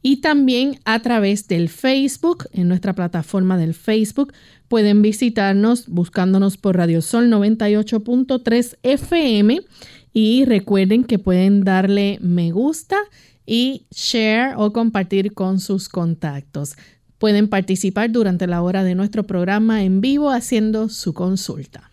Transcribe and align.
y 0.01 0.17
también 0.17 0.79
a 0.85 0.99
través 0.99 1.47
del 1.47 1.67
Facebook, 1.67 2.47
en 2.53 2.67
nuestra 2.67 2.93
plataforma 2.93 3.57
del 3.57 3.73
Facebook 3.73 4.33
Pueden 4.67 5.01
visitarnos 5.01 5.87
buscándonos 5.87 6.57
por 6.57 6.77
Radio 6.77 7.01
Sol 7.01 7.29
98.3 7.29 8.77
FM 8.83 9.61
y 10.11 10.45
recuerden 10.45 11.03
que 11.03 11.19
pueden 11.19 11.63
darle 11.63 12.17
me 12.21 12.51
gusta 12.51 12.97
y 13.45 13.85
share 13.91 14.55
o 14.57 14.73
compartir 14.73 15.33
con 15.33 15.59
sus 15.59 15.87
contactos. 15.87 16.75
Pueden 17.19 17.47
participar 17.47 18.11
durante 18.11 18.47
la 18.47 18.61
hora 18.61 18.83
de 18.83 18.95
nuestro 18.95 19.23
programa 19.23 19.83
en 19.83 20.01
vivo 20.01 20.31
haciendo 20.31 20.89
su 20.89 21.13
consulta. 21.13 21.91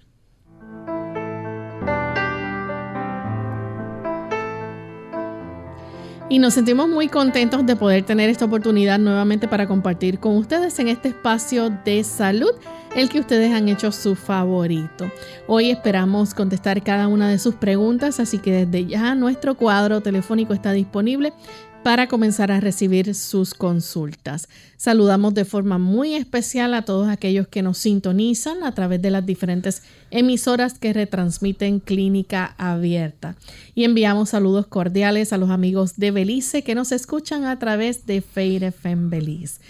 Y 6.32 6.38
nos 6.38 6.54
sentimos 6.54 6.88
muy 6.88 7.08
contentos 7.08 7.66
de 7.66 7.76
poder 7.76 8.04
tener 8.04 8.30
esta 8.30 8.46
oportunidad 8.46 8.98
nuevamente 8.98 9.48
para 9.48 9.66
compartir 9.66 10.18
con 10.18 10.38
ustedes 10.38 10.78
en 10.78 10.88
este 10.88 11.08
espacio 11.08 11.68
de 11.84 12.02
salud, 12.04 12.52
el 12.96 13.10
que 13.10 13.20
ustedes 13.20 13.52
han 13.52 13.68
hecho 13.68 13.92
su 13.92 14.14
favorito. 14.14 15.12
Hoy 15.46 15.70
esperamos 15.70 16.32
contestar 16.32 16.82
cada 16.82 17.06
una 17.06 17.28
de 17.28 17.38
sus 17.38 17.56
preguntas, 17.56 18.18
así 18.18 18.38
que 18.38 18.64
desde 18.64 18.86
ya 18.86 19.14
nuestro 19.14 19.56
cuadro 19.56 20.00
telefónico 20.00 20.54
está 20.54 20.72
disponible 20.72 21.34
para 21.82 22.06
comenzar 22.06 22.52
a 22.52 22.60
recibir 22.60 23.14
sus 23.14 23.54
consultas. 23.54 24.48
Saludamos 24.76 25.34
de 25.34 25.44
forma 25.44 25.78
muy 25.78 26.14
especial 26.14 26.74
a 26.74 26.84
todos 26.84 27.08
aquellos 27.08 27.48
que 27.48 27.62
nos 27.62 27.78
sintonizan 27.78 28.62
a 28.62 28.72
través 28.72 29.02
de 29.02 29.10
las 29.10 29.26
diferentes 29.26 29.82
emisoras 30.10 30.78
que 30.78 30.92
retransmiten 30.92 31.80
Clínica 31.80 32.54
Abierta. 32.56 33.34
Y 33.74 33.84
enviamos 33.84 34.30
saludos 34.30 34.68
cordiales 34.68 35.32
a 35.32 35.38
los 35.38 35.50
amigos 35.50 35.96
de 35.96 36.12
Belice 36.12 36.62
que 36.62 36.76
nos 36.76 36.92
escuchan 36.92 37.44
a 37.44 37.58
través 37.58 38.06
de 38.06 38.20
Feire 38.20 38.68
FM 38.68 39.08
Belice. 39.08 39.60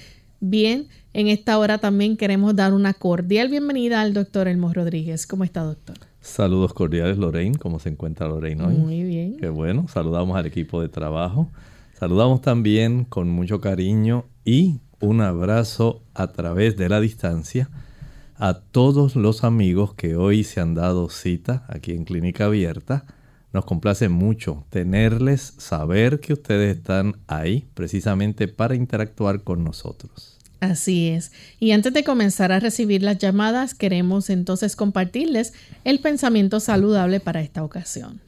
Bien, 0.40 0.88
en 1.14 1.28
esta 1.28 1.58
hora 1.58 1.78
también 1.78 2.16
queremos 2.16 2.54
dar 2.54 2.74
una 2.74 2.92
cordial 2.92 3.48
bienvenida 3.48 4.02
al 4.02 4.12
doctor 4.12 4.48
Elmo 4.48 4.72
Rodríguez. 4.72 5.26
¿Cómo 5.26 5.44
está, 5.44 5.62
doctor? 5.62 5.96
Saludos 6.20 6.74
cordiales, 6.74 7.16
Lorraine. 7.16 7.56
¿Cómo 7.58 7.78
se 7.78 7.88
encuentra 7.88 8.28
Lorraine 8.28 8.62
hoy? 8.62 8.74
Muy 8.74 9.02
bien. 9.02 9.36
Qué 9.38 9.48
bueno. 9.48 9.86
Saludamos 9.88 10.36
al 10.36 10.46
equipo 10.46 10.80
de 10.82 10.88
trabajo. 10.88 11.50
Saludamos 12.02 12.40
también 12.42 13.04
con 13.04 13.28
mucho 13.30 13.60
cariño 13.60 14.24
y 14.44 14.80
un 14.98 15.20
abrazo 15.20 16.02
a 16.14 16.32
través 16.32 16.76
de 16.76 16.88
la 16.88 17.00
distancia 17.00 17.70
a 18.34 18.54
todos 18.54 19.14
los 19.14 19.44
amigos 19.44 19.94
que 19.94 20.16
hoy 20.16 20.42
se 20.42 20.60
han 20.60 20.74
dado 20.74 21.08
cita 21.10 21.64
aquí 21.68 21.92
en 21.92 22.04
Clínica 22.04 22.46
Abierta. 22.46 23.04
Nos 23.52 23.66
complace 23.66 24.08
mucho 24.08 24.66
tenerles, 24.68 25.54
saber 25.58 26.18
que 26.18 26.32
ustedes 26.32 26.76
están 26.76 27.20
ahí 27.28 27.68
precisamente 27.74 28.48
para 28.48 28.74
interactuar 28.74 29.44
con 29.44 29.62
nosotros. 29.62 30.38
Así 30.58 31.06
es. 31.06 31.30
Y 31.60 31.70
antes 31.70 31.92
de 31.92 32.02
comenzar 32.02 32.50
a 32.50 32.58
recibir 32.58 33.04
las 33.04 33.18
llamadas, 33.18 33.74
queremos 33.74 34.28
entonces 34.28 34.74
compartirles 34.74 35.52
el 35.84 36.00
pensamiento 36.00 36.58
saludable 36.58 37.20
para 37.20 37.42
esta 37.42 37.62
ocasión. 37.62 38.20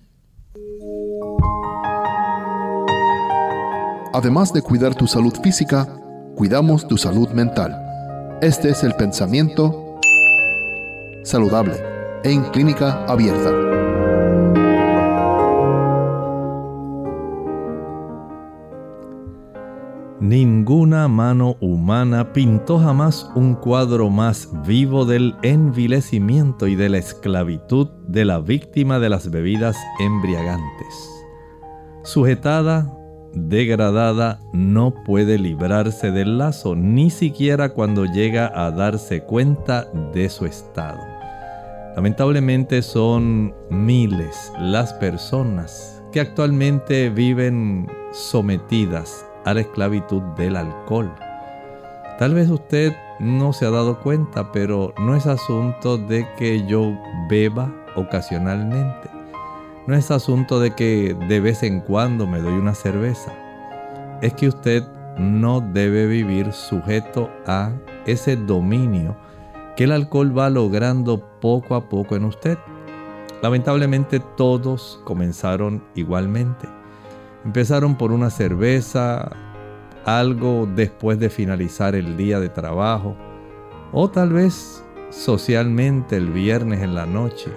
Además 4.15 4.53
de 4.53 4.63
cuidar 4.63 4.95
tu 4.95 5.09
salud 5.09 5.35
física, 5.43 5.89
cuidamos 6.37 6.87
tu 6.87 6.97
salud 6.97 7.29
mental. 7.31 7.77
Este 8.41 8.71
es 8.71 8.85
el 8.85 8.95
pensamiento 8.95 9.99
saludable 11.25 11.75
en 12.23 12.45
clínica 12.53 13.05
abierta. 13.07 13.51
Ninguna 20.21 21.09
mano 21.09 21.57
humana 21.61 22.33
pintó 22.33 22.79
jamás 22.79 23.29
un 23.35 23.57
cuadro 23.57 24.11
más 24.11 24.49
vivo 24.65 25.07
del 25.07 25.35
envilecimiento 25.43 26.69
y 26.69 26.77
de 26.77 26.89
la 26.89 26.99
esclavitud 26.99 27.89
de 28.07 28.25
la 28.25 28.39
víctima 28.39 29.01
de 29.01 29.09
las 29.09 29.29
bebidas 29.29 29.77
embriagantes. 29.99 31.11
Sujetada 32.05 32.87
degradada 33.35 34.41
no 34.53 34.95
puede 35.05 35.39
librarse 35.39 36.11
del 36.11 36.39
lazo, 36.39 36.75
ni 36.77 37.11
siquiera 37.11 37.71
cuando 37.71 38.05
llega 38.05 38.51
a 38.55 38.71
darse 38.71 39.23
cuenta 39.23 39.87
de 40.13 40.29
su 40.29 40.47
estado. 40.47 41.01
Lamentablemente 41.97 42.83
son 42.83 43.55
miles 43.71 44.53
las 44.59 44.93
personas 44.95 46.03
que 46.13 46.21
actualmente 46.21 47.11
viven 47.11 47.89
sometidas 48.13 49.25
a 49.45 49.55
la 49.55 49.61
esclavitud 49.61 50.23
del 50.37 50.57
alcohol. 50.57 51.13
Tal 52.19 52.35
vez 52.35 52.49
usted 52.49 52.93
no 53.21 53.53
se 53.53 53.67
ha 53.67 53.71
dado 53.71 54.01
cuenta, 54.01 54.53
pero 54.53 54.93
no 54.99 55.17
es 55.17 55.27
asunto 55.27 55.99
de 55.99 56.27
que 56.37 56.67
yo 56.67 56.93
beba 57.29 57.73
ocasionalmente. 57.97 59.14
No 59.87 59.95
es 59.95 60.11
asunto 60.11 60.61
de 60.61 60.71
que 60.71 61.15
de 61.29 61.41
vez 61.41 61.63
en 61.63 61.81
cuando 61.81 62.27
me 62.27 62.41
doy 62.41 62.55
una 62.55 62.75
cerveza. 62.75 63.33
Es 64.23 64.33
que 64.33 64.49
usted 64.49 64.83
no 65.19 65.61
debe 65.61 66.07
vivir 66.07 66.53
sujeto 66.53 67.31
a 67.47 67.71
ese 68.07 68.37
dominio 68.37 69.17
que 69.77 69.85
el 69.85 69.93
alcohol 69.93 70.37
va 70.37 70.49
logrando 70.49 71.39
poco 71.41 71.75
a 71.75 71.89
poco 71.89 72.17
en 72.17 72.25
usted. 72.25 72.57
Lamentablemente 73.43 74.21
todos 74.37 75.01
comenzaron 75.05 75.85
igualmente. 75.95 76.67
Empezaron 77.45 77.97
por 77.97 78.11
una 78.11 78.31
cerveza, 78.31 79.31
algo 80.07 80.67
después 80.75 81.19
de 81.19 81.29
finalizar 81.29 81.95
el 81.95 82.17
día 82.17 82.41
de 82.41 82.49
trabajo, 82.49 83.17
o 83.93 84.09
tal 84.09 84.33
vez 84.33 84.83
socialmente 85.11 86.17
el 86.17 86.31
viernes 86.31 86.83
en 86.83 86.95
la 86.95 87.05
noche, 87.05 87.51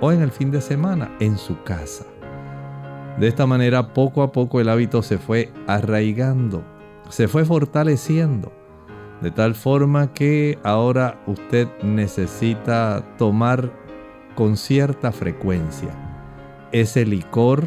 o 0.00 0.12
en 0.12 0.22
el 0.22 0.30
fin 0.30 0.50
de 0.50 0.60
semana 0.60 1.14
en 1.20 1.38
su 1.38 1.62
casa. 1.62 2.04
De 3.18 3.26
esta 3.26 3.46
manera 3.46 3.94
poco 3.94 4.22
a 4.22 4.32
poco 4.32 4.60
el 4.60 4.68
hábito 4.68 5.02
se 5.02 5.18
fue 5.18 5.52
arraigando, 5.66 6.62
se 7.08 7.26
fue 7.26 7.44
fortaleciendo, 7.44 8.52
de 9.20 9.30
tal 9.30 9.54
forma 9.54 10.12
que 10.12 10.58
ahora 10.62 11.20
usted 11.26 11.68
necesita 11.82 13.04
tomar 13.16 13.72
con 14.36 14.56
cierta 14.56 15.10
frecuencia 15.10 15.88
ese 16.72 17.04
licor, 17.04 17.64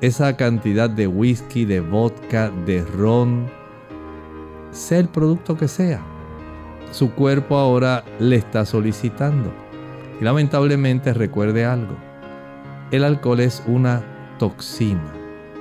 esa 0.00 0.36
cantidad 0.36 0.90
de 0.90 1.06
whisky, 1.06 1.64
de 1.64 1.80
vodka, 1.80 2.50
de 2.66 2.84
ron, 2.84 3.46
sea 4.70 4.98
el 4.98 5.08
producto 5.08 5.56
que 5.56 5.68
sea. 5.68 6.02
Su 6.92 7.12
cuerpo 7.12 7.56
ahora 7.56 8.04
le 8.18 8.36
está 8.36 8.64
solicitando. 8.64 9.52
Y 10.20 10.24
lamentablemente 10.24 11.12
recuerde 11.12 11.64
algo. 11.64 11.96
el 12.92 13.04
alcohol 13.04 13.40
es 13.40 13.62
una 13.66 14.02
toxina. 14.38 15.12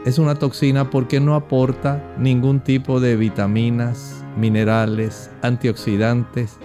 Es 0.06 0.20
una 0.20 0.36
toxina 0.36 0.92
porque 0.92 1.20
no 1.20 1.34
aporta 1.34 2.14
ningún 2.20 2.60
tipo 2.60 3.00
de 3.00 3.16
vitaminas, 3.16 4.24
minerales, 4.38 5.32
antioxidantes. 5.42 6.60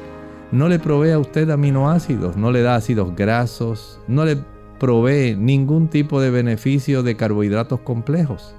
No 0.52 0.68
le 0.68 0.78
provee 0.78 1.12
a 1.12 1.18
usted 1.18 1.48
aminoácidos, 1.48 2.36
no 2.36 2.52
le 2.52 2.60
da 2.60 2.74
ácidos 2.74 3.16
grasos, 3.16 3.98
no 4.06 4.26
le 4.26 4.36
provee 4.78 5.34
ningún 5.36 5.88
tipo 5.88 6.20
de 6.20 6.30
beneficio 6.30 7.02
de 7.02 7.16
carbohidratos 7.16 7.80
complejos. 7.80 8.54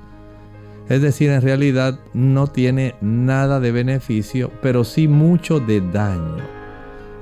Es 0.90 1.02
decir, 1.02 1.30
en 1.30 1.42
realidad 1.42 2.00
no 2.14 2.48
tiene 2.48 2.96
nada 3.02 3.60
de 3.60 3.72
beneficio, 3.72 4.52
pero 4.62 4.84
sí 4.84 5.08
mucho 5.08 5.60
de 5.60 5.82
daño. 5.82 6.61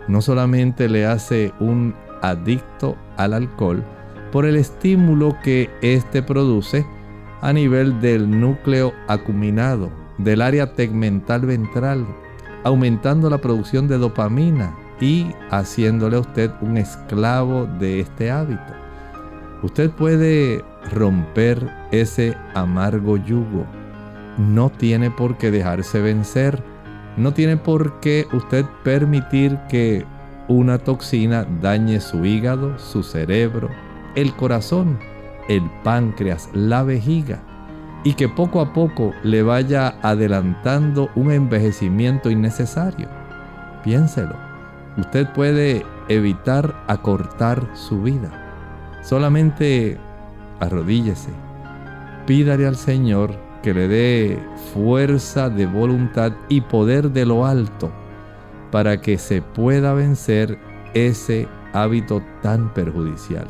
No 0.08 0.22
solamente 0.22 0.88
le 0.90 1.06
hace 1.06 1.54
un 1.60 1.94
adicto 2.22 2.96
al 3.18 3.34
alcohol 3.34 3.84
por 4.32 4.46
el 4.46 4.56
estímulo 4.56 5.36
que 5.44 5.70
éste 5.82 6.22
produce 6.22 6.86
a 7.42 7.54
nivel 7.54 8.00
del 8.02 8.40
núcleo 8.40 8.94
acuminado, 9.08 9.90
del 10.18 10.42
área 10.42 10.74
tegmental 10.74 11.42
ventral, 11.46 12.06
aumentando 12.64 13.30
la 13.30 13.38
producción 13.40 13.88
de 13.88 13.98
dopamina 13.98 14.76
y 15.00 15.28
haciéndole 15.50 16.18
a 16.18 16.22
usted 16.22 16.52
un 16.62 16.78
esclavo 16.78 17.66
de 17.80 18.02
este 18.02 18.30
hábito. 18.30 18.74
Usted 19.64 19.90
puede 19.92 20.64
romper 20.92 21.70
ese 21.92 22.36
amargo 22.54 23.18
yugo. 23.18 23.66
No 24.38 24.70
tiene 24.70 25.12
por 25.12 25.38
qué 25.38 25.52
dejarse 25.52 26.02
vencer. 26.02 26.62
No 27.18 27.34
tiene 27.34 27.58
por 27.58 28.00
qué 28.00 28.28
usted 28.34 28.66
permitir 28.84 29.58
que 29.70 30.06
una 30.48 30.78
toxina 30.78 31.46
dañe 31.62 32.00
su 32.00 32.26
hígado, 32.26 32.78
su 32.80 33.04
cerebro, 33.04 33.70
el 34.16 34.34
corazón, 34.36 34.98
el 35.48 35.64
páncreas, 35.84 36.50
la 36.54 36.84
vejiga 36.84 37.42
y 38.04 38.14
que 38.14 38.30
poco 38.30 38.62
a 38.62 38.74
poco 38.74 39.14
le 39.24 39.44
vaya 39.44 39.96
adelantando 40.02 41.10
un 41.16 41.32
envejecimiento 41.32 42.30
innecesario. 42.30 43.10
Piénselo. 43.84 44.36
Usted 44.98 45.28
puede 45.34 45.86
evitar 46.08 46.84
acortar 46.88 47.70
su 47.74 48.02
vida. 48.02 49.00
Solamente 49.02 49.98
arrodíllese. 50.60 51.30
Pídale 52.26 52.68
al 52.68 52.76
Señor 52.76 53.49
que 53.62 53.74
le 53.74 53.88
dé 53.88 54.40
fuerza 54.74 55.50
de 55.50 55.66
voluntad 55.66 56.34
y 56.48 56.62
poder 56.62 57.12
de 57.12 57.26
lo 57.26 57.46
alto 57.46 57.92
para 58.72 59.02
que 59.02 59.18
se 59.18 59.42
pueda 59.42 59.94
vencer 59.94 60.58
ese 60.94 61.48
hábito 61.74 62.24
tan 62.42 62.74
perjudicial. 62.74 63.48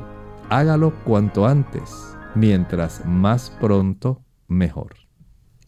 Hágalo 0.49 0.93
cuanto 1.03 1.45
antes, 1.45 1.89
mientras 2.35 3.05
más 3.05 3.51
pronto, 3.59 4.23
mejor. 4.47 4.95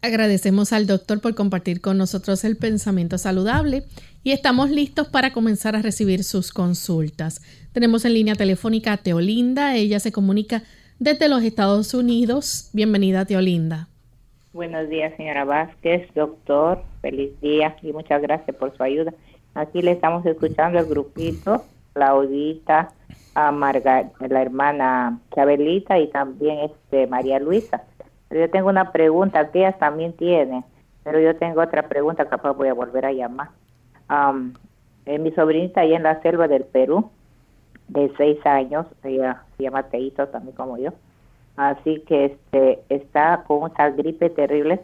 Agradecemos 0.01 0.73
al 0.73 0.87
doctor 0.87 1.21
por 1.21 1.35
compartir 1.35 1.79
con 1.79 1.97
nosotros 1.97 2.43
el 2.43 2.57
pensamiento 2.57 3.19
saludable 3.19 3.85
y 4.23 4.31
estamos 4.31 4.71
listos 4.71 5.07
para 5.07 5.31
comenzar 5.31 5.75
a 5.75 5.83
recibir 5.83 6.23
sus 6.23 6.51
consultas. 6.51 7.41
Tenemos 7.71 8.03
en 8.05 8.15
línea 8.15 8.33
telefónica 8.33 8.93
a 8.93 8.97
Teolinda, 8.97 9.75
ella 9.75 9.99
se 9.99 10.11
comunica 10.11 10.63
desde 10.97 11.29
los 11.29 11.43
Estados 11.43 11.93
Unidos. 11.93 12.69
Bienvenida, 12.73 13.25
Teolinda. 13.25 13.90
Buenos 14.53 14.89
días, 14.89 15.15
señora 15.15 15.45
Vázquez, 15.45 16.13
doctor. 16.13 16.83
Feliz 17.01 17.39
día 17.39 17.77
y 17.81 17.93
muchas 17.93 18.21
gracias 18.21 18.53
por 18.57 18.75
su 18.75 18.83
ayuda. 18.83 19.13
Aquí 19.55 19.81
le 19.81 19.91
estamos 19.91 20.25
escuchando 20.25 20.77
el 20.77 20.87
grupito, 20.87 21.63
Claudita, 21.93 22.91
a 23.33 23.51
la 23.53 24.41
hermana 24.41 25.19
Chabelita 25.33 25.99
y 25.99 26.09
también 26.09 26.59
este 26.69 27.07
María 27.07 27.39
Luisa. 27.39 27.83
Pero 28.27 28.41
yo 28.41 28.51
tengo 28.51 28.67
una 28.67 28.91
pregunta 28.91 29.49
que 29.51 29.59
ellas 29.59 29.79
también 29.79 30.11
tiene, 30.17 30.65
pero 31.05 31.21
yo 31.21 31.33
tengo 31.37 31.61
otra 31.61 31.87
pregunta, 31.87 32.27
capaz 32.27 32.51
voy 32.51 32.67
a 32.67 32.73
volver 32.73 33.05
a 33.05 33.13
llamar. 33.13 33.51
Um, 34.09 34.53
mi 35.05 35.31
sobrinita 35.31 35.79
ahí 35.79 35.93
en 35.93 36.03
la 36.03 36.21
selva 36.21 36.49
del 36.49 36.65
Perú, 36.65 37.09
de 37.87 38.11
seis 38.17 38.45
años, 38.45 38.85
ella 39.05 39.43
se 39.55 39.63
llama 39.63 39.83
Teito 39.83 40.27
también 40.27 40.57
como 40.57 40.77
yo, 40.77 40.91
así 41.55 42.01
que 42.07 42.25
este 42.25 42.79
está 42.89 43.43
con 43.47 43.71
esa 43.71 43.89
gripe 43.89 44.29
terrible 44.29 44.81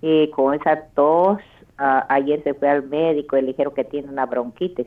y 0.00 0.30
con 0.30 0.54
esa 0.54 0.82
tos. 0.94 1.38
Uh, 1.78 2.04
ayer 2.10 2.42
se 2.42 2.52
fue 2.52 2.68
al 2.68 2.82
médico 2.82 3.36
y 3.36 3.40
le 3.40 3.48
dijeron 3.48 3.72
que 3.72 3.84
tiene 3.84 4.08
una 4.08 4.26
bronquitis 4.26 4.86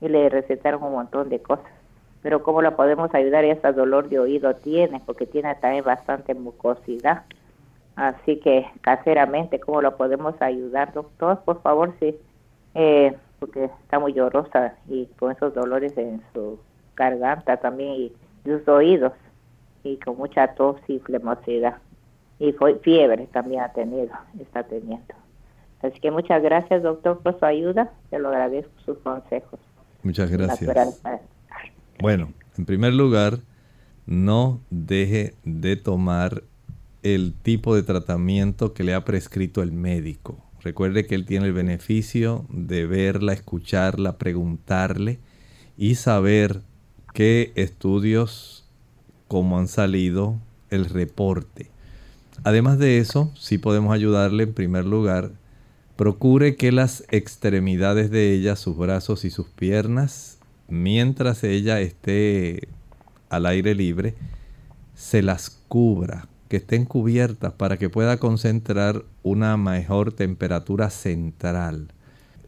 y 0.00 0.08
le 0.08 0.28
recetaron 0.28 0.82
un 0.82 0.92
montón 0.92 1.30
de 1.30 1.40
cosas. 1.40 1.64
Pero 2.22 2.42
¿cómo 2.42 2.60
la 2.62 2.76
podemos 2.76 3.14
ayudar? 3.14 3.44
Ese 3.44 3.72
dolor 3.72 4.08
de 4.08 4.18
oído 4.18 4.54
tiene, 4.56 5.00
porque 5.06 5.26
tiene 5.26 5.54
también 5.56 5.84
bastante 5.84 6.34
mucosidad. 6.34 7.24
Así 7.96 8.38
que 8.40 8.66
caseramente, 8.80 9.60
¿cómo 9.60 9.80
lo 9.80 9.96
podemos 9.96 10.40
ayudar, 10.42 10.92
doctor? 10.92 11.40
Por 11.44 11.62
favor, 11.62 11.94
sí, 12.00 12.16
eh, 12.74 13.16
porque 13.38 13.64
está 13.64 13.98
muy 13.98 14.12
llorosa 14.12 14.74
y 14.88 15.06
con 15.18 15.32
esos 15.32 15.54
dolores 15.54 15.96
en 15.96 16.22
su 16.32 16.58
garganta 16.96 17.56
también 17.58 17.92
y 17.92 18.12
sus 18.44 18.66
oídos 18.68 19.12
y 19.84 19.98
con 19.98 20.16
mucha 20.16 20.54
tos 20.54 20.76
y 20.88 20.98
flemosidad. 20.98 21.78
Y 22.40 22.52
fiebre 22.82 23.28
también 23.32 23.62
ha 23.62 23.72
tenido, 23.72 24.10
está 24.40 24.64
teniendo. 24.64 25.14
Así 25.82 26.00
que 26.00 26.10
muchas 26.10 26.42
gracias, 26.42 26.82
doctor, 26.82 27.20
por 27.20 27.38
su 27.38 27.44
ayuda. 27.44 27.92
Te 28.10 28.18
lo 28.18 28.28
agradezco 28.30 28.72
sus 28.84 28.98
consejos. 28.98 29.60
Muchas 30.02 30.30
gracias. 30.30 31.00
Bueno, 32.00 32.32
en 32.58 32.64
primer 32.64 32.94
lugar, 32.94 33.38
no 34.06 34.60
deje 34.70 35.34
de 35.44 35.76
tomar 35.76 36.42
el 37.02 37.34
tipo 37.34 37.76
de 37.76 37.82
tratamiento 37.82 38.72
que 38.72 38.82
le 38.82 38.94
ha 38.94 39.04
prescrito 39.04 39.62
el 39.62 39.72
médico. 39.72 40.38
Recuerde 40.62 41.06
que 41.06 41.14
él 41.14 41.26
tiene 41.26 41.46
el 41.46 41.52
beneficio 41.52 42.46
de 42.48 42.86
verla, 42.86 43.34
escucharla, 43.34 44.16
preguntarle 44.16 45.20
y 45.76 45.96
saber 45.96 46.62
qué 47.12 47.52
estudios, 47.56 48.63
cómo 49.34 49.58
han 49.58 49.66
salido, 49.66 50.38
el 50.70 50.84
reporte. 50.84 51.66
Además 52.44 52.78
de 52.78 52.98
eso, 52.98 53.32
si 53.36 53.58
podemos 53.58 53.92
ayudarle 53.92 54.44
en 54.44 54.54
primer 54.54 54.84
lugar, 54.84 55.32
procure 55.96 56.54
que 56.54 56.70
las 56.70 57.02
extremidades 57.10 58.12
de 58.12 58.32
ella, 58.32 58.54
sus 58.54 58.76
brazos 58.76 59.24
y 59.24 59.30
sus 59.30 59.48
piernas, 59.48 60.38
mientras 60.68 61.42
ella 61.42 61.80
esté 61.80 62.68
al 63.28 63.46
aire 63.46 63.74
libre, 63.74 64.14
se 64.94 65.20
las 65.20 65.50
cubra 65.66 66.28
que 66.48 66.58
estén 66.58 66.84
cubiertas 66.84 67.54
para 67.54 67.76
que 67.76 67.90
pueda 67.90 68.18
concentrar 68.18 69.04
una 69.24 69.56
mejor 69.56 70.12
temperatura 70.12 70.90
central. 70.90 71.88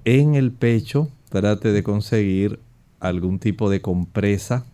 En 0.05 0.37
el 0.37 0.53
pecho 0.53 1.11
trate 1.31 1.73
de 1.73 1.83
conseguir 1.83 2.61
algún 3.01 3.41
tipo 3.41 3.71
de 3.71 3.83
compresa. 3.83 4.67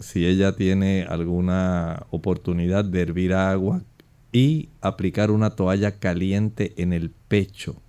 Si 0.00 0.26
ella 0.26 0.56
tiene 0.56 1.04
alguna 1.04 2.06
oportunidad 2.10 2.84
de 2.84 3.00
hervir 3.00 3.34
agua 3.34 3.82
y 4.32 4.68
aplicar 4.80 5.30
una 5.30 5.50
toalla 5.50 5.98
caliente 5.98 6.74
en 6.76 6.92
el 6.92 7.10
pecho. 7.10 7.80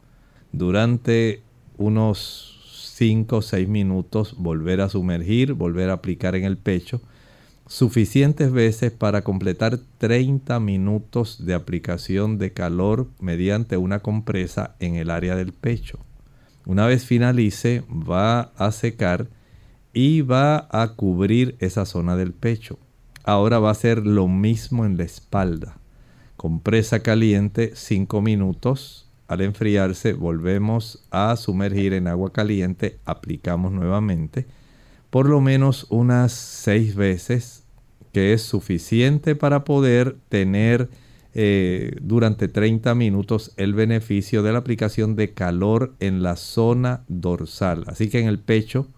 Durante 0.51 1.41
unos 1.77 2.91
5 2.95 3.38
o 3.38 3.41
6 3.41 3.67
minutos 3.67 4.35
volver 4.38 4.81
a 4.81 4.89
sumergir, 4.89 5.53
volver 5.53 5.89
a 5.89 5.93
aplicar 5.93 6.35
en 6.35 6.45
el 6.45 6.57
pecho 6.57 7.01
suficientes 7.67 8.51
veces 8.51 8.91
para 8.91 9.24
completar 9.24 9.79
30 9.97 10.59
minutos 10.59 11.45
de 11.45 11.55
aplicación 11.55 12.38
de 12.38 12.53
calor 12.53 13.09
mediante 13.19 13.77
una 13.77 14.00
compresa 14.00 14.75
en 14.79 14.95
el 14.95 15.09
área 15.09 15.35
del 15.35 15.51
pecho. 15.51 16.00
Una 16.65 16.88
vez 16.88 17.05
finalice 17.05 17.83
va 17.89 18.51
a 18.55 18.71
secar 18.71 19.27
y 19.96 20.22
va 20.22 20.68
a 20.70 20.90
cubrir 20.96 21.56
esa 21.58 21.86
zona 21.86 22.16
del 22.16 22.34
pecho. 22.34 22.78
Ahora 23.24 23.58
va 23.58 23.70
a 23.70 23.72
hacer 23.72 24.06
lo 24.06 24.28
mismo 24.28 24.86
en 24.86 24.98
la 24.98 25.06
espalda. 25.06 25.80
Compresa 26.38 27.00
caliente 27.00 27.72
5 27.74 28.22
minutos. 28.22 29.10
Al 29.28 29.42
enfriarse 29.42 30.14
volvemos 30.14 31.04
a 31.10 31.36
sumergir 31.36 31.94
en 31.94 32.08
agua 32.08 32.32
caliente, 32.32 33.00
aplicamos 33.06 33.72
nuevamente 33.72 34.46
por 35.16 35.30
lo 35.30 35.40
menos 35.40 35.88
unas 35.92 36.34
seis 36.34 36.94
veces, 36.94 37.64
que 38.12 38.34
es 38.34 38.42
suficiente 38.42 39.34
para 39.34 39.64
poder 39.64 40.18
tener 40.28 40.90
eh, 41.34 41.96
durante 42.02 42.50
30 42.50 42.94
minutos 42.96 43.54
el 43.56 43.74
beneficio 43.74 44.44
de 44.44 44.52
la 44.52 44.58
aplicación 44.58 45.16
de 45.16 45.34
calor 45.34 45.96
en 46.02 46.22
la 46.22 46.36
zona 46.36 47.06
dorsal. 47.08 47.86
Así 47.88 48.10
que 48.10 48.20
en 48.20 48.28
el 48.28 48.40
pecho, 48.40 48.90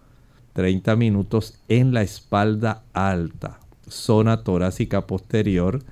30 0.52 0.96
minutos 0.96 1.60
en 1.68 1.92
la 1.92 2.02
espalda 2.02 2.82
alta, 2.92 3.60
zona 3.88 4.42
torácica 4.42 5.06
posterior, 5.06 5.82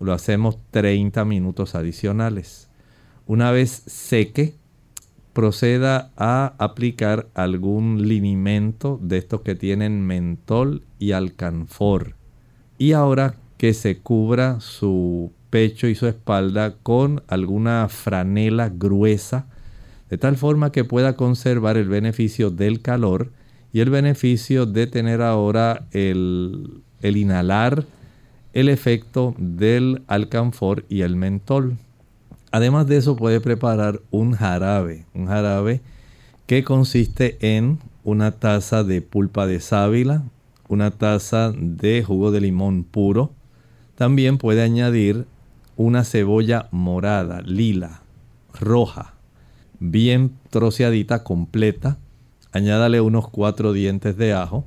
lo 0.00 0.12
hacemos 0.12 0.58
30 0.70 1.24
minutos 1.24 1.74
adicionales. 1.74 2.68
Una 3.26 3.50
vez 3.50 3.70
seque, 3.86 4.54
proceda 5.32 6.12
a 6.16 6.54
aplicar 6.58 7.28
algún 7.34 8.06
linimento 8.06 8.98
de 9.02 9.18
estos 9.18 9.40
que 9.40 9.54
tienen 9.54 10.06
mentol 10.06 10.82
y 10.98 11.12
alcanfor. 11.12 12.14
Y 12.78 12.92
ahora 12.92 13.36
que 13.56 13.74
se 13.74 13.98
cubra 13.98 14.60
su 14.60 15.32
pecho 15.50 15.86
y 15.86 15.94
su 15.94 16.06
espalda 16.06 16.76
con 16.82 17.22
alguna 17.28 17.88
franela 17.88 18.68
gruesa, 18.68 19.46
de 20.10 20.18
tal 20.18 20.36
forma 20.36 20.70
que 20.70 20.84
pueda 20.84 21.16
conservar 21.16 21.76
el 21.76 21.88
beneficio 21.88 22.50
del 22.50 22.82
calor 22.82 23.32
y 23.74 23.80
el 23.80 23.90
beneficio 23.90 24.64
de 24.64 24.86
tener 24.86 25.20
ahora 25.20 25.86
el, 25.90 26.80
el 27.02 27.18
inhalar 27.18 27.84
el 28.54 28.68
efecto 28.68 29.34
del 29.36 30.02
alcanfor 30.06 30.84
y 30.88 31.02
el 31.02 31.16
mentol. 31.16 31.76
Además 32.52 32.86
de 32.86 32.96
eso 32.96 33.16
puede 33.16 33.40
preparar 33.40 34.00
un 34.12 34.32
jarabe, 34.32 35.06
un 35.12 35.26
jarabe 35.26 35.82
que 36.46 36.62
consiste 36.62 37.36
en 37.40 37.80
una 38.04 38.30
taza 38.30 38.84
de 38.84 39.02
pulpa 39.02 39.46
de 39.48 39.60
sábila, 39.60 40.22
una 40.68 40.92
taza 40.92 41.52
de 41.56 42.04
jugo 42.04 42.30
de 42.30 42.40
limón 42.40 42.84
puro. 42.84 43.32
También 43.96 44.38
puede 44.38 44.62
añadir 44.62 45.26
una 45.76 46.04
cebolla 46.04 46.68
morada, 46.70 47.40
lila, 47.42 48.02
roja, 48.52 49.14
bien 49.80 50.32
troceadita, 50.50 51.24
completa. 51.24 51.98
Añádale 52.54 53.00
unos 53.00 53.28
cuatro 53.30 53.72
dientes 53.72 54.16
de 54.16 54.32
ajo, 54.32 54.64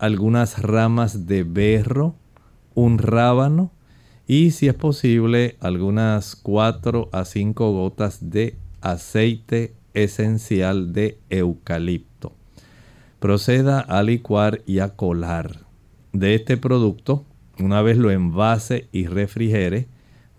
algunas 0.00 0.60
ramas 0.60 1.28
de 1.28 1.44
berro, 1.44 2.16
un 2.74 2.98
rábano 2.98 3.70
y 4.26 4.50
si 4.50 4.66
es 4.66 4.74
posible 4.74 5.56
algunas 5.60 6.34
4 6.34 7.10
a 7.12 7.24
5 7.24 7.70
gotas 7.70 8.30
de 8.30 8.56
aceite 8.80 9.72
esencial 9.94 10.92
de 10.92 11.20
eucalipto. 11.30 12.32
Proceda 13.20 13.78
a 13.78 14.02
licuar 14.02 14.62
y 14.66 14.80
a 14.80 14.96
colar. 14.96 15.60
De 16.12 16.34
este 16.34 16.56
producto, 16.56 17.24
una 17.60 17.82
vez 17.82 17.98
lo 17.98 18.10
envase 18.10 18.88
y 18.90 19.06
refrigere, 19.06 19.86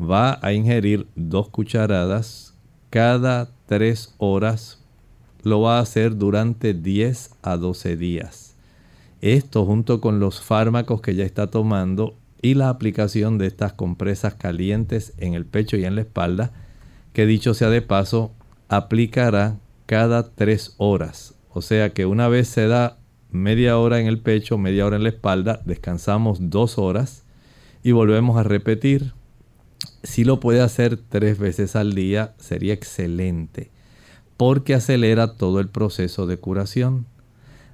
va 0.02 0.38
a 0.42 0.52
ingerir 0.52 1.08
dos 1.16 1.48
cucharadas 1.48 2.56
cada 2.90 3.52
3 3.68 4.16
horas. 4.18 4.83
Lo 5.44 5.62
va 5.62 5.78
a 5.78 5.82
hacer 5.82 6.18
durante 6.18 6.74
10 6.74 7.32
a 7.42 7.58
12 7.58 7.98
días. 7.98 8.56
Esto 9.22 9.66
junto 9.66 10.02
con 10.02 10.20
los 10.20 10.42
fármacos 10.42 11.02
que 11.02 11.16
ya 11.16 11.24
está 11.24 11.48
tomando 11.48 12.18
y 12.42 12.56
la 12.56 12.70
aplicación 12.70 13.38
de 13.38 13.48
estas 13.48 13.74
compresas 13.74 14.34
calientes 14.34 15.14
en 15.18 15.34
el 15.34 15.46
pecho 15.46 15.78
y 15.78 15.86
en 15.86 15.96
la 15.96 16.02
espalda, 16.02 16.52
que 17.14 17.26
dicho 17.26 17.54
sea 17.54 17.70
de 17.70 17.82
paso, 17.82 18.32
aplicará 18.68 19.58
cada 19.86 20.34
tres 20.34 20.76
horas. 20.78 21.36
O 21.54 21.62
sea 21.62 21.94
que 21.94 22.06
una 22.06 22.28
vez 22.28 22.48
se 22.48 22.68
da 22.68 22.98
media 23.32 23.78
hora 23.78 24.00
en 24.00 24.08
el 24.08 24.20
pecho, 24.20 24.58
media 24.58 24.86
hora 24.86 24.96
en 24.96 25.04
la 25.04 25.10
espalda, 25.10 25.62
descansamos 25.66 26.50
dos 26.50 26.78
horas 26.78 27.24
y 27.84 27.92
volvemos 27.92 28.38
a 28.38 28.44
repetir. 28.44 29.14
Si 30.04 30.24
lo 30.24 30.40
puede 30.40 30.62
hacer 30.62 30.98
tres 30.98 31.38
veces 31.38 31.76
al 31.76 31.96
día, 31.96 32.34
sería 32.38 32.74
excelente, 32.74 33.72
porque 34.38 34.74
acelera 34.74 35.36
todo 35.36 35.60
el 35.60 35.70
proceso 35.70 36.28
de 36.28 36.38
curación. 36.38 37.06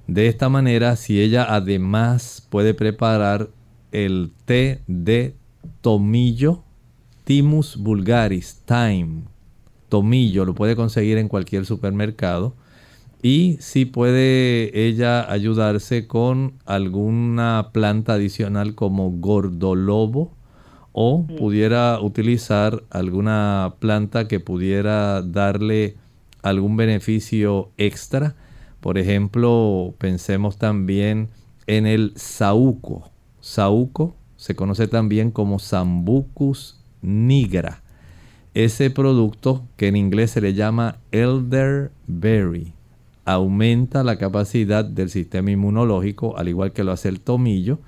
De 0.06 0.26
esta 0.26 0.48
manera, 0.48 0.96
si 0.96 1.20
ella 1.20 1.46
además 1.48 2.46
puede 2.50 2.74
preparar 2.74 3.50
el 3.92 4.32
té 4.44 4.82
de 4.86 5.36
tomillo, 5.80 6.62
Timus 7.24 7.76
vulgaris, 7.76 8.62
thyme, 8.64 9.22
tomillo, 9.88 10.44
lo 10.44 10.54
puede 10.54 10.74
conseguir 10.74 11.16
en 11.18 11.28
cualquier 11.28 11.64
supermercado. 11.64 12.56
Y 13.22 13.58
si 13.60 13.84
puede 13.84 14.86
ella 14.88 15.30
ayudarse 15.30 16.06
con 16.06 16.54
alguna 16.64 17.68
planta 17.72 18.14
adicional 18.14 18.74
como 18.74 19.10
gordolobo 19.10 20.32
o 20.92 21.26
pudiera 21.38 22.00
utilizar 22.00 22.82
alguna 22.90 23.74
planta 23.78 24.26
que 24.26 24.40
pudiera 24.40 25.22
darle 25.22 25.96
algún 26.42 26.76
beneficio 26.76 27.70
extra. 27.76 28.34
Por 28.80 28.98
ejemplo, 28.98 29.94
pensemos 29.98 30.58
también 30.58 31.28
en 31.66 31.86
el 31.86 32.12
saúco. 32.16 33.10
Saúco 33.40 34.16
se 34.36 34.54
conoce 34.54 34.88
también 34.88 35.30
como 35.30 35.58
Sambucus 35.58 36.80
nigra. 37.02 37.82
Ese 38.54 38.90
producto 38.90 39.64
que 39.76 39.88
en 39.88 39.96
inglés 39.96 40.32
se 40.32 40.40
le 40.40 40.54
llama 40.54 40.96
elderberry 41.12 42.74
aumenta 43.24 44.02
la 44.02 44.16
capacidad 44.16 44.84
del 44.84 45.08
sistema 45.08 45.50
inmunológico, 45.50 46.36
al 46.36 46.48
igual 46.48 46.72
que 46.72 46.84
lo 46.84 46.92
hace 46.92 47.08
el 47.08 47.20
tomillo, 47.20 47.78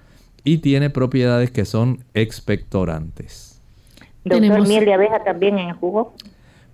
y 0.44 0.58
tiene 0.58 0.90
propiedades 0.90 1.50
que 1.50 1.64
son 1.64 2.04
expectorantes. 2.14 3.60
Doctor, 4.24 4.68
miel 4.68 4.84
de 4.84 4.92
abeja 4.92 5.24
también 5.24 5.58
en 5.58 5.70
el 5.70 5.74
jugo. 5.74 6.14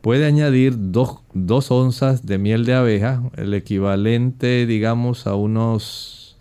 Puede 0.00 0.26
añadir 0.26 0.74
dos, 0.76 1.22
dos 1.34 1.70
onzas 1.70 2.24
de 2.24 2.38
miel 2.38 2.64
de 2.64 2.74
abeja, 2.74 3.22
el 3.36 3.52
equivalente, 3.54 4.66
digamos, 4.66 5.26
a 5.26 5.34
unos 5.34 6.38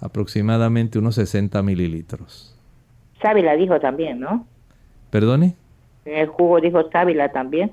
aproximadamente 0.00 0.98
unos 0.98 1.14
60 1.14 1.62
mililitros. 1.62 2.54
Sábila 3.22 3.54
dijo 3.54 3.80
también, 3.80 4.20
¿no? 4.20 4.46
¿Perdone? 5.10 5.56
el 6.06 6.28
jugo 6.28 6.60
dijo 6.60 6.88
sábila 6.90 7.32
también. 7.32 7.72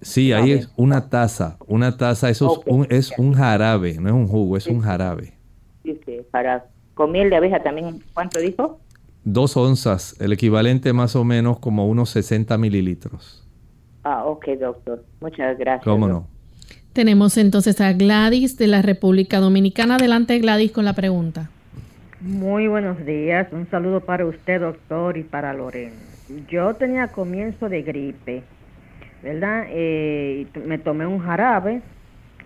Sí, 0.00 0.32
ahí 0.32 0.52
es 0.52 0.72
una 0.76 1.08
taza, 1.10 1.58
una 1.66 1.96
taza, 1.96 2.30
eso 2.30 2.52
es, 2.52 2.72
un, 2.72 2.86
es 2.88 3.12
un 3.18 3.34
jarabe, 3.34 3.94
no 4.00 4.08
es 4.08 4.14
un 4.14 4.28
jugo, 4.28 4.56
es 4.56 4.66
un 4.66 4.80
jarabe. 4.80 5.34
Sí, 5.82 5.98
sí, 6.06 6.20
para 6.30 6.66
con 6.94 7.12
miel 7.12 7.30
de 7.30 7.36
abeja 7.36 7.62
también, 7.62 8.02
¿cuánto 8.14 8.38
dijo? 8.38 8.78
Dos 9.24 9.56
onzas, 9.56 10.18
el 10.20 10.32
equivalente 10.32 10.92
más 10.92 11.16
o 11.16 11.24
menos 11.24 11.58
como 11.58 11.88
unos 11.88 12.10
60 12.10 12.56
mililitros. 12.58 13.47
Ah, 14.04 14.24
ok, 14.24 14.46
doctor. 14.60 15.04
Muchas 15.20 15.58
gracias. 15.58 15.84
¿Cómo 15.84 16.08
no? 16.08 16.26
Tenemos 16.92 17.36
entonces 17.36 17.80
a 17.80 17.92
Gladys 17.92 18.56
de 18.56 18.66
la 18.66 18.82
República 18.82 19.38
Dominicana. 19.38 19.96
Adelante, 19.96 20.38
Gladys, 20.38 20.72
con 20.72 20.84
la 20.84 20.94
pregunta. 20.94 21.50
Muy 22.20 22.66
buenos 22.66 23.04
días. 23.06 23.46
Un 23.52 23.70
saludo 23.70 24.00
para 24.00 24.26
usted, 24.26 24.60
doctor, 24.60 25.16
y 25.16 25.22
para 25.22 25.52
Lorena. 25.52 25.94
Yo 26.50 26.74
tenía 26.74 27.08
comienzo 27.08 27.68
de 27.68 27.82
gripe, 27.82 28.42
¿verdad? 29.22 29.66
Eh, 29.68 30.46
me 30.66 30.78
tomé 30.78 31.06
un 31.06 31.20
jarabe, 31.20 31.80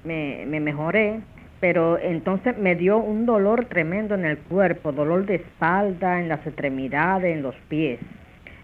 me, 0.05 0.45
me 0.47 0.61
mejoré, 0.61 1.21
pero 1.59 1.99
entonces 1.99 2.59
me 2.59 2.75
dio 2.75 2.99
un 2.99 3.25
dolor 3.25 3.65
tremendo 3.65 4.15
en 4.15 4.25
el 4.25 4.37
cuerpo, 4.37 4.93
dolor 4.93 5.25
de 5.27 5.37
espalda, 5.37 6.21
en 6.21 6.29
las 6.29 6.47
extremidades, 6.47 7.35
en 7.35 7.43
los 7.43 7.55
pies. 7.69 7.99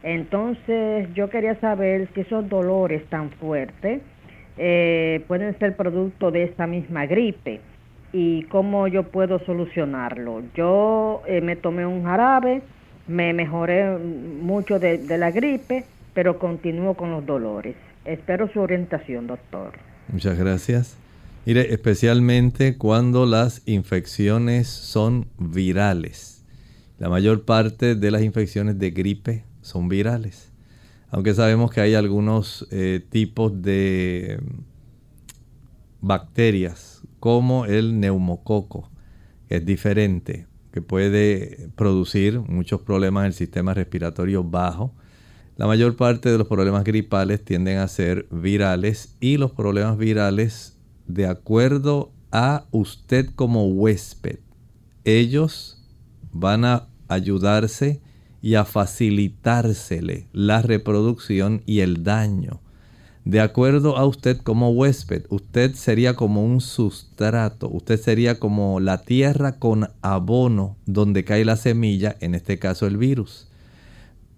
Entonces 0.02 1.08
yo 1.14 1.28
quería 1.28 1.58
saber 1.60 2.08
si 2.14 2.20
esos 2.20 2.48
dolores 2.48 3.04
tan 3.08 3.30
fuertes 3.30 4.00
eh, 4.56 5.24
pueden 5.28 5.58
ser 5.58 5.76
producto 5.76 6.30
de 6.30 6.44
esta 6.44 6.66
misma 6.66 7.06
gripe 7.06 7.60
y 8.12 8.42
cómo 8.44 8.88
yo 8.88 9.04
puedo 9.04 9.38
solucionarlo. 9.44 10.42
Yo 10.54 11.22
eh, 11.26 11.40
me 11.40 11.56
tomé 11.56 11.86
un 11.86 12.04
jarabe, 12.04 12.62
me 13.06 13.32
mejoré 13.32 13.98
mucho 13.98 14.78
de, 14.78 14.98
de, 14.98 15.18
la 15.18 15.30
gripe, 15.30 15.84
pero 16.14 16.38
continúo 16.38 16.94
con 16.94 17.10
los 17.10 17.26
dolores. 17.26 17.76
Espero 18.04 18.48
su 18.52 18.60
orientación, 18.60 19.26
doctor. 19.26 19.72
Muchas 20.12 20.38
gracias. 20.38 20.96
Mire, 21.44 21.72
especialmente 21.72 22.76
cuando 22.76 23.26
las 23.26 23.62
infecciones 23.66 24.68
son 24.68 25.26
virales. 25.38 26.44
La 26.98 27.08
mayor 27.08 27.44
parte 27.44 27.94
de 27.94 28.10
las 28.10 28.22
infecciones 28.22 28.78
de 28.78 28.90
gripe 28.90 29.44
son 29.68 29.88
virales 29.88 30.52
aunque 31.10 31.34
sabemos 31.34 31.70
que 31.70 31.80
hay 31.80 31.94
algunos 31.94 32.66
eh, 32.70 33.04
tipos 33.08 33.62
de 33.62 34.40
bacterias, 36.00 37.02
como 37.18 37.64
el 37.64 37.98
neumococo, 37.98 38.90
que 39.48 39.56
es 39.56 39.66
diferente, 39.66 40.46
que 40.70 40.82
puede 40.82 41.70
producir 41.76 42.40
muchos 42.40 42.82
problemas 42.82 43.22
en 43.22 43.26
el 43.28 43.32
sistema 43.32 43.74
respiratorio 43.74 44.44
bajo. 44.44 44.94
La 45.56 45.66
mayor 45.66 45.96
parte 45.96 46.30
de 46.30 46.38
los 46.38 46.46
problemas 46.46 46.84
gripales 46.84 47.42
tienden 47.42 47.78
a 47.78 47.88
ser 47.88 48.28
virales 48.30 49.16
y 49.18 49.38
los 49.38 49.50
problemas 49.50 49.96
virales, 49.96 50.76
de 51.06 51.26
acuerdo 51.26 52.12
a 52.30 52.66
usted 52.70 53.30
como 53.34 53.66
huésped, 53.66 54.40
ellos 55.04 55.82
van 56.32 56.66
a 56.66 56.86
ayudarse 57.08 58.02
y 58.40 58.54
a 58.54 58.64
facilitársele 58.64 60.26
la 60.32 60.62
reproducción 60.62 61.62
y 61.66 61.80
el 61.80 62.04
daño. 62.04 62.60
De 63.24 63.40
acuerdo 63.40 63.98
a 63.98 64.06
usted 64.06 64.38
como 64.38 64.70
huésped, 64.70 65.24
usted 65.28 65.74
sería 65.74 66.16
como 66.16 66.42
un 66.42 66.62
sustrato, 66.62 67.68
usted 67.68 68.00
sería 68.00 68.38
como 68.38 68.80
la 68.80 69.02
tierra 69.02 69.58
con 69.58 69.90
abono 70.00 70.76
donde 70.86 71.24
cae 71.24 71.44
la 71.44 71.56
semilla, 71.56 72.16
en 72.20 72.34
este 72.34 72.58
caso 72.58 72.86
el 72.86 72.96
virus. 72.96 73.48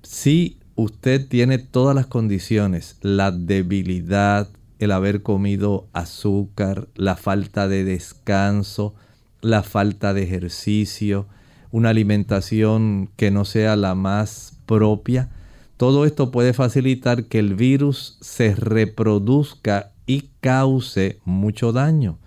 Si 0.02 0.58
usted 0.74 1.28
tiene 1.28 1.58
todas 1.58 1.94
las 1.94 2.06
condiciones, 2.06 2.96
la 3.00 3.30
debilidad, 3.30 4.48
el 4.80 4.92
haber 4.92 5.22
comido 5.22 5.86
azúcar, 5.92 6.88
la 6.96 7.16
falta 7.16 7.68
de 7.68 7.84
descanso, 7.84 8.94
la 9.40 9.62
falta 9.62 10.14
de 10.14 10.22
ejercicio, 10.22 11.28
una 11.70 11.90
alimentación 11.90 13.10
que 13.16 13.30
no 13.30 13.44
sea 13.44 13.76
la 13.76 13.94
más 13.94 14.58
propia. 14.66 15.30
Todo 15.76 16.04
esto 16.04 16.30
puede 16.30 16.52
facilitar 16.52 17.24
que 17.24 17.38
el 17.38 17.54
virus 17.54 18.18
se 18.20 18.54
reproduzca 18.54 19.92
y 20.06 20.30
cause 20.40 21.18
mucho 21.24 21.72
daño. 21.72 22.18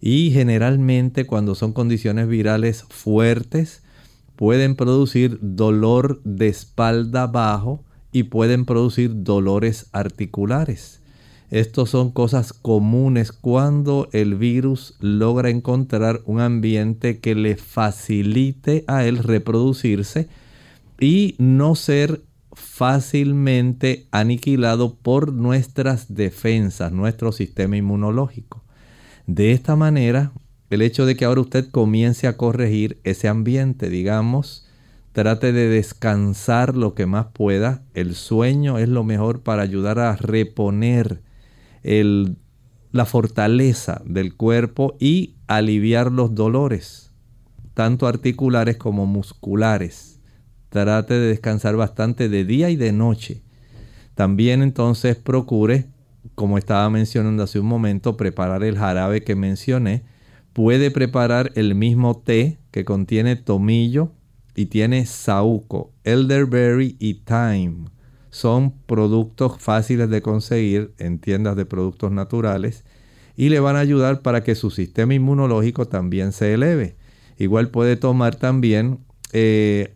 Y 0.00 0.30
generalmente 0.32 1.26
cuando 1.26 1.54
son 1.54 1.72
condiciones 1.72 2.28
virales 2.28 2.84
fuertes, 2.88 3.82
pueden 4.36 4.76
producir 4.76 5.38
dolor 5.40 6.20
de 6.24 6.48
espalda 6.48 7.26
bajo 7.26 7.84
y 8.12 8.24
pueden 8.24 8.64
producir 8.64 9.24
dolores 9.24 9.88
articulares. 9.92 11.00
Estos 11.54 11.90
son 11.90 12.10
cosas 12.10 12.52
comunes 12.52 13.30
cuando 13.30 14.08
el 14.10 14.34
virus 14.34 14.96
logra 14.98 15.50
encontrar 15.50 16.20
un 16.24 16.40
ambiente 16.40 17.20
que 17.20 17.36
le 17.36 17.54
facilite 17.54 18.82
a 18.88 19.04
él 19.04 19.18
reproducirse 19.18 20.28
y 20.98 21.36
no 21.38 21.76
ser 21.76 22.22
fácilmente 22.54 24.08
aniquilado 24.10 24.96
por 24.96 25.32
nuestras 25.32 26.12
defensas, 26.12 26.90
nuestro 26.90 27.30
sistema 27.30 27.76
inmunológico. 27.76 28.64
De 29.28 29.52
esta 29.52 29.76
manera, 29.76 30.32
el 30.70 30.82
hecho 30.82 31.06
de 31.06 31.14
que 31.14 31.24
ahora 31.24 31.42
usted 31.42 31.70
comience 31.70 32.26
a 32.26 32.36
corregir 32.36 32.98
ese 33.04 33.28
ambiente, 33.28 33.90
digamos, 33.90 34.66
trate 35.12 35.52
de 35.52 35.68
descansar 35.68 36.76
lo 36.76 36.94
que 36.94 37.06
más 37.06 37.26
pueda. 37.26 37.84
El 37.94 38.16
sueño 38.16 38.78
es 38.78 38.88
lo 38.88 39.04
mejor 39.04 39.42
para 39.42 39.62
ayudar 39.62 40.00
a 40.00 40.16
reponer 40.16 41.22
la 41.84 43.04
fortaleza 43.04 44.00
del 44.06 44.34
cuerpo 44.34 44.96
y 44.98 45.34
aliviar 45.46 46.10
los 46.10 46.34
dolores, 46.34 47.12
tanto 47.74 48.06
articulares 48.06 48.76
como 48.76 49.04
musculares. 49.04 50.20
Trate 50.70 51.14
de 51.14 51.28
descansar 51.28 51.76
bastante 51.76 52.28
de 52.28 52.44
día 52.44 52.70
y 52.70 52.76
de 52.76 52.92
noche. 52.92 53.42
También 54.14 54.62
entonces 54.62 55.16
procure, 55.16 55.86
como 56.34 56.56
estaba 56.56 56.88
mencionando 56.88 57.42
hace 57.42 57.60
un 57.60 57.66
momento, 57.66 58.16
preparar 58.16 58.64
el 58.64 58.78
jarabe 58.78 59.22
que 59.22 59.36
mencioné. 59.36 60.02
Puede 60.52 60.90
preparar 60.90 61.52
el 61.54 61.74
mismo 61.74 62.16
té 62.16 62.58
que 62.70 62.84
contiene 62.84 63.36
tomillo 63.36 64.12
y 64.54 64.66
tiene 64.66 65.04
saúco, 65.04 65.92
elderberry 66.04 66.96
y 66.98 67.14
thyme 67.14 67.93
son 68.34 68.72
productos 68.86 69.58
fáciles 69.60 70.10
de 70.10 70.20
conseguir 70.20 70.92
en 70.98 71.20
tiendas 71.20 71.54
de 71.54 71.66
productos 71.66 72.10
naturales 72.10 72.84
y 73.36 73.48
le 73.48 73.60
van 73.60 73.76
a 73.76 73.78
ayudar 73.78 74.22
para 74.22 74.42
que 74.42 74.56
su 74.56 74.72
sistema 74.72 75.14
inmunológico 75.14 75.86
también 75.86 76.32
se 76.32 76.52
eleve. 76.52 76.96
Igual 77.38 77.68
puede 77.68 77.94
tomar 77.94 78.34
también 78.34 78.98
eh, 79.32 79.94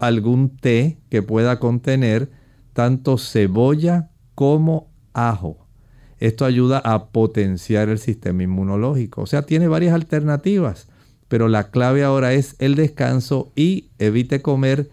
algún 0.00 0.56
té 0.56 0.98
que 1.08 1.22
pueda 1.22 1.60
contener 1.60 2.32
tanto 2.72 3.16
cebolla 3.16 4.10
como 4.34 4.90
ajo. 5.12 5.68
Esto 6.18 6.46
ayuda 6.46 6.78
a 6.78 7.10
potenciar 7.10 7.90
el 7.90 8.00
sistema 8.00 8.42
inmunológico. 8.42 9.22
O 9.22 9.26
sea, 9.26 9.42
tiene 9.42 9.68
varias 9.68 9.94
alternativas, 9.94 10.88
pero 11.28 11.46
la 11.46 11.70
clave 11.70 12.02
ahora 12.02 12.32
es 12.32 12.56
el 12.58 12.74
descanso 12.74 13.52
y 13.54 13.90
evite 14.00 14.42
comer 14.42 14.90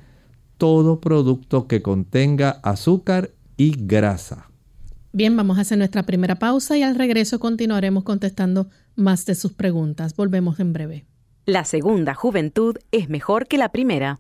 todo 0.57 1.00
producto 1.00 1.67
que 1.67 1.81
contenga 1.81 2.59
azúcar 2.63 3.31
y 3.57 3.75
grasa. 3.77 4.50
Bien, 5.12 5.35
vamos 5.38 5.57
a 5.57 5.62
hacer 5.62 5.77
nuestra 5.77 6.03
primera 6.03 6.35
pausa 6.35 6.77
y 6.77 6.83
al 6.83 6.95
regreso 6.95 7.39
continuaremos 7.39 8.03
contestando 8.03 8.68
más 8.96 9.25
de 9.25 9.35
sus 9.35 9.53
preguntas. 9.53 10.15
Volvemos 10.15 10.59
en 10.59 10.74
breve. 10.74 11.05
La 11.46 11.63
segunda 11.63 12.13
juventud 12.13 12.77
es 12.91 13.09
mejor 13.09 13.48
que 13.48 13.57
la 13.57 13.70
primera. 13.70 14.20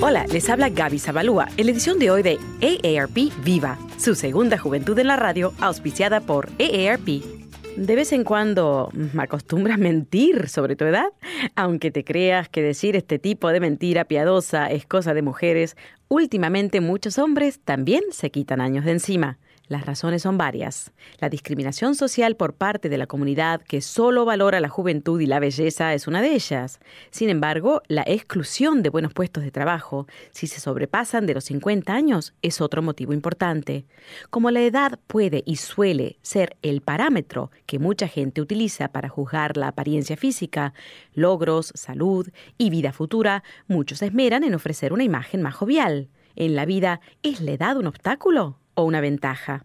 Hola, 0.00 0.24
les 0.32 0.48
habla 0.48 0.68
Gaby 0.70 0.98
Zabalúa 0.98 1.48
en 1.56 1.66
la 1.66 1.72
edición 1.72 1.98
de 1.98 2.10
hoy 2.10 2.22
de 2.22 2.38
AARP 2.62 3.44
Viva, 3.44 3.78
su 3.98 4.14
segunda 4.14 4.56
juventud 4.56 4.96
en 4.98 5.08
la 5.08 5.16
radio, 5.16 5.52
auspiciada 5.60 6.20
por 6.20 6.48
AARP 6.60 7.37
de 7.78 7.94
vez 7.94 8.12
en 8.12 8.24
cuando 8.24 8.90
acostumbras 9.18 9.78
mentir 9.78 10.48
sobre 10.48 10.74
tu 10.74 10.84
edad, 10.84 11.06
aunque 11.54 11.90
te 11.92 12.02
creas 12.02 12.48
que 12.48 12.60
decir 12.60 12.96
este 12.96 13.18
tipo 13.18 13.48
de 13.50 13.60
mentira 13.60 14.04
piadosa 14.04 14.66
es 14.66 14.84
cosa 14.84 15.14
de 15.14 15.22
mujeres, 15.22 15.76
últimamente 16.08 16.80
muchos 16.80 17.18
hombres 17.18 17.60
también 17.60 18.02
se 18.10 18.30
quitan 18.30 18.60
años 18.60 18.84
de 18.84 18.92
encima. 18.92 19.38
Las 19.68 19.84
razones 19.84 20.22
son 20.22 20.38
varias. 20.38 20.92
La 21.18 21.28
discriminación 21.28 21.94
social 21.94 22.36
por 22.36 22.54
parte 22.54 22.88
de 22.88 22.96
la 22.96 23.06
comunidad 23.06 23.60
que 23.60 23.82
solo 23.82 24.24
valora 24.24 24.60
la 24.60 24.70
juventud 24.70 25.20
y 25.20 25.26
la 25.26 25.40
belleza 25.40 25.92
es 25.92 26.06
una 26.06 26.22
de 26.22 26.32
ellas. 26.32 26.80
Sin 27.10 27.28
embargo, 27.28 27.82
la 27.86 28.02
exclusión 28.06 28.82
de 28.82 28.88
buenos 28.88 29.12
puestos 29.12 29.44
de 29.44 29.50
trabajo, 29.50 30.06
si 30.30 30.46
se 30.46 30.60
sobrepasan 30.60 31.26
de 31.26 31.34
los 31.34 31.44
50 31.44 31.92
años, 31.92 32.32
es 32.40 32.62
otro 32.62 32.80
motivo 32.80 33.12
importante. 33.12 33.84
Como 34.30 34.50
la 34.50 34.62
edad 34.62 34.98
puede 35.06 35.42
y 35.44 35.56
suele 35.56 36.18
ser 36.22 36.56
el 36.62 36.80
parámetro 36.80 37.50
que 37.66 37.78
mucha 37.78 38.08
gente 38.08 38.40
utiliza 38.40 38.88
para 38.88 39.10
juzgar 39.10 39.58
la 39.58 39.68
apariencia 39.68 40.16
física, 40.16 40.72
logros, 41.12 41.72
salud 41.74 42.26
y 42.56 42.70
vida 42.70 42.94
futura, 42.94 43.42
muchos 43.66 44.00
esmeran 44.00 44.44
en 44.44 44.54
ofrecer 44.54 44.94
una 44.94 45.04
imagen 45.04 45.42
más 45.42 45.54
jovial. 45.54 46.08
En 46.36 46.56
la 46.56 46.64
vida, 46.64 47.02
¿es 47.22 47.42
la 47.42 47.50
edad 47.50 47.76
un 47.76 47.88
obstáculo? 47.88 48.56
O 48.78 48.84
una 48.84 49.00
ventaja. 49.00 49.64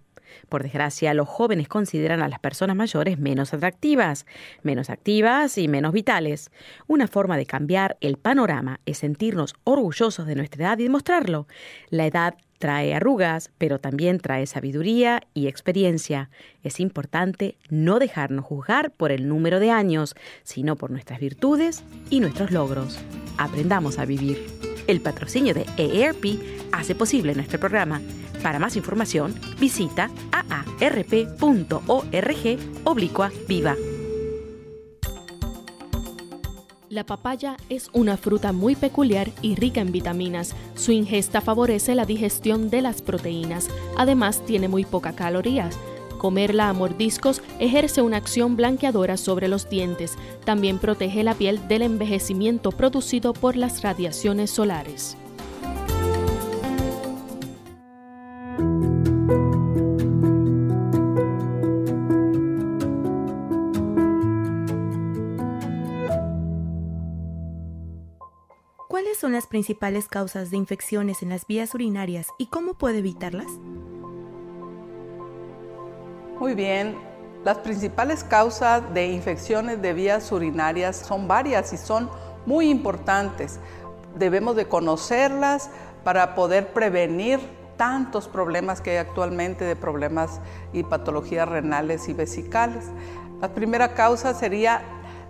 Por 0.49 0.63
desgracia, 0.63 1.13
los 1.13 1.29
jóvenes 1.29 1.67
consideran 1.67 2.23
a 2.23 2.27
las 2.27 2.39
personas 2.39 2.75
mayores 2.75 3.19
menos 3.19 3.53
atractivas, 3.53 4.25
menos 4.63 4.89
activas 4.89 5.59
y 5.59 5.67
menos 5.67 5.93
vitales. 5.93 6.49
Una 6.87 7.07
forma 7.07 7.37
de 7.37 7.45
cambiar 7.45 7.95
el 8.01 8.17
panorama 8.17 8.79
es 8.87 8.97
sentirnos 8.97 9.53
orgullosos 9.65 10.25
de 10.25 10.33
nuestra 10.33 10.65
edad 10.65 10.79
y 10.79 10.83
demostrarlo. 10.83 11.47
La 11.91 12.07
edad 12.07 12.33
trae 12.57 12.95
arrugas, 12.95 13.51
pero 13.59 13.79
también 13.79 14.19
trae 14.19 14.47
sabiduría 14.47 15.21
y 15.35 15.45
experiencia. 15.45 16.31
Es 16.63 16.79
importante 16.79 17.55
no 17.69 17.99
dejarnos 17.99 18.45
juzgar 18.45 18.89
por 18.89 19.11
el 19.11 19.27
número 19.27 19.59
de 19.59 19.69
años, 19.69 20.15
sino 20.41 20.75
por 20.75 20.89
nuestras 20.89 21.19
virtudes 21.19 21.83
y 22.09 22.19
nuestros 22.19 22.49
logros. 22.49 22.97
Aprendamos 23.37 23.99
a 23.99 24.05
vivir. 24.05 24.72
El 24.87 25.01
patrocinio 25.01 25.53
de 25.53 25.65
EARP 25.77 26.25
hace 26.71 26.95
posible 26.95 27.35
nuestro 27.35 27.59
programa. 27.59 28.01
Para 28.41 28.59
más 28.59 28.75
información, 28.75 29.33
visita 29.59 30.09
aarp.org 30.31 31.87
oblicua 32.83 33.31
viva. 33.47 33.75
La 36.89 37.05
papaya 37.05 37.57
es 37.69 37.89
una 37.93 38.17
fruta 38.17 38.51
muy 38.51 38.75
peculiar 38.75 39.31
y 39.41 39.55
rica 39.55 39.81
en 39.81 39.91
vitaminas. 39.91 40.55
Su 40.75 40.91
ingesta 40.91 41.41
favorece 41.41 41.95
la 41.95 42.05
digestión 42.05 42.69
de 42.69 42.83
las 42.83 43.01
proteínas. 43.01 43.69
Además, 43.97 44.45
tiene 44.45 44.67
muy 44.67 44.85
pocas 44.85 45.15
calorías. 45.15 45.75
Comerla 46.23 46.69
a 46.69 46.73
mordiscos 46.73 47.41
ejerce 47.59 48.01
una 48.01 48.15
acción 48.15 48.55
blanqueadora 48.55 49.17
sobre 49.17 49.49
los 49.49 49.69
dientes. 49.69 50.13
También 50.45 50.79
protege 50.79 51.21
la 51.21 51.33
piel 51.33 51.67
del 51.67 51.81
envejecimiento 51.81 52.71
producido 52.71 53.33
por 53.33 53.57
las 53.57 53.81
radiaciones 53.81 54.49
solares. 54.49 55.17
son 69.23 69.31
las 69.31 69.47
principales 69.47 70.09
causas 70.09 70.51
de 70.51 70.57
infecciones 70.57 71.23
en 71.23 71.29
las 71.29 71.47
vías 71.47 71.73
urinarias 71.73 72.27
y 72.37 72.47
cómo 72.47 72.73
puede 72.73 72.97
evitarlas? 72.97 73.47
Muy 76.43 76.55
bien, 76.55 76.97
las 77.45 77.59
principales 77.59 78.25
causas 78.25 78.93
de 78.93 79.07
infecciones 79.07 79.81
de 79.81 79.93
vías 79.93 80.29
urinarias 80.29 80.97
son 80.97 81.25
varias 81.25 81.71
y 81.71 81.77
son 81.77 82.09
muy 82.45 82.69
importantes. 82.69 83.61
Debemos 84.17 84.57
de 84.57 84.67
conocerlas 84.67 85.69
para 86.03 86.35
poder 86.35 86.73
prevenir 86.73 87.39
tantos 87.77 88.27
problemas 88.27 88.81
que 88.81 88.91
hay 88.91 88.97
actualmente 88.97 89.63
de 89.63 89.77
problemas 89.77 90.41
y 90.73 90.83
patologías 90.83 91.47
renales 91.47 92.09
y 92.09 92.13
vesicales. 92.13 92.87
La 93.39 93.47
primera 93.53 93.93
causa 93.93 94.33
sería 94.33 94.81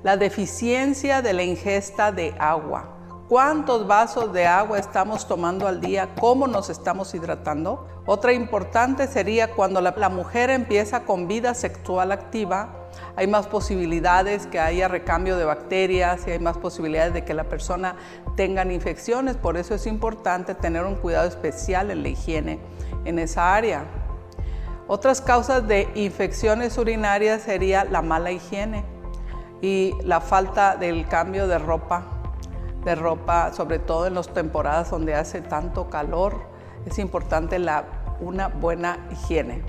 la 0.02 0.18
deficiencia 0.18 1.22
de 1.22 1.34
la 1.34 1.44
ingesta 1.44 2.12
de 2.12 2.34
agua 2.40 3.03
cuántos 3.34 3.88
vasos 3.88 4.32
de 4.32 4.46
agua 4.46 4.78
estamos 4.78 5.28
tomando 5.28 5.68
al 5.68 5.82
día, 5.82 6.10
cómo 6.20 6.46
nos 6.46 6.70
estamos 6.70 7.16
hidratando. 7.16 7.88
Otra 8.06 8.32
importante 8.32 9.08
sería 9.08 9.56
cuando 9.56 9.82
la, 9.82 10.10
mujer 10.10 10.52
empieza 10.52 11.04
con 11.04 11.28
vida 11.28 11.56
sexual 11.56 12.12
activa, 12.12 12.92
hay 13.16 13.26
más 13.26 13.48
posibilidades 13.48 14.46
que 14.46 14.60
haya 14.60 14.88
recambio 14.88 15.36
de 15.36 15.46
bacterias 15.46 16.28
y 16.28 16.30
hay 16.30 16.38
más 16.38 16.60
posibilidades 16.60 17.16
de 17.16 17.26
que 17.26 17.34
la 17.34 17.46
persona 17.46 17.96
tenga 18.36 18.72
infecciones. 18.72 19.36
Por 19.36 19.58
eso 19.58 19.74
es 19.74 19.88
importante 19.88 20.54
tener 20.54 20.84
un 20.84 20.94
cuidado 20.94 21.28
especial 21.28 21.90
en 21.90 22.04
la 22.04 22.10
higiene 22.10 22.60
en 23.04 23.18
esa 23.18 23.56
área. 23.56 23.84
Otras 24.88 25.22
causas 25.22 25.68
de 25.68 25.90
infecciones 25.96 26.78
urinarias 26.78 27.42
sería 27.42 27.84
la 27.84 28.04
mala 28.04 28.30
higiene 28.30 28.86
y 29.60 29.96
la 30.04 30.22
falta 30.22 30.76
del 30.76 31.08
cambio 31.08 31.48
de 31.48 31.58
ropa, 31.58 32.13
de 32.86 32.96
ropa, 32.96 33.54
sobre 33.54 33.80
todo 33.80 34.08
en 34.08 34.16
las 34.16 34.30
temporadas 34.30 34.92
donde 34.92 35.16
hace 35.16 35.42
tanto 35.42 35.90
calor, 35.90 36.42
es 36.86 37.00
importante 37.00 37.60
la, 37.60 37.86
una 38.20 38.48
buena 38.48 39.08
higiene. 39.12 39.64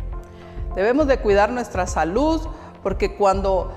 Debemos 0.74 1.06
de 1.06 1.18
cuidar 1.18 1.50
nuestra 1.50 1.86
salud 1.86 2.40
porque 2.82 3.14
cuando 3.14 3.72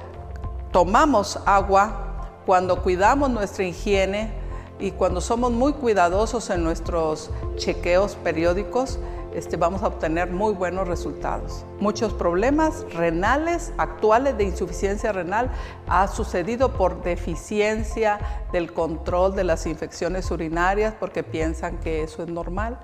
tomamos 0.71 1.39
agua, 1.45 2.32
cuando 2.45 2.82
cuidamos 2.82 3.30
nuestra 3.30 3.63
higiene 3.63 4.34
y 4.80 4.91
cuando 4.91 5.21
somos 5.21 5.52
muy 5.52 5.73
cuidadosos 5.73 6.50
en 6.50 6.63
nuestros 6.63 7.32
chequeos 7.56 8.15
periódicos, 8.15 9.00
este, 9.38 9.56
vamos 9.56 9.84
a 9.84 9.88
obtener 9.88 10.32
muy 10.32 10.52
buenos 10.56 10.88
resultados. 10.88 11.63
Muchos 11.80 12.12
problemas 12.12 12.91
renales 12.91 13.71
actuales 13.78 14.36
de 14.36 14.45
insuficiencia 14.45 15.12
renal 15.12 15.52
ha 15.88 16.08
sucedido 16.08 16.73
por 16.73 17.04
deficiencia 17.04 18.19
del 18.52 18.73
control 18.73 19.36
de 19.36 19.43
las 19.43 19.67
infecciones 19.67 20.32
urinarias 20.32 20.95
porque 21.00 21.21
piensan 21.21 21.78
que 21.78 22.02
eso 22.02 22.23
es 22.23 22.30
normal. 22.30 22.80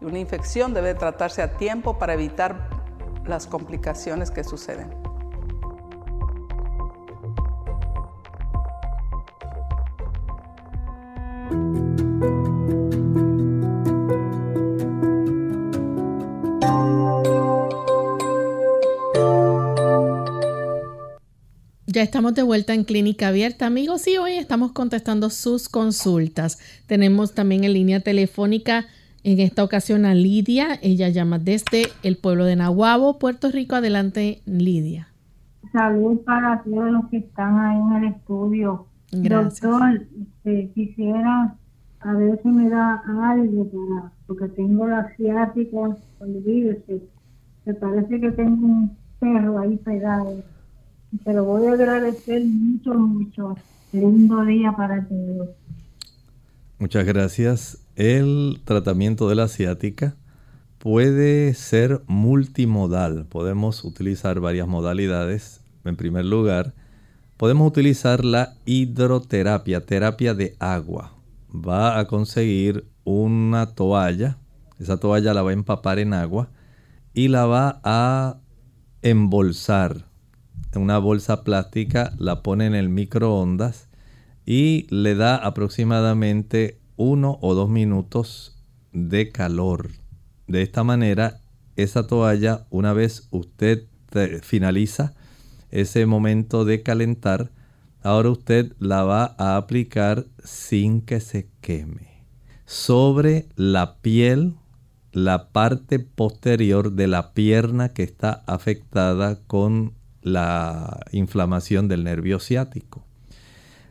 Una 0.00 0.18
infección 0.18 0.74
debe 0.74 0.94
tratarse 0.94 1.40
a 1.40 1.56
tiempo 1.56 1.96
para 1.98 2.14
evitar 2.14 2.68
las 3.24 3.46
complicaciones 3.46 4.32
que 4.32 4.42
suceden. 4.42 5.01
Ya 22.02 22.06
estamos 22.06 22.34
de 22.34 22.42
vuelta 22.42 22.74
en 22.74 22.82
Clínica 22.82 23.28
Abierta, 23.28 23.64
amigos, 23.64 24.08
y 24.08 24.16
hoy 24.16 24.32
estamos 24.32 24.72
contestando 24.72 25.30
sus 25.30 25.68
consultas. 25.68 26.58
Tenemos 26.88 27.32
también 27.32 27.62
en 27.62 27.74
línea 27.74 28.00
telefónica 28.00 28.86
en 29.22 29.38
esta 29.38 29.62
ocasión 29.62 30.04
a 30.04 30.12
Lidia. 30.12 30.80
Ella 30.82 31.10
llama 31.10 31.38
desde 31.38 31.84
el 32.02 32.16
pueblo 32.16 32.44
de 32.44 32.56
Nahuabo, 32.56 33.20
Puerto 33.20 33.52
Rico. 33.52 33.76
Adelante, 33.76 34.42
Lidia. 34.46 35.06
Salud 35.72 36.18
para 36.24 36.64
todos 36.64 36.90
los 36.90 37.08
que 37.08 37.18
están 37.18 37.60
ahí 37.60 37.78
en 37.78 38.02
el 38.02 38.12
estudio. 38.14 38.86
Gracias. 39.12 39.60
Doctor, 39.60 40.02
este, 40.20 40.72
quisiera 40.74 41.54
a 42.00 42.14
ver 42.14 42.40
si 42.42 42.48
me 42.48 42.68
da 42.68 43.00
algo 43.30 43.70
para, 43.70 44.12
porque 44.26 44.48
tengo 44.48 44.88
la 44.88 45.08
ciática, 45.16 45.78
olvídese. 46.18 47.00
Me 47.64 47.74
parece 47.74 48.20
que 48.20 48.32
tengo 48.32 48.66
un 48.66 48.96
perro 49.20 49.60
ahí 49.60 49.76
pegado 49.76 50.42
te 51.24 51.32
lo 51.32 51.44
voy 51.44 51.66
a 51.66 51.72
agradecer 51.72 52.42
mucho, 52.44 52.94
mucho. 52.94 53.56
Lindo 53.92 54.44
día 54.44 54.72
para 54.72 55.06
todos. 55.06 55.50
Muchas 56.78 57.04
gracias. 57.04 57.78
El 57.94 58.60
tratamiento 58.64 59.28
de 59.28 59.34
la 59.34 59.48
ciática 59.48 60.16
puede 60.78 61.52
ser 61.54 62.02
multimodal. 62.06 63.26
Podemos 63.26 63.84
utilizar 63.84 64.40
varias 64.40 64.66
modalidades. 64.66 65.60
En 65.84 65.96
primer 65.96 66.24
lugar, 66.24 66.74
podemos 67.36 67.68
utilizar 67.68 68.24
la 68.24 68.54
hidroterapia, 68.64 69.84
terapia 69.84 70.32
de 70.34 70.56
agua. 70.58 71.12
Va 71.54 71.98
a 71.98 72.06
conseguir 72.06 72.86
una 73.04 73.74
toalla. 73.74 74.38
Esa 74.80 74.96
toalla 74.96 75.34
la 75.34 75.42
va 75.42 75.50
a 75.50 75.54
empapar 75.54 75.98
en 75.98 76.14
agua 76.14 76.48
y 77.12 77.28
la 77.28 77.44
va 77.44 77.80
a 77.84 78.38
embolsar 79.02 80.11
una 80.74 80.98
bolsa 80.98 81.44
plástica, 81.44 82.12
la 82.18 82.42
pone 82.42 82.66
en 82.66 82.74
el 82.74 82.88
microondas 82.88 83.88
y 84.46 84.86
le 84.90 85.14
da 85.14 85.36
aproximadamente 85.36 86.78
uno 86.96 87.38
o 87.40 87.54
dos 87.54 87.68
minutos 87.68 88.58
de 88.92 89.30
calor. 89.30 89.90
De 90.46 90.62
esta 90.62 90.84
manera, 90.84 91.40
esa 91.76 92.06
toalla, 92.06 92.66
una 92.70 92.92
vez 92.92 93.28
usted 93.30 93.86
finaliza 94.42 95.14
ese 95.70 96.04
momento 96.06 96.64
de 96.64 96.82
calentar, 96.82 97.50
ahora 98.02 98.30
usted 98.30 98.72
la 98.78 99.04
va 99.04 99.34
a 99.38 99.56
aplicar 99.56 100.26
sin 100.44 101.00
que 101.00 101.20
se 101.20 101.48
queme. 101.60 102.26
Sobre 102.66 103.46
la 103.56 103.96
piel, 103.96 104.54
la 105.12 105.48
parte 105.48 105.98
posterior 105.98 106.92
de 106.92 107.06
la 107.06 107.32
pierna 107.32 107.90
que 107.90 108.02
está 108.02 108.42
afectada 108.46 109.40
con 109.46 109.94
la 110.22 111.00
inflamación 111.12 111.88
del 111.88 112.04
nervio 112.04 112.38
ciático. 112.38 113.04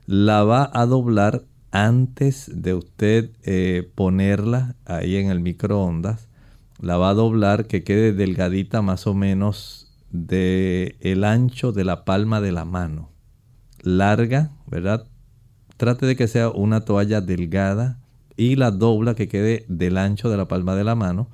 La 0.05 0.43
va 0.43 0.69
a 0.73 0.85
doblar 0.85 1.43
antes 1.71 2.51
de 2.53 2.73
usted 2.73 3.31
eh, 3.43 3.89
ponerla 3.95 4.75
ahí 4.85 5.15
en 5.15 5.29
el 5.29 5.39
microondas. 5.39 6.27
La 6.79 6.97
va 6.97 7.09
a 7.09 7.13
doblar 7.13 7.67
que 7.67 7.83
quede 7.83 8.13
delgadita 8.13 8.81
más 8.81 9.07
o 9.07 9.13
menos 9.13 9.91
de 10.09 10.97
el 10.99 11.23
ancho 11.23 11.71
de 11.71 11.85
la 11.85 12.03
palma 12.03 12.41
de 12.41 12.51
la 12.51 12.65
mano. 12.65 13.09
Larga, 13.81 14.51
¿verdad? 14.67 15.07
Trate 15.77 16.05
de 16.05 16.15
que 16.15 16.27
sea 16.27 16.49
una 16.49 16.81
toalla 16.81 17.21
delgada 17.21 17.99
y 18.35 18.55
la 18.55 18.71
dobla 18.71 19.15
que 19.15 19.27
quede 19.27 19.65
del 19.67 19.97
ancho 19.97 20.29
de 20.29 20.37
la 20.37 20.47
palma 20.47 20.75
de 20.75 20.83
la 20.83 20.95
mano. 20.95 21.29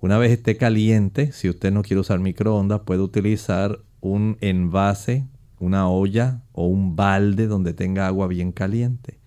Una 0.00 0.18
vez 0.18 0.32
esté 0.32 0.56
caliente, 0.56 1.32
si 1.32 1.48
usted 1.48 1.70
no 1.70 1.82
quiere 1.82 2.00
usar 2.00 2.18
microondas, 2.18 2.80
puede 2.80 3.02
utilizar 3.02 3.80
un 4.02 4.36
envase, 4.40 5.26
una 5.58 5.88
olla 5.88 6.42
o 6.52 6.66
un 6.66 6.96
balde 6.96 7.46
donde 7.46 7.72
tenga 7.72 8.06
agua 8.06 8.26
bien 8.26 8.52
caliente. 8.52 9.18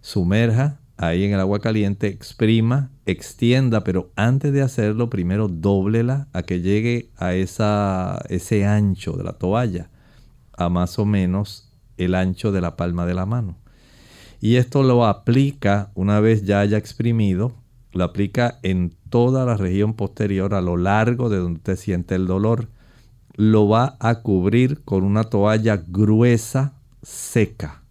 Sumerja 0.00 0.80
ahí 0.96 1.24
en 1.24 1.32
el 1.32 1.40
agua 1.40 1.60
caliente, 1.60 2.08
exprima, 2.08 2.90
extienda, 3.06 3.84
pero 3.84 4.10
antes 4.16 4.52
de 4.52 4.62
hacerlo, 4.62 5.10
primero 5.10 5.48
doblela 5.48 6.28
a 6.32 6.42
que 6.42 6.60
llegue 6.60 7.10
a 7.16 7.34
esa, 7.34 8.22
ese 8.28 8.64
ancho 8.64 9.12
de 9.12 9.24
la 9.24 9.34
toalla, 9.34 9.90
a 10.56 10.68
más 10.68 10.98
o 10.98 11.04
menos 11.04 11.70
el 11.98 12.14
ancho 12.14 12.52
de 12.52 12.60
la 12.60 12.76
palma 12.76 13.06
de 13.06 13.14
la 13.14 13.26
mano. 13.26 13.58
Y 14.40 14.56
esto 14.56 14.82
lo 14.82 15.06
aplica 15.06 15.90
una 15.94 16.20
vez 16.20 16.44
ya 16.44 16.60
haya 16.60 16.78
exprimido, 16.78 17.54
lo 17.92 18.04
aplica 18.04 18.58
en 18.62 18.94
toda 19.10 19.44
la 19.44 19.56
región 19.56 19.94
posterior 19.94 20.54
a 20.54 20.62
lo 20.62 20.76
largo 20.76 21.28
de 21.28 21.36
donde 21.36 21.58
usted 21.58 21.76
siente 21.76 22.14
el 22.14 22.26
dolor 22.26 22.68
lo 23.34 23.68
va 23.68 23.96
a 24.00 24.20
cubrir 24.22 24.82
con 24.84 25.04
una 25.04 25.24
toalla 25.24 25.76
gruesa, 25.76 26.74
seca. 27.02 27.82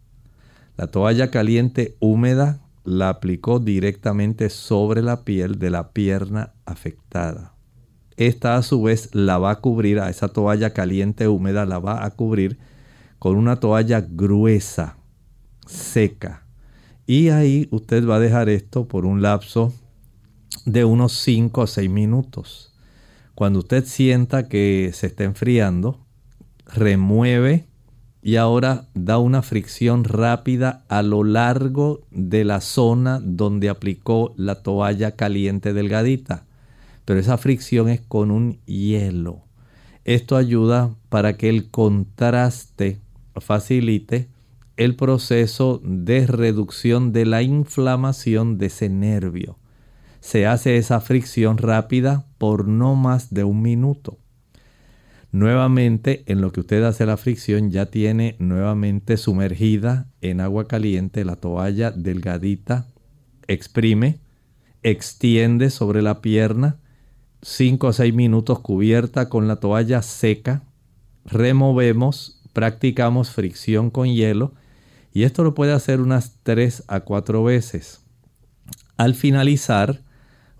La 0.77 0.87
toalla 0.87 1.31
caliente 1.31 1.97
húmeda 1.99 2.61
la 2.83 3.09
aplicó 3.09 3.59
directamente 3.59 4.49
sobre 4.49 5.01
la 5.01 5.23
piel 5.23 5.59
de 5.59 5.69
la 5.69 5.91
pierna 5.91 6.53
afectada. 6.65 7.53
Esta 8.17 8.55
a 8.55 8.63
su 8.63 8.83
vez 8.83 9.13
la 9.13 9.37
va 9.37 9.51
a 9.51 9.59
cubrir, 9.61 9.99
a 9.99 10.09
esa 10.09 10.27
toalla 10.27 10.73
caliente 10.73 11.27
húmeda 11.27 11.65
la 11.65 11.79
va 11.79 12.05
a 12.05 12.11
cubrir 12.11 12.59
con 13.19 13.35
una 13.35 13.59
toalla 13.59 14.01
gruesa, 14.01 14.97
seca. 15.65 16.45
Y 17.05 17.29
ahí 17.29 17.67
usted 17.71 18.07
va 18.07 18.15
a 18.15 18.19
dejar 18.19 18.49
esto 18.49 18.87
por 18.87 19.05
un 19.05 19.21
lapso 19.21 19.73
de 20.65 20.85
unos 20.85 21.13
5 21.13 21.61
o 21.61 21.67
6 21.67 21.89
minutos. 21.89 22.70
Cuando 23.35 23.59
usted 23.59 23.85
sienta 23.85 24.47
que 24.49 24.91
se 24.93 25.07
está 25.07 25.23
enfriando, 25.23 26.05
remueve 26.65 27.65
y 28.21 28.35
ahora 28.35 28.87
da 28.93 29.17
una 29.17 29.41
fricción 29.41 30.03
rápida 30.03 30.83
a 30.89 31.01
lo 31.01 31.23
largo 31.23 32.01
de 32.11 32.43
la 32.43 32.61
zona 32.61 33.19
donde 33.23 33.69
aplicó 33.69 34.33
la 34.37 34.61
toalla 34.61 35.15
caliente 35.15 35.73
delgadita. 35.73 36.45
Pero 37.05 37.19
esa 37.19 37.37
fricción 37.37 37.89
es 37.89 38.01
con 38.01 38.29
un 38.29 38.59
hielo. 38.65 39.43
Esto 40.03 40.35
ayuda 40.35 40.95
para 41.09 41.37
que 41.37 41.49
el 41.49 41.71
contraste 41.71 42.99
facilite 43.35 44.29
el 44.77 44.95
proceso 44.95 45.81
de 45.83 46.27
reducción 46.27 47.11
de 47.11 47.25
la 47.25 47.41
inflamación 47.41 48.57
de 48.57 48.67
ese 48.67 48.89
nervio 48.89 49.57
se 50.21 50.45
hace 50.45 50.77
esa 50.77 51.01
fricción 51.01 51.57
rápida 51.57 52.25
por 52.37 52.67
no 52.67 52.95
más 52.95 53.33
de 53.33 53.43
un 53.43 53.61
minuto. 53.61 54.17
Nuevamente, 55.31 56.23
en 56.27 56.41
lo 56.41 56.51
que 56.51 56.59
usted 56.59 56.83
hace 56.83 57.05
la 57.05 57.17
fricción, 57.17 57.71
ya 57.71 57.87
tiene 57.87 58.35
nuevamente 58.39 59.17
sumergida 59.17 60.07
en 60.21 60.41
agua 60.41 60.67
caliente 60.67 61.25
la 61.25 61.37
toalla 61.37 61.91
delgadita, 61.91 62.85
exprime, 63.47 64.19
extiende 64.83 65.69
sobre 65.69 66.01
la 66.01 66.21
pierna, 66.21 66.77
5 67.41 67.87
o 67.87 67.93
6 67.93 68.13
minutos 68.13 68.59
cubierta 68.59 69.29
con 69.29 69.47
la 69.47 69.55
toalla 69.55 70.01
seca, 70.01 70.63
removemos, 71.25 72.41
practicamos 72.53 73.31
fricción 73.31 73.89
con 73.89 74.07
hielo 74.07 74.53
y 75.13 75.23
esto 75.23 75.43
lo 75.43 75.55
puede 75.55 75.73
hacer 75.73 76.01
unas 76.01 76.35
3 76.43 76.83
a 76.87 76.99
4 76.99 77.43
veces. 77.43 78.01
Al 78.97 79.15
finalizar, 79.15 80.01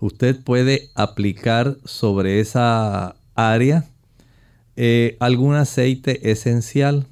usted 0.02 0.42
puede 0.42 0.90
aplicar 0.96 1.76
sobre 1.84 2.40
esa 2.40 3.14
área 3.36 3.84
eh, 4.74 5.16
algún 5.20 5.54
aceite 5.54 6.32
esencial. 6.32 7.06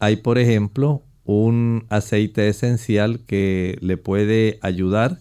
Hay, 0.00 0.16
por 0.16 0.38
ejemplo, 0.38 1.02
un 1.26 1.84
aceite 1.90 2.48
esencial 2.48 3.20
que 3.26 3.76
le 3.82 3.98
puede 3.98 4.58
ayudar. 4.62 5.18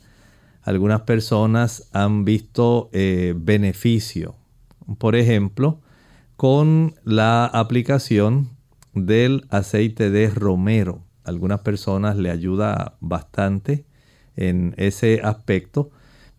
Algunas 0.63 1.01
personas 1.01 1.89
han 1.91 2.23
visto 2.23 2.89
eh, 2.93 3.33
beneficio, 3.35 4.35
por 4.97 5.17
ejemplo, 5.17 5.81
con 6.37 6.95
la 7.03 7.45
aplicación 7.45 8.47
del 8.93 9.45
aceite 9.49 10.09
de 10.11 10.29
romero. 10.29 11.03
Algunas 11.25 11.59
personas 11.59 12.15
le 12.15 12.31
ayuda 12.31 12.95
bastante 13.01 13.83
en 14.37 14.75
ese 14.77 15.19
aspecto, 15.23 15.91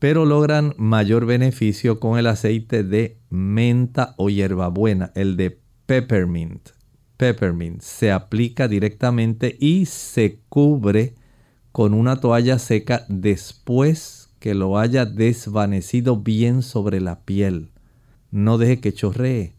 pero 0.03 0.25
logran 0.25 0.75
mayor 0.79 1.27
beneficio 1.27 2.01
con 2.01 2.19
el 2.19 2.27
aceite 2.27 2.83
de 2.83 3.19
menta 3.31 4.17
o 4.17 4.31
hierbabuena, 4.31 5.13
el 5.15 5.37
de 5.37 5.61
peppermint. 5.87 6.71
Peppermint 7.17 7.81
se 7.83 8.11
aplica 8.11 8.67
directamente 8.67 9.57
y 9.61 9.87
se 9.87 10.41
cubre 10.49 11.15
con 11.71 11.95
una 11.95 12.17
toalla 12.17 12.59
seca 12.59 13.07
después 13.09 14.31
que 14.41 14.55
lo 14.55 14.77
haya 14.77 15.07
desvanecido 15.07 16.17
bien 16.17 16.63
sobre 16.63 17.01
la 17.01 17.21
piel. 17.21 17.71
No 18.33 18.59
deje 18.59 18.81
que 18.81 18.93
chorree. 18.93 19.55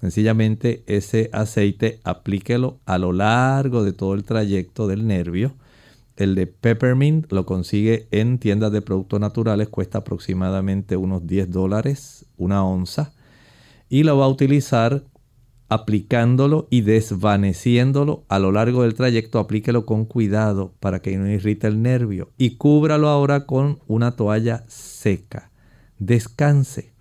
Sencillamente 0.00 0.82
ese 0.88 1.30
aceite 1.32 2.00
aplíquelo 2.02 2.80
a 2.84 2.98
lo 2.98 3.12
largo 3.12 3.84
de 3.84 3.92
todo 3.92 4.14
el 4.14 4.24
trayecto 4.24 4.88
del 4.88 5.06
nervio. 5.06 5.54
El 6.16 6.34
de 6.34 6.46
peppermint 6.46 7.30
lo 7.32 7.44
consigue 7.44 8.06
en 8.12 8.38
tiendas 8.38 8.70
de 8.70 8.82
productos 8.82 9.18
naturales, 9.20 9.68
cuesta 9.68 9.98
aproximadamente 9.98 10.96
unos 10.96 11.26
10 11.26 11.50
dólares 11.50 12.26
una 12.36 12.64
onza. 12.64 13.12
Y 13.88 14.02
lo 14.02 14.18
va 14.18 14.26
a 14.26 14.28
utilizar 14.28 15.04
aplicándolo 15.68 16.68
y 16.70 16.82
desvaneciéndolo 16.82 18.24
a 18.28 18.38
lo 18.38 18.52
largo 18.52 18.82
del 18.82 18.94
trayecto. 18.94 19.38
Aplíquelo 19.38 19.86
con 19.86 20.04
cuidado 20.04 20.74
para 20.80 21.00
que 21.00 21.16
no 21.16 21.28
irrite 21.28 21.66
el 21.66 21.82
nervio 21.82 22.30
y 22.38 22.56
cúbralo 22.56 23.08
ahora 23.08 23.46
con 23.46 23.80
una 23.86 24.16
toalla 24.16 24.64
seca. 24.68 25.50
Descanse. 25.98 26.92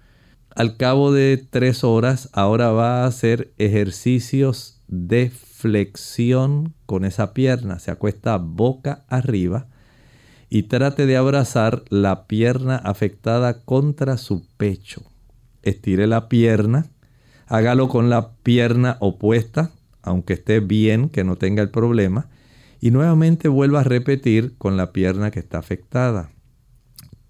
Al 0.56 0.78
cabo 0.78 1.12
de 1.12 1.38
tres 1.38 1.84
horas, 1.84 2.30
ahora 2.32 2.71
va 2.71 3.04
a 3.04 3.08
hacer 3.08 3.54
ejercicios 3.58 4.82
de 4.88 5.32
flexión 5.32 6.76
con 6.94 7.06
esa 7.06 7.34
pierna. 7.34 7.80
Se 7.80 7.90
acuesta 7.90 8.38
boca 8.38 9.04
arriba 9.08 9.66
y 10.48 10.64
trate 10.64 11.08
de 11.08 11.18
abrazar 11.18 11.82
la 11.90 12.28
pierna 12.28 12.76
afectada 12.76 13.64
contra 13.64 14.18
su 14.18 14.46
pecho. 14.58 15.02
Estire 15.64 16.06
la 16.06 16.30
pierna 16.30 16.92
hágalo 17.48 17.90
con 17.90 18.12
la 18.12 18.36
pierna 18.44 18.98
opuesta, 19.00 19.72
aunque 20.04 20.34
esté 20.34 20.60
bien, 20.60 21.10
que 21.10 21.24
no 21.24 21.36
tenga 21.36 21.64
el 21.64 21.72
problema, 21.72 22.30
y 22.80 22.92
nuevamente 22.92 23.48
vuelva 23.48 23.80
a 23.80 23.84
repetir 23.84 24.56
con 24.60 24.78
la 24.78 24.94
pierna 24.94 25.32
que 25.32 25.40
está 25.40 25.58
afectada. 25.58 26.30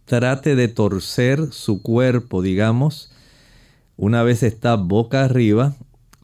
Trate 0.04 0.58
de 0.58 0.68
torcer 0.68 1.54
su 1.54 1.82
cuerpo, 1.82 2.42
digamos, 2.42 3.14
una 3.96 4.24
vez 4.24 4.44
está 4.44 4.76
boca 4.76 5.24
arriba, 5.24 5.74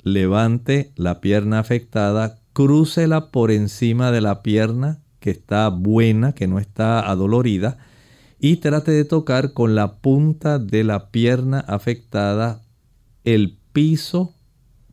levante 0.03 0.91
la 0.97 1.21
pierna 1.21 1.59
afectada, 1.59 2.38
crúcela 2.53 3.31
por 3.31 3.51
encima 3.51 4.11
de 4.11 4.21
la 4.21 4.41
pierna 4.41 5.01
que 5.19 5.31
está 5.31 5.69
buena, 5.69 6.33
que 6.33 6.47
no 6.47 6.59
está 6.59 6.99
adolorida, 7.09 7.77
y 8.39 8.57
trate 8.57 8.91
de 8.91 9.05
tocar 9.05 9.53
con 9.53 9.75
la 9.75 9.97
punta 9.97 10.59
de 10.59 10.83
la 10.83 11.11
pierna 11.11 11.59
afectada 11.59 12.61
el 13.25 13.57
piso 13.73 14.33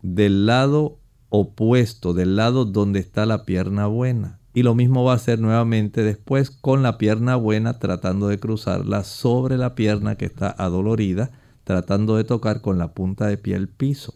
del 0.03 0.47
lado 0.47 0.99
opuesto, 1.29 2.13
del 2.13 2.37
lado 2.37 2.65
donde 2.65 2.99
está 2.99 3.25
la 3.27 3.45
pierna 3.45 3.87
buena. 3.87 4.41
Y 4.53 4.63
lo 4.63 4.75
mismo 4.75 5.05
va 5.05 5.13
a 5.13 5.17
hacer 5.17 5.39
nuevamente 5.39 6.03
después 6.03 6.51
con 6.51 6.83
la 6.83 6.99
pierna 6.99 7.37
buena 7.37 7.79
tratando 7.79 8.29
de 8.29 8.39
cruzarla 8.39 9.05
sobre 9.05 9.59
la 9.59 9.75
pierna 9.75 10.17
que 10.17 10.25
está 10.25 10.51
adolorida, 10.51 11.31
tratando 11.65 12.17
de 12.17 12.25
tocar 12.25 12.63
con 12.63 12.79
la 12.79 12.95
punta 12.95 13.27
de 13.27 13.37
pie 13.37 13.55
el 13.55 13.69
piso. 13.69 14.15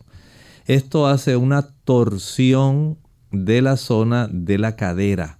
Esto 0.66 1.06
hace 1.06 1.36
una 1.36 1.62
torsión 1.84 2.98
de 3.30 3.62
la 3.62 3.76
zona 3.76 4.28
de 4.30 4.58
la 4.58 4.76
cadera. 4.76 5.38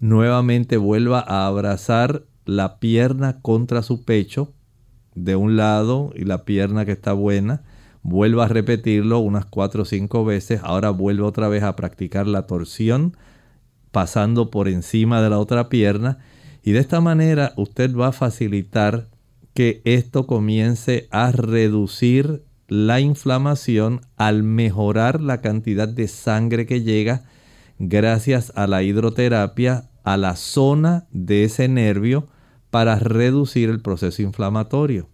Nuevamente 0.00 0.76
vuelva 0.76 1.20
a 1.20 1.46
abrazar 1.46 2.24
la 2.44 2.78
pierna 2.78 3.40
contra 3.40 3.82
su 3.82 4.04
pecho 4.04 4.52
de 5.14 5.36
un 5.36 5.56
lado 5.56 6.12
y 6.14 6.24
la 6.24 6.44
pierna 6.44 6.84
que 6.84 6.92
está 6.92 7.12
buena. 7.12 7.62
Vuelva 8.02 8.46
a 8.46 8.48
repetirlo 8.48 9.20
unas 9.20 9.44
4 9.44 9.82
o 9.82 9.84
5 9.84 10.24
veces, 10.24 10.60
ahora 10.64 10.90
vuelve 10.90 11.22
otra 11.22 11.48
vez 11.48 11.62
a 11.62 11.76
practicar 11.76 12.26
la 12.26 12.46
torsión 12.46 13.16
pasando 13.92 14.50
por 14.50 14.68
encima 14.68 15.22
de 15.22 15.30
la 15.30 15.38
otra 15.38 15.68
pierna. 15.68 16.18
Y 16.64 16.72
de 16.72 16.80
esta 16.80 17.00
manera 17.00 17.52
usted 17.56 17.94
va 17.94 18.08
a 18.08 18.12
facilitar 18.12 19.08
que 19.54 19.82
esto 19.84 20.26
comience 20.26 21.08
a 21.10 21.30
reducir 21.30 22.44
la 22.72 23.00
inflamación 23.00 24.00
al 24.16 24.42
mejorar 24.42 25.20
la 25.20 25.40
cantidad 25.40 25.88
de 25.88 26.08
sangre 26.08 26.64
que 26.64 26.82
llega 26.82 27.24
gracias 27.78 28.52
a 28.56 28.66
la 28.66 28.82
hidroterapia 28.82 29.90
a 30.04 30.16
la 30.16 30.36
zona 30.36 31.06
de 31.10 31.44
ese 31.44 31.68
nervio 31.68 32.28
para 32.70 32.98
reducir 32.98 33.68
el 33.68 33.80
proceso 33.80 34.22
inflamatorio 34.22 35.08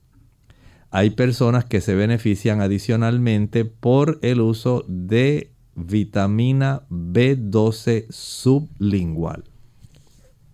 hay 0.91 1.11
personas 1.11 1.65
que 1.65 1.81
se 1.81 1.95
benefician 1.95 2.61
adicionalmente 2.61 3.65
por 3.65 4.19
el 4.23 4.41
uso 4.41 4.85
de 4.89 5.53
vitamina 5.75 6.83
B12 6.91 8.07
sublingual. 8.11 9.45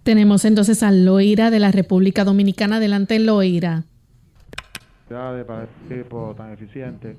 Tenemos 0.03 0.45
entonces 0.45 0.83
a 0.83 0.91
Loira 0.91 1.51
de 1.51 1.61
la 1.61 1.71
República 1.71 2.25
Dominicana. 2.25 2.77
Adelante, 2.77 3.19
Loira. 3.19 3.85
Para 5.09 5.65
este 5.65 6.05
tan 6.37 6.53
eficiente. 6.53 7.17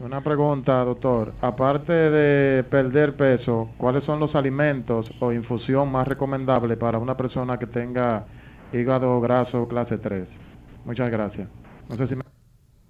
Una 0.00 0.22
pregunta, 0.22 0.84
doctor. 0.84 1.32
Aparte 1.40 1.92
de 1.92 2.64
perder 2.64 3.16
peso, 3.16 3.70
¿cuáles 3.78 4.04
son 4.04 4.20
los 4.20 4.34
alimentos 4.34 5.10
o 5.20 5.32
infusión 5.32 5.90
más 5.90 6.06
recomendable 6.06 6.76
para 6.76 6.98
una 6.98 7.16
persona 7.16 7.58
que 7.58 7.66
tenga 7.66 8.26
hígado 8.72 9.20
graso 9.20 9.66
clase 9.68 9.96
3? 9.96 10.28
Muchas 10.84 11.10
gracias. 11.10 11.48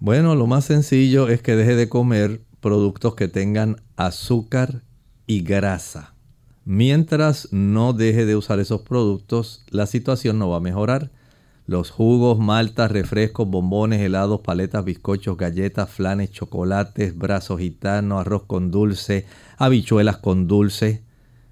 Bueno, 0.01 0.35
lo 0.35 0.47
más 0.47 0.65
sencillo 0.65 1.29
es 1.29 1.41
que 1.41 1.55
deje 1.55 1.77
de 1.77 1.89
comer 1.89 2.41
productos 2.61 3.15
que 3.15 3.29
tengan 3.29 3.77
azúcar 3.97 4.83
y 5.27 5.43
grasa. 5.43 6.15
Mientras 6.65 7.53
no 7.53 7.93
deje 7.93 8.25
de 8.25 8.35
usar 8.35 8.59
esos 8.59 8.83
productos, 8.83 9.65
la 9.71 9.87
situación 9.87 10.39
no 10.39 10.49
va 10.49 10.57
a 10.57 10.61
mejorar. 10.61 11.11
Los 11.67 11.91
jugos, 11.91 12.39
maltas, 12.39 12.93
refrescos, 12.93 13.49
bombones, 13.49 14.03
helados, 14.03 14.41
paletas, 14.41 14.85
bizcochos, 14.85 15.39
galletas, 15.39 15.89
flanes, 15.89 16.31
chocolates, 16.31 17.17
brazos 17.17 17.59
gitanos, 17.59 18.21
arroz 18.21 18.43
con 18.45 18.71
dulce, 18.71 19.25
habichuelas 19.57 20.19
con 20.19 20.47
dulce. 20.47 21.05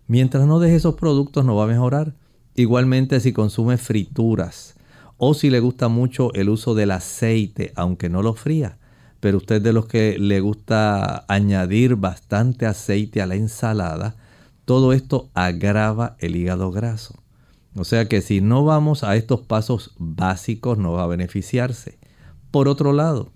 Mientras 0.09 0.47
no 0.47 0.61
deje 0.61 0.77
esos 0.77 0.97
productos 0.97 1.47
no 1.47 1.57
va 1.57 1.65
a 1.65 1.69
mejorar. 1.69 2.15
Igualmente 2.55 3.21
si 3.21 3.33
consume 3.33 3.79
frituras, 3.79 4.75
o 5.17 5.33
si 5.33 5.49
le 5.49 5.61
gusta 5.61 5.89
mucho 5.89 6.35
el 6.35 6.51
uso 6.51 6.75
del 6.75 6.91
aceite, 6.91 7.73
aunque 7.75 8.11
no 8.11 8.21
lo 8.21 8.35
fría. 8.35 8.77
Pero 9.21 9.39
usted 9.39 9.63
de 9.63 9.73
los 9.73 9.87
que 9.87 10.19
le 10.19 10.41
gusta 10.41 11.25
añadir 11.27 11.97
bastante 11.97 12.67
aceite 12.67 13.23
a 13.23 13.27
la 13.27 13.37
ensalada, 13.37 14.17
todo 14.67 14.93
esto 14.93 15.31
agrava 15.33 16.17
el 16.19 16.37
hígado 16.37 16.71
graso. 16.71 17.22
O 17.75 17.85
sea 17.85 18.09
que 18.09 18.21
si 18.21 18.41
no 18.41 18.65
vamos 18.65 19.05
a 19.05 19.17
estos 19.17 19.41
pasos 19.41 19.93
básicos 19.99 20.79
no 20.79 20.93
va 20.93 21.05
a 21.05 21.09
beneficiarse. 21.09 21.99
Por 22.51 22.69
otro 22.69 22.93
lado, 22.93 23.33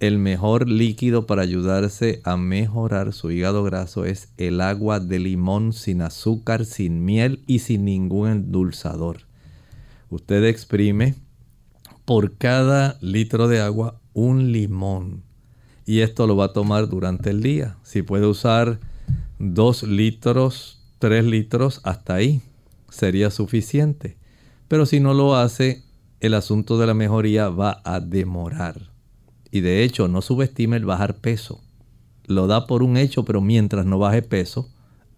el 0.00 0.18
mejor 0.18 0.68
líquido 0.68 1.26
para 1.26 1.42
ayudarse 1.42 2.20
a 2.24 2.36
mejorar 2.36 3.12
su 3.12 3.30
hígado 3.30 3.62
graso 3.62 4.04
es 4.04 4.32
el 4.36 4.60
agua 4.60 5.00
de 5.00 5.18
limón 5.18 5.72
sin 5.72 6.02
azúcar, 6.02 6.64
sin 6.64 7.04
miel 7.04 7.42
y 7.46 7.60
sin 7.60 7.84
ningún 7.84 8.28
endulzador 8.28 9.28
usted 10.10 10.44
exprime 10.44 11.14
por 12.04 12.36
cada 12.36 12.98
litro 13.00 13.48
de 13.48 13.60
agua 13.60 14.00
un 14.14 14.52
limón. 14.52 15.22
Y 15.84 16.00
esto 16.00 16.26
lo 16.26 16.36
va 16.36 16.46
a 16.46 16.52
tomar 16.52 16.88
durante 16.88 17.30
el 17.30 17.42
día. 17.42 17.76
Si 17.82 18.02
puede 18.02 18.26
usar 18.26 18.78
dos 19.38 19.82
litros, 19.82 20.82
tres 20.98 21.24
litros, 21.24 21.80
hasta 21.84 22.14
ahí 22.14 22.42
sería 22.88 23.30
suficiente. 23.30 24.16
Pero 24.68 24.86
si 24.86 25.00
no 25.00 25.14
lo 25.14 25.36
hace, 25.36 25.82
el 26.20 26.34
asunto 26.34 26.78
de 26.78 26.86
la 26.86 26.94
mejoría 26.94 27.48
va 27.48 27.80
a 27.84 28.00
demorar. 28.00 28.90
Y 29.50 29.60
de 29.60 29.82
hecho, 29.82 30.08
no 30.08 30.20
subestime 30.20 30.76
el 30.76 30.84
bajar 30.84 31.16
peso. 31.16 31.60
Lo 32.26 32.46
da 32.46 32.66
por 32.66 32.82
un 32.82 32.96
hecho, 32.96 33.24
pero 33.24 33.40
mientras 33.40 33.86
no 33.86 33.98
baje 33.98 34.22
peso, 34.22 34.68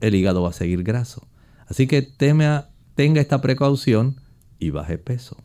el 0.00 0.14
hígado 0.14 0.42
va 0.42 0.50
a 0.50 0.52
seguir 0.52 0.82
graso. 0.82 1.26
Así 1.66 1.86
que 1.86 2.02
teme 2.02 2.46
tenga 2.94 3.20
esta 3.20 3.40
precaución 3.40 4.16
y 4.58 4.70
baje 4.70 4.98
peso. 4.98 5.36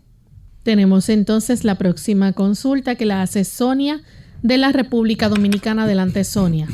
Tenemos 0.64 1.10
entonces 1.10 1.64
la 1.64 1.76
próxima 1.76 2.34
consulta 2.34 2.96
que 2.96 3.06
la 3.06 3.22
hace 3.22 3.44
Sonia 3.44 4.02
de 4.42 4.58
la 4.58 4.72
República 4.72 5.30
Dominicana. 5.30 5.84
Adelante, 5.84 6.24
Sonia. 6.24 6.68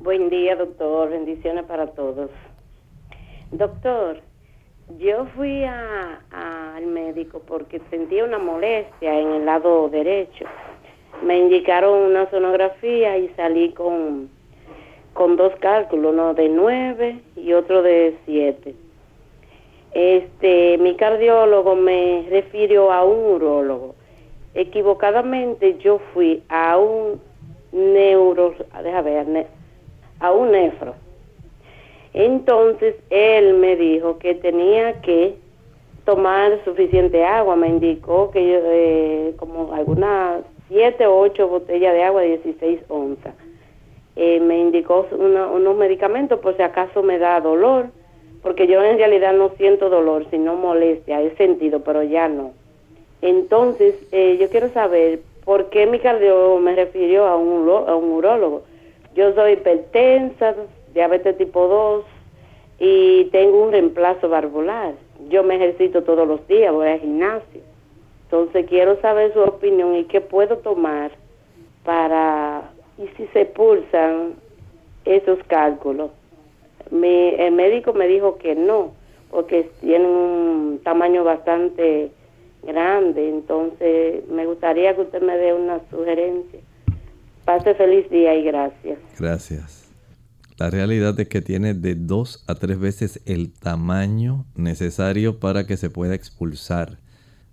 Buen 0.00 0.30
día, 0.30 0.56
doctor. 0.56 1.10
Bendiciones 1.10 1.64
para 1.64 1.92
todos. 1.94 2.30
Doctor, 3.52 4.22
yo 4.98 5.26
fui 5.36 5.64
al 5.64 6.86
médico 6.86 7.42
porque 7.46 7.80
sentía 7.90 8.24
una 8.24 8.38
molestia 8.38 9.18
en 9.18 9.32
el 9.32 9.44
lado 9.44 9.88
derecho. 9.88 10.44
Me 11.22 11.38
indicaron 11.38 12.10
una 12.10 12.28
sonografía 12.30 13.16
y 13.18 13.28
salí 13.36 13.70
con, 13.72 14.28
con 15.12 15.36
dos 15.36 15.52
cálculos, 15.60 16.12
uno 16.12 16.34
de 16.34 16.48
nueve 16.48 17.20
y 17.36 17.52
otro 17.52 17.82
de 17.82 18.16
siete. 18.24 18.74
Este, 19.92 20.78
mi 20.78 20.96
cardiólogo 20.96 21.76
me 21.76 22.26
refirió 22.30 22.92
a 22.92 23.04
un 23.04 23.34
urólogo. 23.34 23.94
Equivocadamente 24.54 25.78
yo 25.78 26.00
fui 26.12 26.42
a 26.48 26.78
un 26.78 27.20
neuro, 27.72 28.54
déjame 28.82 29.24
ver, 29.24 29.46
a 30.20 30.32
un 30.32 30.52
nefro 30.52 30.94
entonces 32.14 32.96
él 33.10 33.54
me 33.54 33.76
dijo 33.76 34.18
que 34.18 34.34
tenía 34.34 35.00
que 35.00 35.34
tomar 36.04 36.62
suficiente 36.64 37.24
agua, 37.24 37.56
me 37.56 37.68
indicó 37.68 38.30
que 38.30 38.46
yo, 38.46 38.58
eh, 38.64 39.34
como 39.36 39.72
algunas 39.72 40.42
7 40.68 41.06
o 41.06 41.18
8 41.18 41.48
botellas 41.48 41.94
de 41.94 42.02
agua 42.02 42.22
de 42.22 42.38
16 42.38 42.80
onzas. 42.88 43.34
Eh, 44.16 44.40
me 44.40 44.58
indicó 44.58 45.06
unos 45.10 45.76
medicamentos 45.76 46.38
por 46.40 46.56
si 46.56 46.62
acaso 46.62 47.02
me 47.02 47.18
da 47.18 47.40
dolor, 47.40 47.86
porque 48.42 48.66
yo 48.66 48.82
en 48.82 48.98
realidad 48.98 49.32
no 49.32 49.50
siento 49.56 49.88
dolor, 49.88 50.26
sino 50.30 50.56
molestia, 50.56 51.22
he 51.22 51.34
sentido, 51.36 51.80
pero 51.80 52.02
ya 52.02 52.28
no. 52.28 52.52
Entonces, 53.22 53.94
eh, 54.10 54.36
yo 54.38 54.48
quiero 54.50 54.68
saber 54.70 55.20
por 55.44 55.70
qué 55.70 55.86
mi 55.86 55.98
cardiólogo 56.00 56.58
me 56.58 56.74
refirió 56.74 57.26
a 57.26 57.36
un, 57.36 57.68
a 57.88 57.94
un 57.94 58.10
urólogo. 58.10 58.62
Yo 59.14 59.32
soy 59.34 59.52
hipertensa, 59.52 60.54
diabetes 60.94 61.36
tipo 61.38 61.66
2 61.66 62.04
y 62.78 63.24
tengo 63.26 63.62
un 63.62 63.72
reemplazo 63.72 64.28
valvular. 64.28 64.94
Yo 65.28 65.42
me 65.44 65.56
ejercito 65.56 66.02
todos 66.02 66.26
los 66.26 66.46
días, 66.48 66.72
voy 66.72 66.88
al 66.88 67.00
gimnasio. 67.00 67.60
Entonces 68.24 68.66
quiero 68.68 69.00
saber 69.00 69.32
su 69.32 69.40
opinión 69.40 69.94
y 69.94 70.04
qué 70.04 70.20
puedo 70.20 70.58
tomar 70.58 71.12
para, 71.84 72.70
y 72.98 73.06
si 73.16 73.26
se 73.28 73.44
pulsan 73.44 74.34
esos 75.04 75.38
cálculos. 75.46 76.10
Mi, 76.90 77.34
el 77.38 77.52
médico 77.52 77.92
me 77.92 78.08
dijo 78.08 78.36
que 78.38 78.54
no, 78.54 78.92
porque 79.30 79.70
tienen 79.80 80.08
un 80.08 80.80
tamaño 80.82 81.24
bastante 81.24 82.10
grande, 82.62 83.28
entonces 83.28 84.26
me 84.28 84.46
gustaría 84.46 84.94
que 84.94 85.02
usted 85.02 85.22
me 85.22 85.36
dé 85.36 85.54
una 85.54 85.80
sugerencia. 85.90 86.60
Pase 87.44 87.74
feliz 87.74 88.08
día 88.10 88.34
y 88.34 88.44
gracias. 88.44 88.98
Gracias. 89.18 89.81
La 90.62 90.70
realidad 90.70 91.18
es 91.18 91.26
que 91.26 91.42
tiene 91.42 91.74
de 91.74 91.96
dos 91.96 92.44
a 92.46 92.54
tres 92.54 92.78
veces 92.78 93.20
el 93.24 93.50
tamaño 93.50 94.46
necesario 94.54 95.40
para 95.40 95.66
que 95.66 95.76
se 95.76 95.90
pueda 95.90 96.14
expulsar. 96.14 97.00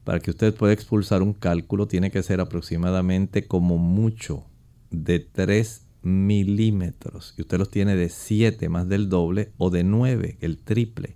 Para 0.03 0.19
que 0.19 0.29
usted 0.29 0.53
pueda 0.53 0.73
expulsar 0.73 1.23
un 1.23 1.33
cálculo 1.33 1.87
tiene 1.87 2.11
que 2.11 2.21
ser 2.21 2.39
aproximadamente 2.39 3.47
como 3.47 3.79
mucho 3.79 4.45
de 4.91 5.17
3 5.19 5.87
milímetros. 6.03 7.33
Y 7.35 7.41
usted 7.41 7.57
los 7.57 7.71
tiene 7.71 7.95
de 7.95 8.09
7 8.09 8.69
más 8.69 8.87
del 8.87 9.09
doble 9.09 9.53
o 9.57 9.71
de 9.71 9.83
9, 9.83 10.37
el 10.41 10.59
triple. 10.59 11.15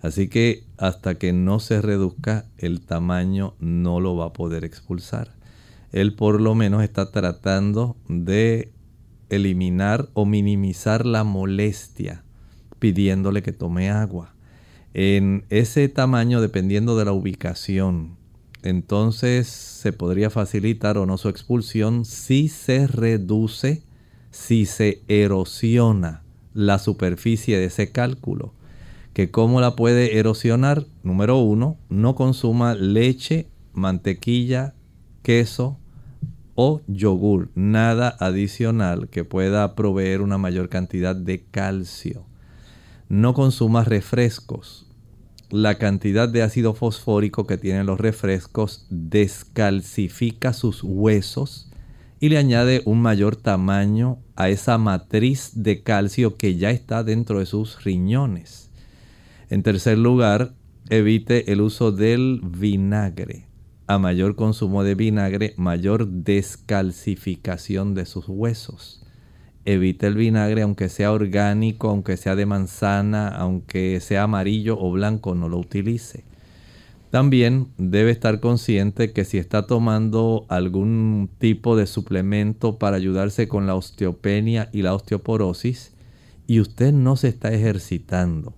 Así 0.00 0.28
que 0.28 0.64
hasta 0.78 1.16
que 1.16 1.34
no 1.34 1.60
se 1.60 1.82
reduzca 1.82 2.46
el 2.56 2.80
tamaño 2.80 3.56
no 3.60 4.00
lo 4.00 4.16
va 4.16 4.28
a 4.28 4.32
poder 4.32 4.64
expulsar. 4.64 5.34
Él 5.92 6.14
por 6.14 6.40
lo 6.40 6.54
menos 6.54 6.82
está 6.82 7.10
tratando 7.10 7.98
de 8.08 8.72
eliminar 9.30 10.08
o 10.14 10.24
minimizar 10.24 11.06
la 11.06 11.24
molestia 11.24 12.24
pidiéndole 12.78 13.42
que 13.42 13.52
tome 13.52 13.90
agua. 13.90 14.34
En 14.94 15.44
ese 15.50 15.88
tamaño, 15.88 16.40
dependiendo 16.40 16.96
de 16.96 17.04
la 17.04 17.12
ubicación, 17.12 18.16
entonces 18.62 19.46
se 19.46 19.92
podría 19.92 20.30
facilitar 20.30 20.98
o 20.98 21.06
no 21.06 21.18
su 21.18 21.28
expulsión 21.28 22.04
si 22.04 22.48
se 22.48 22.86
reduce, 22.86 23.82
si 24.30 24.66
se 24.66 25.02
erosiona 25.08 26.22
la 26.54 26.78
superficie 26.78 27.58
de 27.58 27.66
ese 27.66 27.92
cálculo. 27.92 28.54
Que 29.12 29.30
cómo 29.30 29.60
la 29.60 29.76
puede 29.76 30.18
erosionar, 30.18 30.86
número 31.02 31.38
uno, 31.38 31.78
no 31.88 32.14
consuma 32.14 32.74
leche, 32.74 33.48
mantequilla, 33.72 34.74
queso, 35.22 35.78
o 36.56 36.80
yogur, 36.88 37.50
nada 37.54 38.16
adicional 38.18 39.08
que 39.08 39.24
pueda 39.24 39.76
proveer 39.76 40.22
una 40.22 40.38
mayor 40.38 40.68
cantidad 40.68 41.14
de 41.14 41.44
calcio. 41.44 42.24
No 43.08 43.34
consuma 43.34 43.84
refrescos. 43.84 44.86
La 45.50 45.76
cantidad 45.76 46.28
de 46.28 46.42
ácido 46.42 46.74
fosfórico 46.74 47.46
que 47.46 47.58
tienen 47.58 47.86
los 47.86 48.00
refrescos 48.00 48.86
descalcifica 48.90 50.52
sus 50.52 50.82
huesos 50.82 51.70
y 52.18 52.30
le 52.30 52.38
añade 52.38 52.82
un 52.86 53.02
mayor 53.02 53.36
tamaño 53.36 54.18
a 54.34 54.48
esa 54.48 54.78
matriz 54.78 55.52
de 55.54 55.82
calcio 55.82 56.36
que 56.36 56.56
ya 56.56 56.70
está 56.70 57.04
dentro 57.04 57.38
de 57.38 57.46
sus 57.46 57.84
riñones. 57.84 58.70
En 59.50 59.62
tercer 59.62 59.98
lugar, 59.98 60.54
evite 60.88 61.52
el 61.52 61.60
uso 61.60 61.92
del 61.92 62.40
vinagre 62.42 63.45
a 63.86 63.98
mayor 63.98 64.34
consumo 64.34 64.82
de 64.82 64.94
vinagre, 64.94 65.54
mayor 65.56 66.08
descalcificación 66.08 67.94
de 67.94 68.06
sus 68.06 68.28
huesos. 68.28 69.02
Evite 69.64 70.06
el 70.06 70.14
vinagre 70.14 70.62
aunque 70.62 70.88
sea 70.88 71.12
orgánico, 71.12 71.88
aunque 71.88 72.16
sea 72.16 72.36
de 72.36 72.46
manzana, 72.46 73.28
aunque 73.28 74.00
sea 74.00 74.24
amarillo 74.24 74.78
o 74.78 74.90
blanco, 74.92 75.34
no 75.34 75.48
lo 75.48 75.58
utilice. 75.58 76.24
También 77.10 77.68
debe 77.78 78.10
estar 78.10 78.40
consciente 78.40 79.12
que 79.12 79.24
si 79.24 79.38
está 79.38 79.66
tomando 79.66 80.44
algún 80.48 81.30
tipo 81.38 81.76
de 81.76 81.86
suplemento 81.86 82.78
para 82.78 82.96
ayudarse 82.96 83.48
con 83.48 83.66
la 83.66 83.76
osteopenia 83.76 84.68
y 84.72 84.82
la 84.82 84.94
osteoporosis 84.94 85.92
y 86.48 86.60
usted 86.60 86.92
no 86.92 87.16
se 87.16 87.28
está 87.28 87.52
ejercitando, 87.52 88.54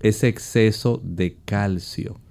ese 0.00 0.28
exceso 0.28 1.00
de 1.04 1.36
calcio 1.44 2.21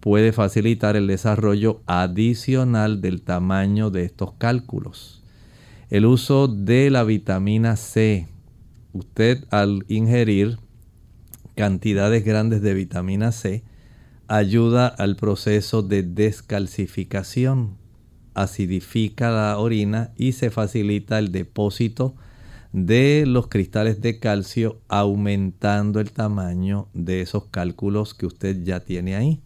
puede 0.00 0.32
facilitar 0.32 0.96
el 0.96 1.06
desarrollo 1.06 1.82
adicional 1.86 3.00
del 3.00 3.22
tamaño 3.22 3.90
de 3.90 4.04
estos 4.04 4.32
cálculos. 4.32 5.22
El 5.90 6.06
uso 6.06 6.48
de 6.48 6.90
la 6.90 7.04
vitamina 7.04 7.76
C. 7.76 8.26
Usted 8.92 9.44
al 9.50 9.84
ingerir 9.88 10.58
cantidades 11.54 12.24
grandes 12.24 12.62
de 12.62 12.74
vitamina 12.74 13.32
C 13.32 13.62
ayuda 14.26 14.86
al 14.86 15.16
proceso 15.16 15.82
de 15.82 16.02
descalcificación, 16.02 17.76
acidifica 18.34 19.30
la 19.30 19.58
orina 19.58 20.12
y 20.16 20.32
se 20.32 20.50
facilita 20.50 21.18
el 21.18 21.32
depósito 21.32 22.14
de 22.72 23.24
los 23.26 23.48
cristales 23.48 24.00
de 24.00 24.20
calcio 24.20 24.80
aumentando 24.88 25.98
el 26.00 26.12
tamaño 26.12 26.88
de 26.94 27.20
esos 27.20 27.46
cálculos 27.46 28.14
que 28.14 28.26
usted 28.26 28.62
ya 28.62 28.80
tiene 28.80 29.16
ahí. 29.16 29.42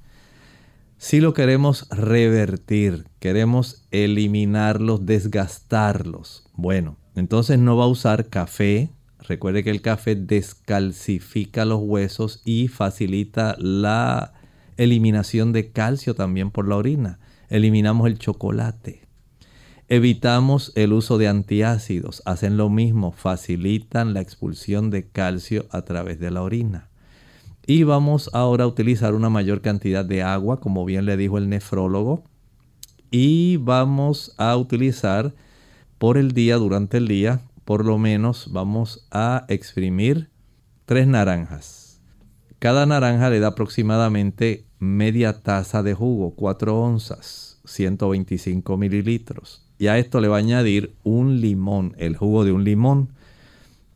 Si 1.07 1.21
lo 1.21 1.35
queremos 1.35 1.87
revertir, 1.90 3.05
queremos 3.19 3.85
eliminarlos, 3.90 5.05
desgastarlos, 5.05 6.49
bueno, 6.55 6.97
entonces 7.14 7.59
no 7.59 7.77
va 7.77 7.85
a 7.85 7.88
usar 7.88 8.31
café. 8.31 8.88
Recuerde 9.19 9.62
que 9.62 9.69
el 9.69 9.83
café 9.83 10.14
descalcifica 10.17 11.67
los 11.67 11.81
huesos 11.83 12.40
y 12.47 12.69
facilita 12.69 13.55
la 13.59 14.33
eliminación 14.79 15.52
de 15.52 15.73
calcio 15.73 16.15
también 16.15 16.50
por 16.50 16.67
la 16.67 16.77
orina. 16.77 17.19
Eliminamos 17.50 18.07
el 18.07 18.19
chocolate. 18.19 19.02
Evitamos 19.90 20.73
el 20.75 20.94
uso 20.94 21.19
de 21.19 21.29
antiácidos. 21.29 22.23
Hacen 22.25 22.57
lo 22.57 22.71
mismo, 22.71 23.13
facilitan 23.13 24.15
la 24.15 24.23
expulsión 24.23 24.88
de 24.88 25.07
calcio 25.07 25.67
a 25.69 25.83
través 25.83 26.19
de 26.19 26.31
la 26.31 26.40
orina. 26.40 26.88
Y 27.67 27.85
vamos 27.85 28.29
ahora 28.35 28.65
a 28.65 28.67
utilizar 28.67 29.15
una 29.15 29.31
mayor 29.31 29.62
cantidad 29.62 30.04
de 30.04 30.23
agua, 30.23 30.60
como 30.60 30.85
bien 30.85 31.06
le 31.06 31.17
dijo 31.17 31.38
el 31.38 31.48
nefrólogo. 31.48 32.25
Y 33.10 33.56
vamos 33.56 34.35
a 34.37 34.54
utilizar 34.56 35.35
por 35.98 36.19
el 36.19 36.33
día, 36.33 36.56
durante 36.56 36.98
el 36.98 37.08
día, 37.08 37.40
por 37.65 37.87
lo 37.87 37.96
menos 37.96 38.52
vamos 38.52 39.06
a 39.10 39.46
exprimir 39.48 40.29
tres 40.85 41.06
naranjas. 41.06 42.02
Cada 42.58 42.85
naranja 42.85 43.31
le 43.31 43.40
da 43.40 43.48
aproximadamente 43.48 44.67
media 44.79 45.42
taza 45.42 45.83
de 45.83 45.94
jugo, 45.94 46.35
4 46.35 46.79
onzas, 46.79 47.60
125 47.65 48.77
mililitros. 48.77 49.67
Y 49.79 49.87
a 49.87 49.98
esto 49.98 50.21
le 50.21 50.29
va 50.29 50.37
a 50.37 50.40
añadir 50.40 50.94
un 51.02 51.40
limón, 51.40 51.94
el 51.98 52.17
jugo 52.17 52.44
de 52.44 52.52
un 52.52 52.65
limón. 52.65 53.12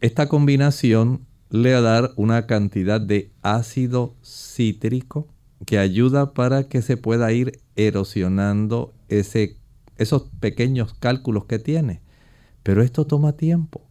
Esta 0.00 0.28
combinación 0.28 1.27
le 1.50 1.72
va 1.72 1.78
a 1.78 1.82
dar 1.82 2.12
una 2.16 2.46
cantidad 2.46 3.00
de 3.00 3.32
ácido 3.42 4.16
cítrico 4.22 5.28
que 5.66 5.78
ayuda 5.78 6.34
para 6.34 6.64
que 6.64 6.82
se 6.82 6.96
pueda 6.96 7.32
ir 7.32 7.60
erosionando 7.76 8.94
ese, 9.08 9.56
esos 9.96 10.30
pequeños 10.40 10.94
cálculos 10.94 11.46
que 11.46 11.58
tiene. 11.58 12.02
Pero 12.62 12.82
esto 12.82 13.06
toma 13.06 13.32
tiempo. 13.32 13.82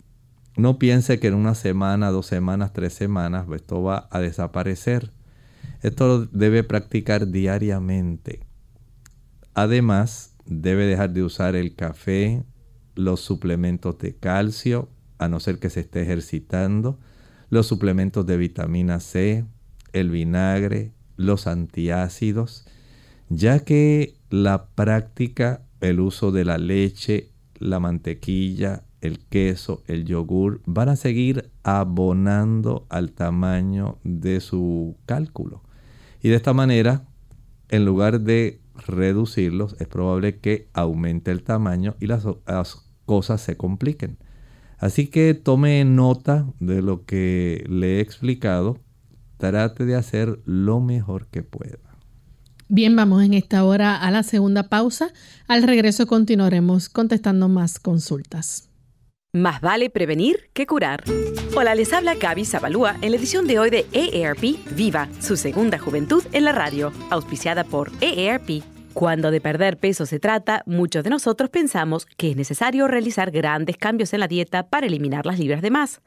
no 0.56 0.80
piense 0.80 1.20
que 1.20 1.28
en 1.28 1.36
una 1.36 1.54
semana, 1.54 2.10
dos 2.10 2.26
semanas, 2.26 2.74
tres 2.74 2.94
semanas 2.94 3.46
esto 3.54 3.84
va 3.84 4.08
a 4.12 4.20
desaparecer. 4.20 5.12
Esto 5.82 6.08
lo 6.08 6.26
debe 6.26 6.64
practicar 6.64 7.28
diariamente. 7.28 8.48
Además, 9.54 10.36
debe 10.46 10.86
dejar 10.86 11.12
de 11.12 11.24
usar 11.24 11.56
el 11.56 11.76
café, 11.76 12.44
los 12.96 13.22
suplementos 13.22 13.98
de 14.00 14.16
calcio, 14.16 14.90
a 15.20 15.28
no 15.28 15.40
ser 15.40 15.60
que 15.60 15.70
se 15.70 15.82
esté 15.82 16.02
ejercitando, 16.02 17.00
los 17.50 17.68
suplementos 17.68 18.26
de 18.26 18.38
vitamina 18.38 19.00
C, 19.00 19.46
el 19.94 20.10
vinagre, 20.10 20.92
los 21.16 21.48
antiácidos, 21.48 22.66
ya 23.30 23.60
que 23.60 24.16
la 24.30 24.68
práctica, 24.68 25.64
el 25.82 26.00
uso 26.00 26.32
de 26.32 26.46
la 26.46 26.58
leche, 26.58 27.32
la 27.60 27.80
mantequilla, 27.80 28.84
el 29.02 29.20
queso, 29.20 29.84
el 29.88 30.06
yogur, 30.06 30.62
van 30.66 30.90
a 30.90 30.96
seguir 30.96 31.52
abonando 31.64 32.86
al 32.90 33.12
tamaño 33.12 34.00
de 34.04 34.40
su 34.40 34.98
cálculo. 35.06 35.64
Y 36.22 36.30
de 36.30 36.36
esta 36.36 36.54
manera, 36.54 37.06
en 37.70 37.86
lugar 37.86 38.22
de 38.22 38.62
reducirlos, 38.86 39.76
es 39.80 39.88
probable 39.88 40.40
que 40.40 40.70
aumente 40.74 41.32
el 41.32 41.44
tamaño 41.44 41.96
y 42.00 42.08
las, 42.08 42.26
cosas 43.06 43.40
se 43.42 43.56
compliquen. 43.56 44.18
Así 44.78 45.08
que 45.08 45.34
tome 45.34 45.84
nota 45.86 46.46
de 46.60 46.82
lo 46.82 47.06
que 47.06 47.66
le 47.68 47.98
he 47.98 48.00
explicado. 48.00 48.80
Trate 49.38 49.86
de 49.86 49.96
hacer 49.96 50.40
lo 50.46 50.80
mejor 50.80 51.28
que 51.28 51.44
pueda. 51.44 51.80
Bien, 52.70 52.96
vamos 52.96 53.24
en 53.24 53.34
esta 53.34 53.64
hora 53.64 53.96
a 53.96 54.12
la 54.12 54.24
segunda 54.24 54.64
pausa. 54.64 55.14
Al 55.48 55.64
regreso 55.64 56.06
continuaremos 56.06 56.90
contestando 56.90 57.48
más 57.48 57.80
consultas. 57.80 58.70
Más 59.34 59.62
vale 59.62 59.90
prevenir 59.90 60.50
que 60.54 60.66
curar. 60.66 61.04
Hola, 61.56 61.76
les 61.76 61.94
habla 61.94 62.16
Gaby 62.16 62.46
Zabalúa 62.46 62.96
en 63.02 63.12
la 63.12 63.18
edición 63.18 63.46
de 63.48 63.60
hoy 63.60 63.70
de 63.70 63.86
EARP 63.92 64.58
Viva, 64.76 65.10
su 65.20 65.38
segunda 65.38 65.78
juventud 65.78 66.24
en 66.34 66.44
la 66.46 66.52
radio, 66.52 66.92
auspiciada 67.10 67.64
por 67.64 67.92
EARP. 68.02 68.77
Cuando 68.98 69.30
de 69.30 69.42
perder 69.42 69.78
peso 69.78 70.08
se 70.08 70.20
trata, 70.20 70.64
muchos 70.66 71.04
de 71.04 71.12
nosotros 71.12 71.52
pensamos 71.52 72.08
que 72.18 72.32
es 72.32 72.36
necesario 72.36 72.88
realizar 72.88 73.30
grandes 73.30 73.78
cambios 73.78 74.12
en 74.12 74.22
la 74.22 74.28
dieta 74.28 74.70
para 74.70 74.88
eliminar 74.88 75.28
las 75.28 75.38
libras 75.38 75.62
de 75.62 75.70
más. 75.70 76.02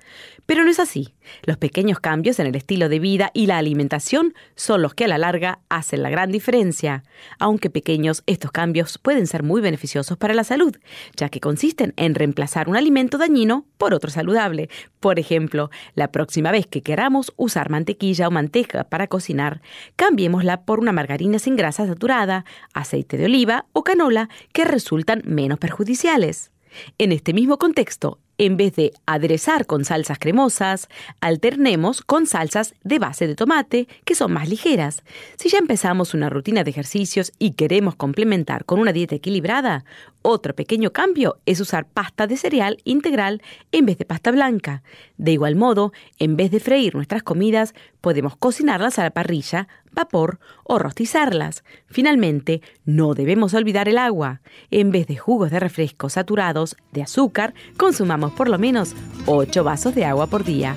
Pero 0.44 0.64
no 0.64 0.70
es 0.72 0.80
así. 0.80 1.14
Los 1.44 1.56
pequeños 1.56 2.00
cambios 2.00 2.40
en 2.40 2.48
el 2.48 2.56
estilo 2.56 2.88
de 2.88 2.98
vida 2.98 3.30
y 3.32 3.46
la 3.46 3.58
alimentación 3.58 4.34
son 4.56 4.82
los 4.82 4.92
que 4.94 5.04
a 5.04 5.06
la 5.06 5.18
larga 5.18 5.60
hacen 5.68 6.02
la 6.02 6.10
gran 6.10 6.32
diferencia. 6.32 7.04
Aunque 7.38 7.70
pequeños, 7.70 8.24
estos 8.26 8.50
cambios 8.50 8.98
pueden 8.98 9.28
ser 9.28 9.44
muy 9.44 9.60
beneficiosos 9.60 10.16
para 10.18 10.34
la 10.34 10.42
salud, 10.42 10.76
ya 11.14 11.28
que 11.28 11.38
consisten 11.38 11.94
en 11.96 12.16
reemplazar 12.16 12.68
un 12.68 12.76
alimento 12.76 13.18
dañino 13.18 13.66
por 13.78 13.94
otro 13.94 14.10
saludable. 14.10 14.68
Por 14.98 15.20
ejemplo, 15.20 15.70
la 15.94 16.10
próxima 16.10 16.50
vez 16.50 16.66
que 16.66 16.82
queramos 16.82 17.32
usar 17.36 17.70
mantequilla 17.70 18.26
o 18.26 18.32
manteca 18.32 18.82
para 18.82 19.06
cocinar, 19.06 19.62
cambiémosla 19.94 20.62
por 20.64 20.80
una 20.80 20.90
margarina 20.90 21.38
sin 21.38 21.54
grasa 21.54 21.86
saturada, 21.86 22.44
aceite 22.80 23.16
de 23.16 23.26
oliva 23.26 23.66
o 23.72 23.82
canola 23.82 24.28
que 24.52 24.64
resultan 24.64 25.22
menos 25.24 25.58
perjudiciales. 25.58 26.50
En 26.98 27.12
este 27.12 27.32
mismo 27.32 27.58
contexto, 27.58 28.18
en 28.40 28.56
vez 28.56 28.74
de 28.74 28.94
aderezar 29.04 29.66
con 29.66 29.84
salsas 29.84 30.18
cremosas, 30.18 30.88
alternemos 31.20 32.00
con 32.00 32.26
salsas 32.26 32.74
de 32.82 32.98
base 32.98 33.26
de 33.26 33.34
tomate, 33.34 33.86
que 34.06 34.14
son 34.14 34.32
más 34.32 34.48
ligeras. 34.48 35.02
Si 35.36 35.50
ya 35.50 35.58
empezamos 35.58 36.14
una 36.14 36.30
rutina 36.30 36.64
de 36.64 36.70
ejercicios 36.70 37.32
y 37.38 37.50
queremos 37.50 37.96
complementar 37.96 38.64
con 38.64 38.80
una 38.80 38.94
dieta 38.94 39.14
equilibrada, 39.14 39.84
otro 40.22 40.54
pequeño 40.54 40.90
cambio 40.90 41.38
es 41.44 41.60
usar 41.60 41.86
pasta 41.86 42.26
de 42.26 42.38
cereal 42.38 42.78
integral 42.84 43.42
en 43.72 43.84
vez 43.84 43.98
de 43.98 44.06
pasta 44.06 44.30
blanca. 44.30 44.82
De 45.18 45.32
igual 45.32 45.56
modo, 45.56 45.92
en 46.18 46.36
vez 46.36 46.50
de 46.50 46.60
freír 46.60 46.94
nuestras 46.94 47.22
comidas, 47.22 47.74
podemos 48.00 48.36
cocinarlas 48.36 48.98
a 48.98 49.02
la 49.02 49.10
parrilla, 49.10 49.68
vapor 49.92 50.38
o 50.64 50.78
rostizarlas. 50.78 51.64
Finalmente, 51.86 52.60
no 52.84 53.14
debemos 53.14 53.54
olvidar 53.54 53.88
el 53.88 53.98
agua. 53.98 54.40
En 54.70 54.90
vez 54.90 55.06
de 55.06 55.16
jugos 55.16 55.50
de 55.50 55.60
refresco 55.60 56.08
saturados 56.08 56.76
de 56.92 57.02
azúcar, 57.02 57.54
consumamos 57.76 58.29
por 58.30 58.48
lo 58.48 58.58
menos 58.58 58.94
8 59.26 59.64
vasos 59.64 59.94
de 59.94 60.04
agua 60.04 60.26
por 60.26 60.44
día. 60.44 60.76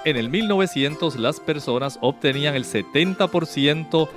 En 0.05 0.17
el 0.17 0.29
1900 0.29 1.15
las 1.15 1.39
personas 1.39 1.97
obtenían 2.01 2.55
el 2.55 2.65
70% 2.65 4.09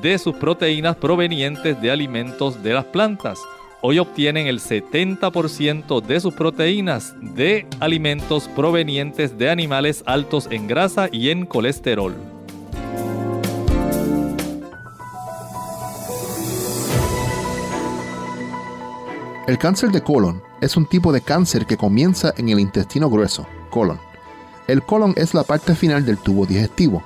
de 0.00 0.18
sus 0.18 0.34
proteínas 0.36 0.96
provenientes 0.96 1.78
de 1.80 1.90
alimentos 1.90 2.62
de 2.62 2.72
las 2.72 2.86
plantas. 2.86 3.40
Hoy 3.86 3.98
obtienen 3.98 4.46
el 4.46 4.60
70% 4.60 6.00
de 6.00 6.18
sus 6.18 6.32
proteínas 6.32 7.14
de 7.20 7.66
alimentos 7.80 8.48
provenientes 8.48 9.36
de 9.36 9.50
animales 9.50 10.02
altos 10.06 10.48
en 10.50 10.66
grasa 10.66 11.10
y 11.12 11.28
en 11.28 11.44
colesterol. 11.44 12.14
El 19.46 19.58
cáncer 19.58 19.90
de 19.90 20.00
colon 20.00 20.40
es 20.62 20.78
un 20.78 20.86
tipo 20.86 21.12
de 21.12 21.20
cáncer 21.20 21.66
que 21.66 21.76
comienza 21.76 22.32
en 22.38 22.48
el 22.48 22.60
intestino 22.60 23.10
grueso, 23.10 23.46
colon. 23.68 24.00
El 24.66 24.80
colon 24.82 25.12
es 25.18 25.34
la 25.34 25.42
parte 25.42 25.74
final 25.74 26.06
del 26.06 26.16
tubo 26.16 26.46
digestivo. 26.46 27.02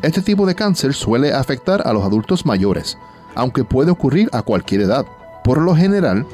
Este 0.00 0.22
tipo 0.22 0.46
de 0.46 0.54
cáncer 0.54 0.94
suele 0.94 1.34
afectar 1.34 1.86
a 1.86 1.92
los 1.92 2.02
adultos 2.02 2.46
mayores, 2.46 2.96
aunque 3.34 3.64
puede 3.64 3.90
ocurrir 3.90 4.30
a 4.32 4.40
cualquier 4.40 4.80
edad. 4.80 5.04
Por 5.44 5.60
lo 5.60 5.74
general, 5.74 6.26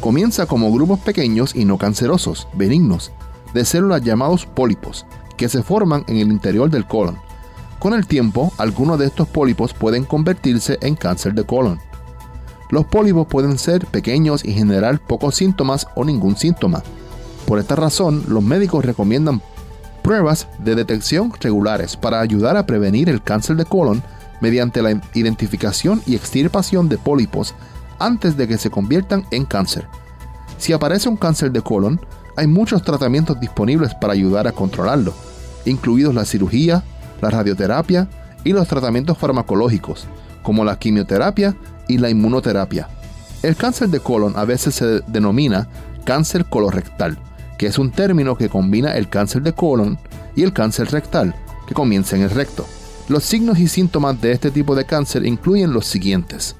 comienza 0.00 0.46
como 0.46 0.72
grupos 0.72 1.00
pequeños 1.00 1.54
y 1.54 1.64
no 1.64 1.78
cancerosos, 1.78 2.48
benignos, 2.54 3.12
de 3.54 3.64
células 3.64 4.02
llamados 4.02 4.46
pólipos, 4.46 5.06
que 5.36 5.48
se 5.48 5.62
forman 5.62 6.04
en 6.06 6.16
el 6.16 6.30
interior 6.30 6.70
del 6.70 6.86
colon. 6.86 7.16
Con 7.78 7.94
el 7.94 8.06
tiempo, 8.06 8.52
algunos 8.58 8.98
de 8.98 9.06
estos 9.06 9.26
pólipos 9.26 9.74
pueden 9.74 10.04
convertirse 10.04 10.78
en 10.82 10.94
cáncer 10.94 11.34
de 11.34 11.44
colon. 11.44 11.80
Los 12.70 12.86
pólipos 12.86 13.26
pueden 13.26 13.58
ser 13.58 13.86
pequeños 13.86 14.44
y 14.44 14.52
generar 14.52 14.98
pocos 15.00 15.34
síntomas 15.34 15.86
o 15.94 16.04
ningún 16.04 16.36
síntoma. 16.36 16.82
Por 17.46 17.58
esta 17.58 17.74
razón, 17.74 18.24
los 18.28 18.42
médicos 18.42 18.84
recomiendan 18.84 19.42
pruebas 20.02 20.48
de 20.58 20.74
detección 20.74 21.32
regulares 21.40 21.96
para 21.96 22.20
ayudar 22.20 22.56
a 22.56 22.66
prevenir 22.66 23.08
el 23.08 23.22
cáncer 23.22 23.56
de 23.56 23.64
colon 23.64 24.02
mediante 24.40 24.82
la 24.82 25.00
identificación 25.14 26.02
y 26.06 26.16
extirpación 26.16 26.88
de 26.88 26.98
pólipos 26.98 27.54
antes 28.04 28.36
de 28.36 28.48
que 28.48 28.58
se 28.58 28.70
conviertan 28.70 29.24
en 29.30 29.44
cáncer. 29.44 29.86
Si 30.58 30.72
aparece 30.72 31.08
un 31.08 31.16
cáncer 31.16 31.52
de 31.52 31.62
colon, 31.62 32.00
hay 32.36 32.46
muchos 32.46 32.82
tratamientos 32.82 33.38
disponibles 33.40 33.94
para 33.94 34.12
ayudar 34.12 34.46
a 34.46 34.52
controlarlo, 34.52 35.12
incluidos 35.64 36.14
la 36.14 36.24
cirugía, 36.24 36.82
la 37.20 37.30
radioterapia 37.30 38.08
y 38.44 38.52
los 38.52 38.68
tratamientos 38.68 39.18
farmacológicos, 39.18 40.06
como 40.42 40.64
la 40.64 40.78
quimioterapia 40.78 41.56
y 41.88 41.98
la 41.98 42.10
inmunoterapia. 42.10 42.88
El 43.42 43.56
cáncer 43.56 43.88
de 43.88 44.00
colon 44.00 44.34
a 44.36 44.44
veces 44.44 44.74
se 44.74 45.00
denomina 45.06 45.68
cáncer 46.04 46.46
colorectal, 46.46 47.18
que 47.58 47.66
es 47.66 47.78
un 47.78 47.90
término 47.90 48.36
que 48.36 48.48
combina 48.48 48.92
el 48.96 49.08
cáncer 49.08 49.42
de 49.42 49.52
colon 49.52 49.98
y 50.34 50.42
el 50.42 50.52
cáncer 50.52 50.90
rectal, 50.90 51.34
que 51.66 51.74
comienza 51.74 52.16
en 52.16 52.22
el 52.22 52.30
recto. 52.30 52.66
Los 53.08 53.24
signos 53.24 53.58
y 53.58 53.68
síntomas 53.68 54.20
de 54.20 54.32
este 54.32 54.50
tipo 54.50 54.74
de 54.74 54.84
cáncer 54.84 55.26
incluyen 55.26 55.72
los 55.72 55.86
siguientes. 55.86 56.56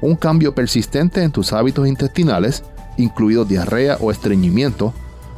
Un 0.00 0.16
cambio 0.16 0.54
persistente 0.54 1.22
en 1.22 1.32
tus 1.32 1.52
hábitos 1.52 1.88
intestinales, 1.88 2.64
incluido 2.96 3.44
diarrea 3.44 3.96
o 4.00 4.10
estreñimiento, 4.10 4.92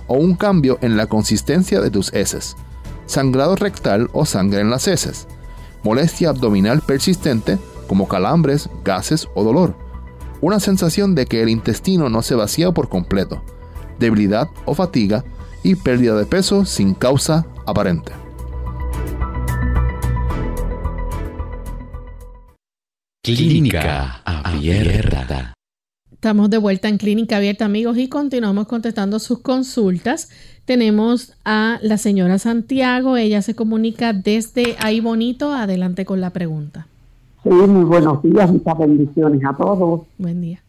o 0.06 0.14
un 0.14 0.34
cambio 0.34 0.78
en 0.80 0.96
la 0.96 1.06
consistencia 1.06 1.80
de 1.80 1.90
tus 1.90 2.12
heces, 2.12 2.56
sangrado 3.06 3.56
rectal 3.56 4.08
o 4.12 4.26
sangre 4.26 4.60
en 4.60 4.70
las 4.70 4.88
heces, 4.88 5.28
molestia 5.82 6.30
abdominal 6.30 6.80
persistente 6.80 7.58
como 7.86 8.08
calambres, 8.08 8.68
gases 8.84 9.28
o 9.34 9.44
dolor. 9.44 9.76
Una 10.40 10.60
sensación 10.60 11.14
de 11.14 11.26
que 11.26 11.42
el 11.42 11.48
intestino 11.48 12.08
no 12.08 12.22
se 12.22 12.34
vacía 12.34 12.72
por 12.72 12.88
completo, 12.88 13.42
debilidad 13.98 14.48
o 14.66 14.74
fatiga 14.74 15.24
y 15.62 15.74
pérdida 15.74 16.14
de 16.14 16.26
peso 16.26 16.64
sin 16.64 16.94
causa 16.94 17.46
aparente. 17.66 18.12
Clínica 23.36 24.22
Abierta. 24.24 25.52
Estamos 26.10 26.48
de 26.48 26.56
vuelta 26.56 26.88
en 26.88 26.96
Clínica 26.96 27.36
Abierta, 27.36 27.66
amigos, 27.66 27.98
y 27.98 28.08
continuamos 28.08 28.66
contestando 28.66 29.18
sus 29.18 29.40
consultas. 29.40 30.30
Tenemos 30.64 31.36
a 31.44 31.78
la 31.82 31.98
señora 31.98 32.38
Santiago, 32.38 33.18
ella 33.18 33.42
se 33.42 33.54
comunica 33.54 34.14
desde 34.14 34.76
ahí 34.80 35.00
bonito. 35.00 35.52
Adelante 35.52 36.06
con 36.06 36.22
la 36.22 36.30
pregunta. 36.30 36.86
Sí, 37.42 37.50
muy 37.50 37.84
buenos 37.84 38.22
días, 38.22 38.50
muchas 38.50 38.78
bendiciones 38.78 39.42
a 39.44 39.54
todos. 39.54 40.06
Buen 40.16 40.40
día. 40.40 40.62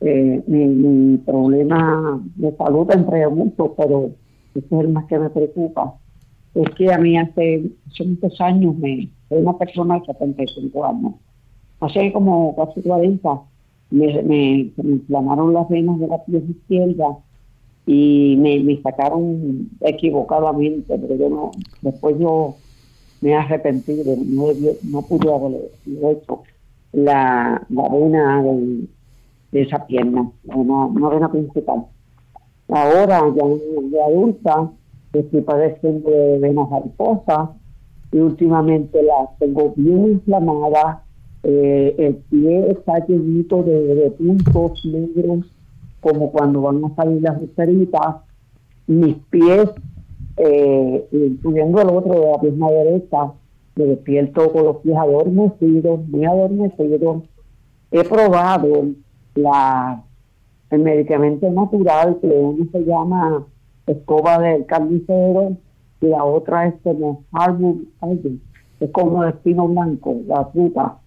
Eh, 0.00 0.40
mi, 0.46 1.16
problema 1.18 2.22
de 2.36 2.56
salud 2.56 2.88
entre 2.92 3.26
mucho, 3.26 3.74
pero 3.76 4.12
ese 4.54 4.64
es 4.64 4.80
el 4.80 4.88
más 4.90 5.06
que 5.06 5.18
me 5.18 5.30
preocupa. 5.30 5.94
es 6.54 6.70
que 6.76 6.92
a 6.92 6.98
mí 6.98 7.18
hace, 7.18 7.72
muchos 8.06 8.40
años, 8.40 8.76
me, 8.76 9.10
soy 9.28 9.42
una 9.42 9.58
persona 9.58 9.98
de 9.98 10.06
75 10.06 10.86
años, 10.86 11.14
hace 11.80 12.12
como 12.12 12.54
casi 12.56 12.82
40, 12.82 13.40
me, 13.90 14.72
inflamaron 14.76 15.52
las 15.52 15.68
venas 15.68 15.98
de 15.98 16.08
la 16.08 16.24
piel 16.24 16.44
izquierda 16.50 17.18
y 17.86 18.36
me, 18.38 18.80
sacaron 18.82 19.70
equivocadamente, 19.80 20.98
pero 20.98 21.16
yo 21.16 21.28
no, 21.28 21.50
después 21.82 22.18
yo 22.18 22.56
me 23.20 23.34
arrepentí, 23.34 23.94
de, 23.94 24.16
no, 24.16 24.46
no 24.82 25.02
pude 25.02 25.32
haber 25.32 25.70
hecho 25.86 26.42
la, 26.92 27.66
la 27.68 27.88
vena 27.88 28.42
de, 28.42 29.62
esa 29.62 29.86
pierna, 29.86 30.30
una, 30.44 31.08
vena 31.08 31.30
principal. 31.30 31.86
Ahora, 32.68 33.22
ya 33.36 33.44
de 33.46 34.02
adulta, 34.02 34.70
estoy 35.12 35.42
padeciendo 35.42 36.10
de 36.10 36.38
venas 36.38 36.68
mariposas 36.70 37.50
y 38.10 38.18
últimamente 38.18 39.02
las 39.02 39.36
tengo 39.38 39.72
bien 39.76 40.12
inflamadas. 40.12 41.03
Eh, 41.46 41.94
el 41.98 42.14
pie 42.30 42.70
está 42.70 43.04
llenito 43.06 43.62
de, 43.62 44.10
puntos 44.18 44.82
negros 44.86 45.44
como 46.00 46.32
cuando 46.32 46.62
van 46.62 46.82
a 46.84 46.94
salir 46.94 47.20
las 47.20 47.38
ruperitas, 47.38 48.16
mis 48.86 49.16
pies, 49.30 49.68
eh, 50.38 51.06
incluyendo 51.12 51.82
el 51.82 51.88
otro 51.88 52.12
de 52.12 52.30
la 52.30 52.40
pierna 52.40 52.70
derecha, 52.70 53.32
me 53.76 53.84
despierto 53.84 54.52
con 54.52 54.64
los 54.64 54.76
pies 54.78 54.96
adormecidos, 54.96 56.08
muy 56.08 56.24
adormecidos. 56.24 57.24
He 57.90 58.04
probado 58.04 58.86
la, 59.34 60.02
el 60.70 60.78
medicamento 60.80 61.50
natural 61.50 62.18
que 62.20 62.26
uno 62.26 62.64
se 62.72 62.84
llama 62.84 63.46
escoba 63.86 64.38
del 64.38 64.64
carnicero 64.64 65.56
y 66.00 66.06
la 66.06 66.24
otra 66.24 66.68
es 66.68 66.74
como 66.82 67.22
árbol, 67.32 67.86
es 68.80 68.90
como 68.90 69.24
espino 69.24 69.68
blanco, 69.68 70.20
la 70.26 70.46
fruta. 70.46 70.98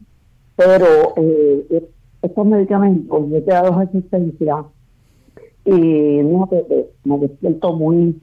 Pero 0.57 1.13
eh, 1.17 1.87
estos 2.23 2.45
medicamentos, 2.45 3.29
yo 3.29 3.37
he 3.37 3.41
dado 3.41 3.79
resistencia 3.79 4.65
y 5.63 5.71
no, 6.23 6.49
me 7.03 7.17
despierto 7.19 7.73
muy, 7.73 8.19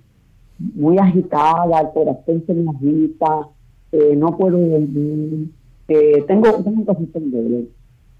muy 0.59 0.99
agitada, 0.99 1.81
el 1.81 1.91
corazón 1.93 2.43
se 2.45 2.55
me 2.55 2.71
agita, 2.71 3.49
eh, 3.93 4.17
no 4.17 4.37
puedo 4.37 4.59
dormir, 4.59 5.49
eh, 5.87 6.25
tengo, 6.27 6.53
tengo 6.65 6.85
cositas 6.85 7.23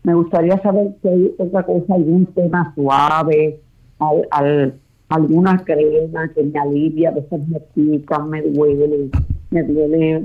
Me 0.05 0.15
gustaría 0.15 0.63
saber 0.63 0.95
si 1.03 1.09
hay 1.09 1.35
otra 1.39 1.65
cosa, 1.65 1.95
algún 1.95 2.27
tema 2.27 2.73
suave, 2.77 3.61
al, 3.99 4.79
alguna 5.09 5.65
crema 5.65 6.33
que 6.33 6.45
me 6.45 6.59
alivia, 6.61 7.09
a 7.09 7.15
veces 7.15 7.49
me 7.49 7.59
pica, 7.75 8.21
me 8.21 8.43
duele, 8.43 9.11
me 9.51 9.63
duele 9.65 10.23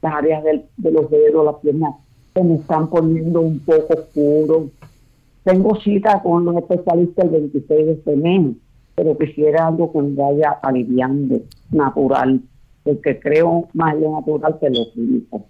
las 0.00 0.14
áreas 0.14 0.44
de 0.76 0.90
los 0.92 1.10
dedos, 1.10 1.44
las 1.44 1.56
piernas 1.56 2.05
se 2.36 2.44
me 2.44 2.56
están 2.56 2.88
poniendo 2.88 3.40
un 3.40 3.58
poco 3.60 3.94
oscuros 3.94 4.70
tengo 5.46 5.80
cita 5.80 6.20
con 6.24 6.44
los 6.44 6.56
especialistas 6.56 7.26
el 7.26 7.30
26 7.30 7.86
de 7.86 7.92
este 7.92 8.16
mes, 8.16 8.56
pero 8.96 9.16
quisiera 9.16 9.68
algo 9.68 9.92
que 9.92 10.02
me 10.02 10.16
vaya 10.16 10.58
aliviando, 10.60 11.40
natural, 11.70 12.40
porque 12.82 13.20
creo 13.20 13.68
más 13.72 13.94
lo 13.94 14.10
natural 14.10 14.58
que 14.58 14.70
lo 14.70 14.90
clínico. 14.92 15.46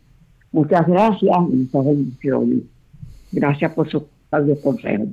Muchas 0.53 0.87
gracias 0.87 1.35
muchas 1.41 1.87
bendiciones. 1.87 2.59
Gracias 3.33 3.73
por 3.73 3.91
su 3.91 4.07
consejo. 4.63 5.07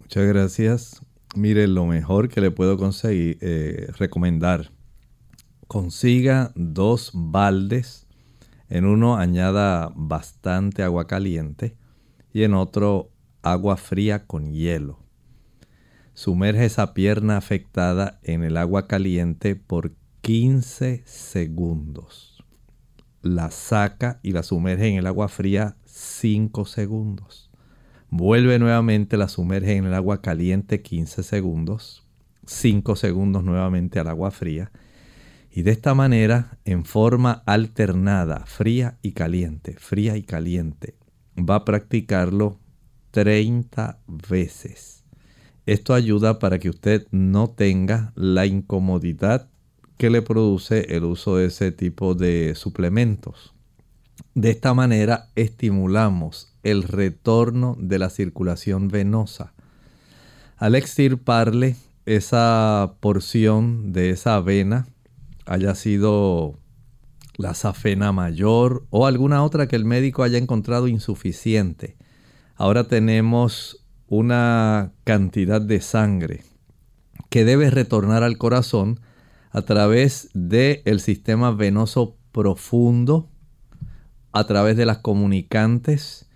Muchas 0.00 0.26
gracias. 0.26 1.00
Mire, 1.36 1.68
lo 1.68 1.86
mejor 1.86 2.28
que 2.28 2.40
le 2.40 2.50
puedo 2.50 2.76
conseguir, 2.76 3.38
eh, 3.40 3.86
recomendar, 3.98 4.72
consiga 5.68 6.50
dos 6.56 7.12
baldes. 7.14 8.07
En 8.68 8.84
uno 8.84 9.16
añada 9.16 9.92
bastante 9.94 10.82
agua 10.82 11.06
caliente 11.06 11.76
y 12.32 12.42
en 12.42 12.54
otro 12.54 13.10
agua 13.42 13.76
fría 13.76 14.26
con 14.26 14.52
hielo. 14.52 14.98
Sumerge 16.14 16.64
esa 16.64 16.94
pierna 16.94 17.36
afectada 17.36 18.18
en 18.22 18.42
el 18.42 18.56
agua 18.56 18.86
caliente 18.86 19.56
por 19.56 19.92
15 20.20 21.02
segundos. 21.06 22.44
La 23.22 23.50
saca 23.50 24.20
y 24.22 24.32
la 24.32 24.42
sumerge 24.42 24.88
en 24.88 24.96
el 24.96 25.06
agua 25.06 25.28
fría 25.28 25.76
5 25.84 26.64
segundos. 26.64 27.50
Vuelve 28.10 28.58
nuevamente, 28.58 29.16
la 29.16 29.28
sumerge 29.28 29.76
en 29.76 29.84
el 29.84 29.94
agua 29.94 30.20
caliente 30.20 30.82
15 30.82 31.22
segundos. 31.22 32.06
5 32.46 32.96
segundos 32.96 33.44
nuevamente 33.44 34.00
al 34.00 34.08
agua 34.08 34.30
fría. 34.30 34.72
Y 35.50 35.62
de 35.62 35.70
esta 35.70 35.94
manera, 35.94 36.58
en 36.64 36.84
forma 36.84 37.42
alternada, 37.46 38.44
fría 38.46 38.98
y 39.02 39.12
caliente, 39.12 39.74
fría 39.78 40.16
y 40.16 40.22
caliente, 40.22 40.94
va 41.38 41.56
a 41.56 41.64
practicarlo 41.64 42.58
30 43.10 43.98
veces. 44.28 45.04
Esto 45.66 45.94
ayuda 45.94 46.38
para 46.38 46.58
que 46.58 46.70
usted 46.70 47.06
no 47.10 47.48
tenga 47.50 48.12
la 48.14 48.46
incomodidad 48.46 49.48
que 49.96 50.10
le 50.10 50.22
produce 50.22 50.96
el 50.96 51.04
uso 51.04 51.36
de 51.36 51.46
ese 51.46 51.72
tipo 51.72 52.14
de 52.14 52.54
suplementos. 52.54 53.52
De 54.34 54.50
esta 54.50 54.72
manera 54.72 55.28
estimulamos 55.34 56.54
el 56.62 56.84
retorno 56.84 57.76
de 57.78 57.98
la 57.98 58.08
circulación 58.08 58.88
venosa. 58.88 59.52
Al 60.56 60.74
extirparle 60.74 61.76
esa 62.06 62.94
porción 63.00 63.92
de 63.92 64.10
esa 64.10 64.40
vena, 64.40 64.86
haya 65.48 65.74
sido 65.74 66.58
la 67.36 67.54
safena 67.54 68.12
mayor 68.12 68.86
o 68.90 69.06
alguna 69.06 69.42
otra 69.42 69.68
que 69.68 69.76
el 69.76 69.84
médico 69.84 70.22
haya 70.22 70.38
encontrado 70.38 70.88
insuficiente, 70.88 71.96
ahora 72.56 72.84
tenemos 72.88 73.84
una 74.08 74.92
cantidad 75.04 75.60
de 75.60 75.80
sangre 75.80 76.44
que 77.30 77.44
debe 77.44 77.70
retornar 77.70 78.22
al 78.22 78.38
corazón 78.38 79.00
a 79.50 79.62
través 79.62 80.30
del 80.34 80.82
el 80.84 81.00
sistema 81.00 81.52
venoso 81.52 82.16
profundo, 82.32 83.30
a 84.32 84.46
través 84.46 84.76
de 84.76 84.86
las 84.86 84.98
comunicantes, 84.98 86.28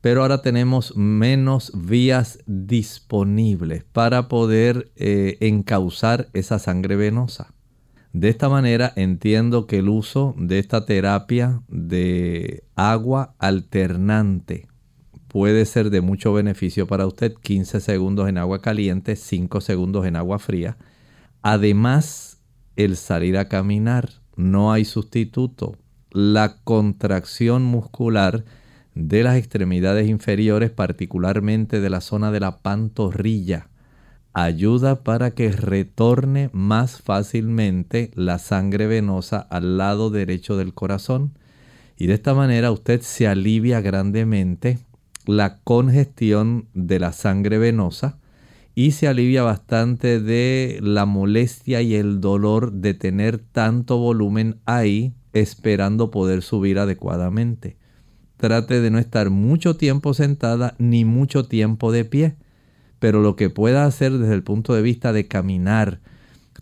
pero 0.00 0.22
ahora 0.22 0.42
tenemos 0.42 0.96
menos 0.96 1.72
vías 1.74 2.40
disponibles 2.46 3.84
para 3.84 4.28
poder 4.28 4.92
eh, 4.96 5.38
encauzar 5.40 6.28
esa 6.32 6.58
sangre 6.58 6.96
venosa. 6.96 7.54
De 8.12 8.28
esta 8.28 8.48
manera 8.50 8.92
entiendo 8.94 9.66
que 9.66 9.78
el 9.78 9.88
uso 9.88 10.34
de 10.36 10.58
esta 10.58 10.84
terapia 10.84 11.62
de 11.68 12.64
agua 12.74 13.34
alternante 13.38 14.68
puede 15.28 15.64
ser 15.64 15.88
de 15.88 16.02
mucho 16.02 16.34
beneficio 16.34 16.86
para 16.86 17.06
usted. 17.06 17.32
15 17.32 17.80
segundos 17.80 18.28
en 18.28 18.36
agua 18.36 18.60
caliente, 18.60 19.16
5 19.16 19.62
segundos 19.62 20.04
en 20.06 20.16
agua 20.16 20.38
fría. 20.38 20.76
Además, 21.40 22.42
el 22.76 22.96
salir 22.96 23.38
a 23.38 23.48
caminar, 23.48 24.10
no 24.36 24.72
hay 24.72 24.84
sustituto. 24.84 25.76
La 26.10 26.58
contracción 26.64 27.64
muscular 27.64 28.44
de 28.94 29.22
las 29.22 29.36
extremidades 29.36 30.06
inferiores, 30.06 30.70
particularmente 30.70 31.80
de 31.80 31.88
la 31.88 32.02
zona 32.02 32.30
de 32.30 32.40
la 32.40 32.58
pantorrilla, 32.58 33.68
ayuda 34.34 35.02
para 35.02 35.32
que 35.32 35.50
retorne 35.52 36.50
más 36.52 37.00
fácilmente 37.00 38.10
la 38.14 38.38
sangre 38.38 38.86
venosa 38.86 39.38
al 39.38 39.78
lado 39.78 40.10
derecho 40.10 40.56
del 40.56 40.74
corazón. 40.74 41.32
Y 41.96 42.06
de 42.06 42.14
esta 42.14 42.34
manera 42.34 42.72
usted 42.72 43.00
se 43.02 43.28
alivia 43.28 43.80
grandemente 43.80 44.78
la 45.26 45.58
congestión 45.58 46.66
de 46.74 46.98
la 46.98 47.12
sangre 47.12 47.58
venosa 47.58 48.18
y 48.74 48.92
se 48.92 49.06
alivia 49.06 49.42
bastante 49.42 50.20
de 50.20 50.78
la 50.82 51.04
molestia 51.04 51.82
y 51.82 51.94
el 51.94 52.20
dolor 52.20 52.72
de 52.72 52.94
tener 52.94 53.38
tanto 53.38 53.98
volumen 53.98 54.60
ahí 54.64 55.12
esperando 55.32 56.10
poder 56.10 56.42
subir 56.42 56.78
adecuadamente. 56.78 57.76
Trate 58.38 58.80
de 58.80 58.90
no 58.90 58.98
estar 58.98 59.30
mucho 59.30 59.76
tiempo 59.76 60.14
sentada 60.14 60.74
ni 60.78 61.04
mucho 61.04 61.44
tiempo 61.44 61.92
de 61.92 62.04
pie, 62.04 62.36
pero 63.02 63.20
lo 63.20 63.34
que 63.34 63.50
pueda 63.50 63.84
hacer 63.84 64.16
desde 64.16 64.34
el 64.34 64.44
punto 64.44 64.74
de 64.74 64.80
vista 64.80 65.12
de 65.12 65.26
caminar, 65.26 65.98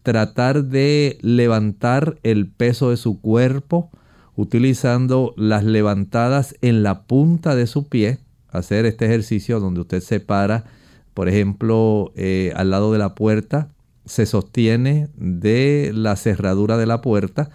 tratar 0.02 0.64
de 0.64 1.18
levantar 1.20 2.16
el 2.22 2.48
peso 2.48 2.88
de 2.88 2.96
su 2.96 3.20
cuerpo 3.20 3.90
utilizando 4.36 5.34
las 5.36 5.64
levantadas 5.64 6.56
en 6.62 6.82
la 6.82 7.02
punta 7.02 7.54
de 7.54 7.66
su 7.66 7.88
pie, 7.88 8.20
hacer 8.48 8.86
este 8.86 9.04
ejercicio 9.04 9.60
donde 9.60 9.82
usted 9.82 10.00
se 10.00 10.18
para, 10.18 10.64
por 11.12 11.28
ejemplo, 11.28 12.10
eh, 12.16 12.54
al 12.56 12.70
lado 12.70 12.90
de 12.90 12.98
la 13.00 13.14
puerta, 13.14 13.68
se 14.06 14.24
sostiene 14.24 15.10
de 15.18 15.92
la 15.94 16.16
cerradura 16.16 16.78
de 16.78 16.86
la 16.86 17.02
puerta 17.02 17.50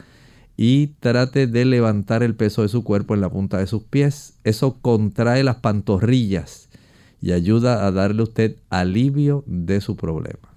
y 0.57 0.89
trate 0.99 1.47
de 1.47 1.65
levantar 1.65 2.21
el 2.21 2.35
peso 2.35 2.61
de 2.61 2.69
su 2.69 2.83
cuerpo 2.83 3.15
en 3.15 3.21
la 3.21 3.31
punta 3.31 3.57
de 3.57 3.65
sus 3.65 3.81
pies. 3.81 4.35
Eso 4.43 4.77
contrae 4.79 5.43
las 5.43 5.55
pantorrillas 5.55 6.64
y 7.25 7.31
ayuda 7.31 7.87
a 7.87 7.91
darle 7.91 8.19
a 8.21 8.25
usted 8.25 8.57
alivio 8.69 9.43
de 9.47 9.81
su 9.81 9.97
problema. 9.97 10.47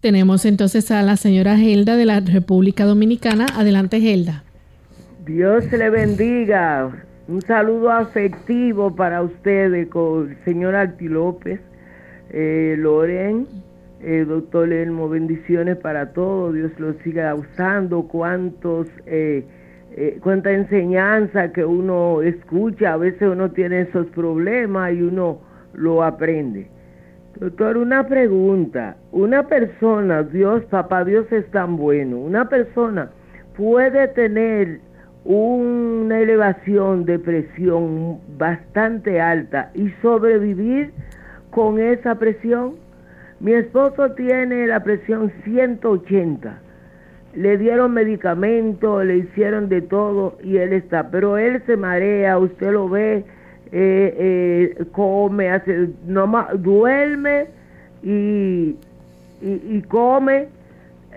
Tenemos 0.00 0.44
entonces 0.44 0.92
a 0.92 1.02
la 1.02 1.16
señora 1.16 1.56
Gelda 1.56 1.96
de 1.96 2.04
la 2.04 2.20
República 2.20 2.84
Dominicana. 2.84 3.46
Adelante, 3.56 4.00
Gelda. 4.00 4.44
Dios 5.26 5.64
le 5.72 5.90
bendiga. 5.90 6.92
Un 7.26 7.42
saludo 7.42 7.90
afectivo 7.90 8.94
para 8.94 9.20
ustedes 9.20 9.88
con 9.88 10.30
el 10.30 10.44
señor 10.44 10.76
Alti 10.76 11.08
López, 11.08 11.58
eh, 12.30 12.76
Loren, 12.78 13.48
eh, 14.00 14.24
doctor 14.24 14.72
Elmo. 14.72 15.08
Bendiciones 15.08 15.76
para 15.78 16.12
todos. 16.12 16.54
Dios 16.54 16.70
los 16.78 16.94
siga 17.02 17.34
usando. 17.34 18.06
Cuántos, 18.06 18.86
eh, 19.06 19.44
eh, 19.96 20.20
cuánta 20.22 20.52
enseñanza 20.52 21.50
que 21.52 21.64
uno 21.64 22.22
escucha. 22.22 22.92
A 22.92 22.96
veces 22.96 23.22
uno 23.22 23.50
tiene 23.50 23.80
esos 23.80 24.06
problemas 24.10 24.92
y 24.92 25.02
uno 25.02 25.50
lo 25.74 26.02
aprende. 26.02 26.68
Doctor, 27.38 27.78
una 27.78 28.06
pregunta. 28.06 28.96
Una 29.10 29.46
persona, 29.46 30.22
Dios, 30.22 30.64
papá, 30.66 31.04
Dios 31.04 31.30
es 31.32 31.50
tan 31.50 31.76
bueno. 31.76 32.18
Una 32.18 32.48
persona 32.48 33.10
puede 33.56 34.08
tener 34.08 34.80
una 35.24 36.20
elevación 36.20 37.04
de 37.04 37.18
presión 37.18 38.18
bastante 38.36 39.20
alta 39.20 39.70
y 39.74 39.88
sobrevivir 40.02 40.92
con 41.50 41.78
esa 41.78 42.16
presión. 42.16 42.74
Mi 43.40 43.52
esposo 43.52 44.12
tiene 44.12 44.66
la 44.66 44.82
presión 44.82 45.32
180. 45.44 46.58
Le 47.34 47.56
dieron 47.56 47.92
medicamentos, 47.94 49.04
le 49.04 49.18
hicieron 49.18 49.68
de 49.68 49.80
todo 49.80 50.38
y 50.42 50.58
él 50.58 50.72
está, 50.72 51.10
pero 51.10 51.38
él 51.38 51.62
se 51.66 51.76
marea, 51.76 52.38
usted 52.38 52.72
lo 52.72 52.88
ve, 52.88 53.24
eh, 53.72 54.76
eh, 54.78 54.84
come, 54.92 55.50
hace, 55.50 55.88
nomás, 56.06 56.62
duerme 56.62 57.46
y, 58.02 58.76
y, 59.40 59.62
y 59.76 59.82
come 59.88 60.48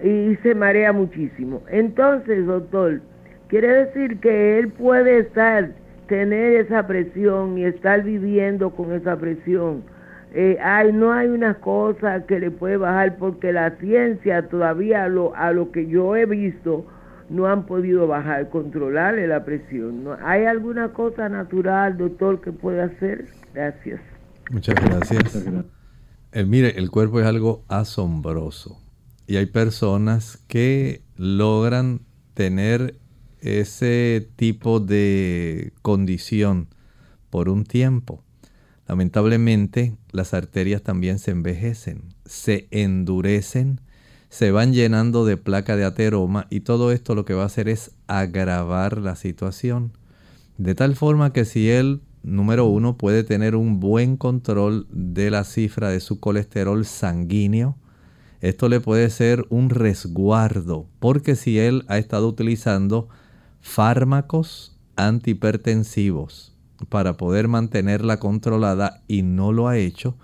y 0.04 0.36
se 0.38 0.56
marea 0.56 0.94
muchísimo. 0.94 1.62
Entonces, 1.70 2.46
doctor, 2.46 3.02
quiere 3.48 3.86
decir 3.86 4.20
que 4.20 4.58
él 4.58 4.70
puede 4.70 5.20
estar, 5.20 5.70
tener 6.08 6.54
esa 6.54 6.88
presión 6.88 7.58
y 7.58 7.66
estar 7.66 8.04
viviendo 8.04 8.70
con 8.70 8.94
esa 8.94 9.18
presión. 9.18 9.84
Eh, 10.34 10.58
hay, 10.62 10.92
no 10.92 11.14
hay 11.14 11.28
una 11.28 11.56
cosa 11.56 12.26
que 12.26 12.40
le 12.40 12.52
puede 12.52 12.78
bajar 12.78 13.18
porque 13.18 13.54
la 13.54 13.72
ciencia 13.72 14.48
todavía 14.48 15.08
lo, 15.08 15.34
a 15.36 15.52
lo 15.52 15.72
que 15.72 15.88
yo 15.88 16.16
he 16.16 16.26
visto 16.26 16.86
no 17.30 17.48
han 17.48 17.66
podido 17.66 18.08
bajar, 18.08 18.50
controlarle 18.50 19.28
la 19.28 19.44
presión. 19.44 20.04
¿no? 20.04 20.18
¿Hay 20.24 20.46
alguna 20.46 20.94
cosa 20.94 21.30
natural, 21.30 21.98
doctor, 21.98 22.42
que 22.42 22.52
puede 22.52 22.82
hacer? 22.82 23.26
Gracias. 23.54 24.02
Muchas 24.52 24.76
gracias. 24.76 25.48
Eh, 26.32 26.46
mire, 26.46 26.78
el 26.78 26.92
cuerpo 26.92 27.20
es 27.20 27.26
algo 27.26 27.64
asombroso 27.68 28.80
y 29.28 29.38
hay 29.38 29.48
personas 29.48 30.38
que 30.48 31.02
logran 31.16 32.02
tener 32.34 33.00
ese 33.40 34.28
tipo 34.36 34.80
de 34.80 35.74
condición 35.82 36.68
por 37.30 37.50
un 37.50 37.64
tiempo. 37.64 38.24
Lamentablemente, 38.88 39.96
las 40.12 40.34
arterias 40.34 40.84
también 40.84 41.20
se 41.20 41.32
envejecen, 41.32 42.14
se 42.26 42.68
endurecen, 42.72 43.82
se 44.30 44.52
van 44.52 44.74
llenando 44.74 45.26
de 45.26 45.38
placa 45.38 45.76
de 45.76 45.86
ateroma 45.86 46.48
y 46.50 46.62
todo 46.62 46.92
esto 46.92 47.16
lo 47.16 47.26
que 47.26 47.34
va 47.34 47.44
a 47.44 47.48
hacer 47.48 47.70
es 47.70 47.92
agravar 48.08 48.98
la 48.98 49.16
situación. 49.16 49.92
De 50.58 50.76
tal 50.76 50.96
forma 50.96 51.34
que 51.34 51.46
si 51.46 51.70
él, 51.70 52.02
número 52.24 52.66
uno, 52.66 52.98
puede 52.98 53.24
tener 53.24 53.56
un 53.56 53.80
buen 53.80 54.18
control 54.18 54.88
de 54.90 55.30
la 55.30 55.44
cifra 55.44 55.90
de 55.90 56.00
su 56.00 56.20
colesterol 56.20 56.86
sanguíneo, 56.86 57.78
esto 58.42 58.70
le 58.70 58.80
puede 58.80 59.10
ser 59.10 59.46
un 59.50 59.70
resguardo, 59.70 60.88
porque 61.00 61.36
si 61.36 61.58
él 61.58 61.84
ha 61.88 61.98
estado 61.98 62.28
utilizando 62.28 63.10
fármacos 63.62 64.78
antihipertensivos 64.96 66.56
para 66.90 67.18
poder 67.18 67.48
mantenerla 67.48 68.18
controlada 68.18 69.02
y 69.08 69.24
no 69.24 69.52
lo 69.52 69.68
ha 69.68 69.78
hecho, 69.78 70.18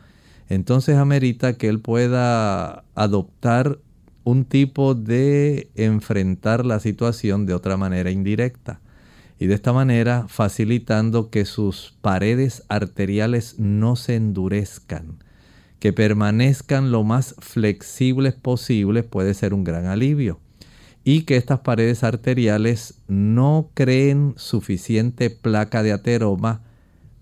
entonces 0.49 0.97
amerita 0.97 1.53
que 1.53 1.67
él 1.67 1.79
pueda 1.79 2.83
adoptar 2.93 3.79
un 4.23 4.45
tipo 4.45 4.95
de 4.95 5.69
enfrentar 5.75 6.65
la 6.65 6.79
situación 6.79 7.45
de 7.45 7.53
otra 7.53 7.77
manera 7.77 8.11
indirecta. 8.11 8.79
Y 9.39 9.47
de 9.47 9.55
esta 9.55 9.73
manera 9.73 10.25
facilitando 10.27 11.29
que 11.29 11.45
sus 11.45 11.97
paredes 12.01 12.63
arteriales 12.69 13.57
no 13.57 13.95
se 13.95 14.15
endurezcan 14.15 15.17
que 15.81 15.93
permanezcan 15.93 16.91
lo 16.91 17.03
más 17.03 17.33
flexibles 17.39 18.35
posibles 18.35 19.03
puede 19.03 19.33
ser 19.33 19.55
un 19.55 19.63
gran 19.63 19.87
alivio. 19.87 20.39
Y 21.03 21.23
que 21.23 21.37
estas 21.37 21.61
paredes 21.61 22.03
arteriales 22.03 23.01
no 23.07 23.71
creen 23.73 24.35
suficiente 24.37 25.31
placa 25.31 25.81
de 25.81 25.91
ateroma 25.91 26.61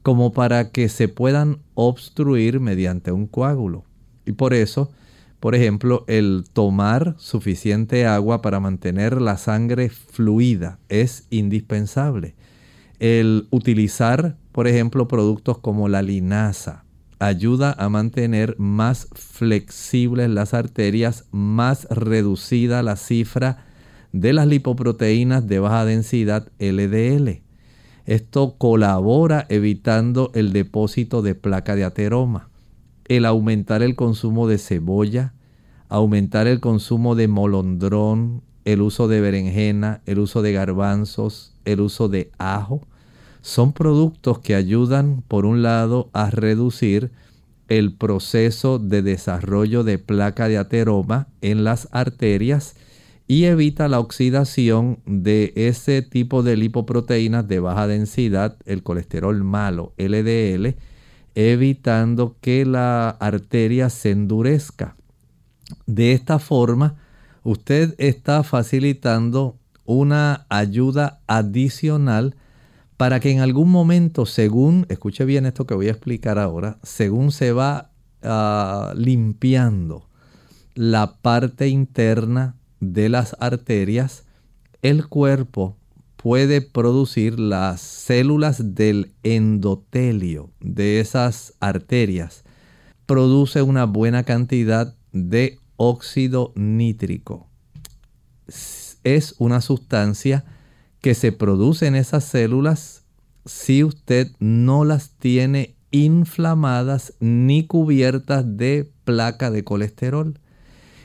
como 0.02 0.34
para 0.34 0.72
que 0.72 0.90
se 0.90 1.08
puedan 1.08 1.60
obstruir 1.74 2.60
mediante 2.60 3.14
un 3.14 3.28
coágulo. 3.28 3.86
Y 4.26 4.34
por 4.34 4.54
eso, 4.54 4.92
por 5.40 5.56
ejemplo, 5.56 6.04
el 6.08 6.44
tomar 6.52 7.16
suficiente 7.18 8.06
agua 8.06 8.42
para 8.42 8.60
mantener 8.60 9.22
la 9.22 9.38
sangre 9.38 9.90
fluida 9.90 10.80
es 10.90 11.28
indispensable. 11.30 12.36
El 13.00 13.48
utilizar, 13.50 14.36
por 14.52 14.68
ejemplo, 14.68 15.08
productos 15.08 15.58
como 15.60 15.88
la 15.88 16.02
linaza, 16.02 16.84
ayuda 17.20 17.74
a 17.78 17.88
mantener 17.88 18.56
más 18.58 19.08
flexibles 19.14 20.30
las 20.30 20.54
arterias, 20.54 21.26
más 21.32 21.88
reducida 21.90 22.84
la 22.84 22.98
cifra 22.98 23.66
de 24.12 24.34
las 24.34 24.48
lipoproteínas 24.48 25.48
de 25.48 25.60
baja 25.60 25.86
densidad 25.86 26.48
LDL. 26.60 27.44
Esto 28.06 28.56
colabora 28.58 29.46
evitando 29.50 30.32
el 30.34 30.52
depósito 30.52 31.22
de 31.22 31.36
placa 31.36 31.76
de 31.76 31.84
ateroma. 31.84 32.49
El 33.10 33.26
aumentar 33.26 33.84
el 33.84 33.98
consumo 33.98 34.48
de 34.48 34.58
cebolla, 34.58 35.34
aumentar 35.90 36.48
el 36.48 36.62
consumo 36.62 37.16
de 37.16 37.28
molondrón, 37.28 38.44
el 38.64 38.82
uso 38.82 39.08
de 39.08 39.20
berenjena, 39.20 40.02
el 40.06 40.20
uso 40.20 40.42
de 40.42 40.54
garbanzos, 40.54 41.54
el 41.66 41.82
uso 41.82 42.08
de 42.08 42.32
ajo, 42.38 42.88
son 43.42 43.74
productos 43.74 44.40
que 44.40 44.56
ayudan, 44.56 45.24
por 45.28 45.46
un 45.46 45.62
lado, 45.62 46.10
a 46.14 46.30
reducir 46.30 47.12
el 47.68 47.94
proceso 47.94 48.80
de 48.80 49.02
desarrollo 49.02 49.84
de 49.84 49.98
placa 49.98 50.48
de 50.48 50.58
ateroma 50.58 51.28
en 51.42 51.64
las 51.64 51.88
arterias 51.92 52.76
y 53.28 53.46
evita 53.46 53.88
la 53.88 54.00
oxidación 54.00 55.00
de 55.06 55.54
ese 55.56 56.02
tipo 56.02 56.42
de 56.42 56.58
lipoproteínas 56.58 57.48
de 57.48 57.60
baja 57.60 57.86
densidad, 57.88 58.58
el 58.66 58.82
colesterol 58.82 59.44
malo, 59.44 59.94
LDL, 59.98 60.76
evitando 61.36 62.36
que 62.42 62.66
la 62.66 63.10
arteria 63.10 63.90
se 63.90 64.12
endurezca. 64.12 64.96
De 65.86 66.14
esta 66.14 66.40
forma, 66.40 66.96
usted 67.44 67.96
está 67.98 68.44
facilitando 68.44 69.58
una 69.86 70.46
ayuda 70.50 71.20
adicional 71.28 72.36
para 72.98 73.20
que 73.20 73.32
en 73.32 73.40
algún 73.40 73.72
momento, 73.72 74.26
según, 74.26 74.86
escuche 74.90 75.26
bien 75.26 75.46
esto 75.46 75.66
que 75.66 75.74
voy 75.74 75.88
a 75.88 75.92
explicar 75.92 76.38
ahora, 76.38 76.78
según 76.84 77.32
se 77.32 77.54
va 77.54 77.92
ah, 78.22 78.94
limpiando 78.96 80.10
la 80.76 81.16
parte 81.22 81.70
interna 81.70 82.56
de 82.80 83.10
las 83.10 83.36
arterias, 83.40 84.26
el 84.82 85.08
cuerpo 85.08 85.79
puede 86.22 86.60
producir 86.60 87.40
las 87.40 87.80
células 87.80 88.76
del 88.76 89.14
endotelio 89.24 90.52
de 90.60 91.00
esas 91.00 91.54
arterias. 91.62 92.44
Produce 93.06 93.62
una 93.62 93.86
buena 93.86 94.24
cantidad 94.24 94.98
de 95.14 95.60
óxido 95.78 96.52
nítrico. 96.56 97.48
Es 99.06 99.36
una 99.38 99.62
sustancia 99.62 100.44
que 101.00 101.16
se 101.16 101.32
producen 101.32 101.96
esas 101.96 102.26
células 102.26 103.06
si 103.46 103.86
usted 103.86 104.28
no 104.40 104.84
las 104.84 105.12
tiene 105.12 105.78
inflamadas 105.92 107.14
ni 107.22 107.66
cubiertas 107.66 108.58
de 108.58 108.92
placa 109.06 109.52
de 109.52 109.64
colesterol. 109.64 110.38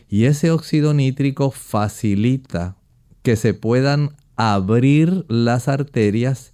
Y 0.08 0.24
ese 0.24 0.50
óxido 0.50 0.92
nítrico 0.92 1.52
facilita 1.52 2.76
que 3.22 3.36
se 3.36 3.54
puedan 3.54 4.16
abrir 4.37 5.24
las 5.28 5.68
arterias 5.68 6.53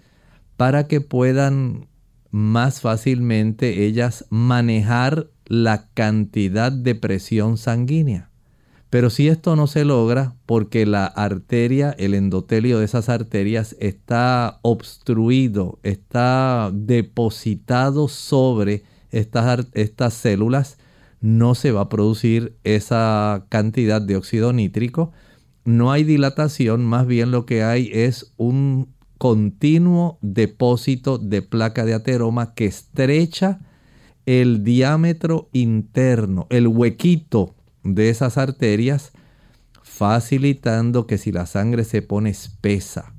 para 0.57 0.87
que 0.87 1.01
puedan 1.01 1.89
más 2.31 2.81
fácilmente 2.81 3.85
ellas 3.87 4.27
manejar 4.31 5.31
la 5.47 5.89
cantidad 5.95 6.71
de 6.71 6.95
presión 6.95 7.57
sanguínea. 7.59 8.31
Pero 8.91 9.09
si 9.09 9.29
esto 9.29 9.55
no 9.55 9.69
se 9.69 9.85
logra 9.85 10.35
porque 10.47 10.85
la 10.85 11.07
arteria, 11.07 11.95
el 11.99 12.13
endotelio 12.15 12.81
de 12.81 12.85
esas 12.85 13.09
arterias 13.09 13.77
está 13.79 14.59
obstruido, 14.63 15.79
está 15.85 16.71
depositado 16.75 18.09
sobre 18.09 18.83
estas, 19.11 19.67
estas 19.75 20.15
células, 20.15 20.79
no 21.21 21.55
se 21.55 21.71
va 21.71 21.83
a 21.83 21.89
producir 21.89 22.57
esa 22.65 23.47
cantidad 23.49 24.03
de 24.03 24.17
óxido 24.17 24.53
nítrico, 24.53 25.13
no 25.77 25.93
hay 25.93 26.05
dilatación, 26.05 26.85
más 26.85 27.07
bien 27.07 27.31
lo 27.31 27.47
que 27.47 27.63
hay 27.63 27.91
es 27.93 28.33
un 28.37 28.95
continuo 29.19 30.19
depósito 30.23 31.19
de 31.19 31.43
placa 31.43 31.85
de 31.85 31.95
ateroma 31.95 32.55
que 32.55 32.67
estrecha 32.67 33.61
el 34.27 34.65
diámetro 34.65 35.49
interno, 35.53 36.47
el 36.51 36.69
huequito 36.69 37.55
de 37.83 38.11
esas 38.11 38.39
arterias, 38.39 39.13
facilitando 39.83 41.07
que 41.07 41.19
si 41.19 41.33
la 41.33 41.47
sangre 41.47 41.85
se 41.85 42.03
pone 42.03 42.31
espesa, 42.31 43.13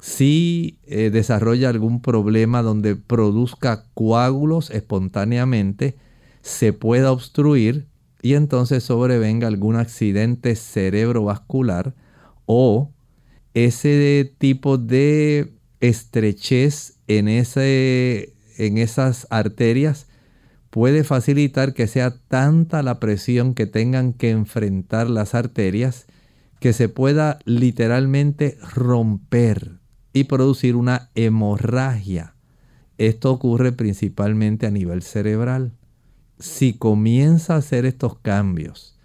si 0.00 0.78
eh, 0.84 1.10
desarrolla 1.10 1.68
algún 1.68 2.02
problema 2.02 2.62
donde 2.62 2.96
produzca 2.96 3.84
coágulos 3.94 4.70
espontáneamente, 4.70 5.96
se 6.42 6.72
pueda 6.72 7.12
obstruir 7.12 7.89
y 8.22 8.34
entonces 8.34 8.84
sobrevenga 8.84 9.48
algún 9.48 9.76
accidente 9.76 10.56
cerebrovascular 10.56 11.94
o 12.46 12.90
ese 13.54 14.34
tipo 14.38 14.78
de 14.78 15.54
estrechez 15.80 16.98
en, 17.08 17.28
ese, 17.28 18.34
en 18.58 18.78
esas 18.78 19.26
arterias 19.30 20.06
puede 20.70 21.02
facilitar 21.04 21.74
que 21.74 21.86
sea 21.86 22.16
tanta 22.28 22.82
la 22.82 23.00
presión 23.00 23.54
que 23.54 23.66
tengan 23.66 24.12
que 24.12 24.30
enfrentar 24.30 25.10
las 25.10 25.34
arterias 25.34 26.06
que 26.60 26.72
se 26.72 26.88
pueda 26.88 27.38
literalmente 27.44 28.56
romper 28.74 29.80
y 30.12 30.24
producir 30.24 30.76
una 30.76 31.10
hemorragia. 31.14 32.34
Esto 32.98 33.32
ocurre 33.32 33.72
principalmente 33.72 34.66
a 34.66 34.70
nivel 34.70 35.02
cerebral. 35.02 35.72
Si 36.40 36.72
comienza 36.72 37.54
a 37.54 37.58
hacer 37.58 37.86
estos 37.86 38.18
cambios 38.18 38.98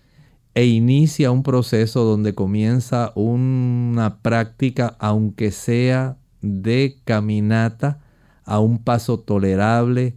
e 0.54 0.66
inicia 0.66 1.32
un 1.32 1.44
proceso 1.44 2.04
donde 2.04 2.34
comienza 2.34 3.12
una 3.16 4.20
práctica, 4.22 4.96
aunque 5.00 5.52
sea 5.52 6.18
de 6.42 6.98
caminata, 7.04 8.00
a 8.46 8.60
un 8.60 8.78
paso 8.78 9.20
tolerable 9.20 10.16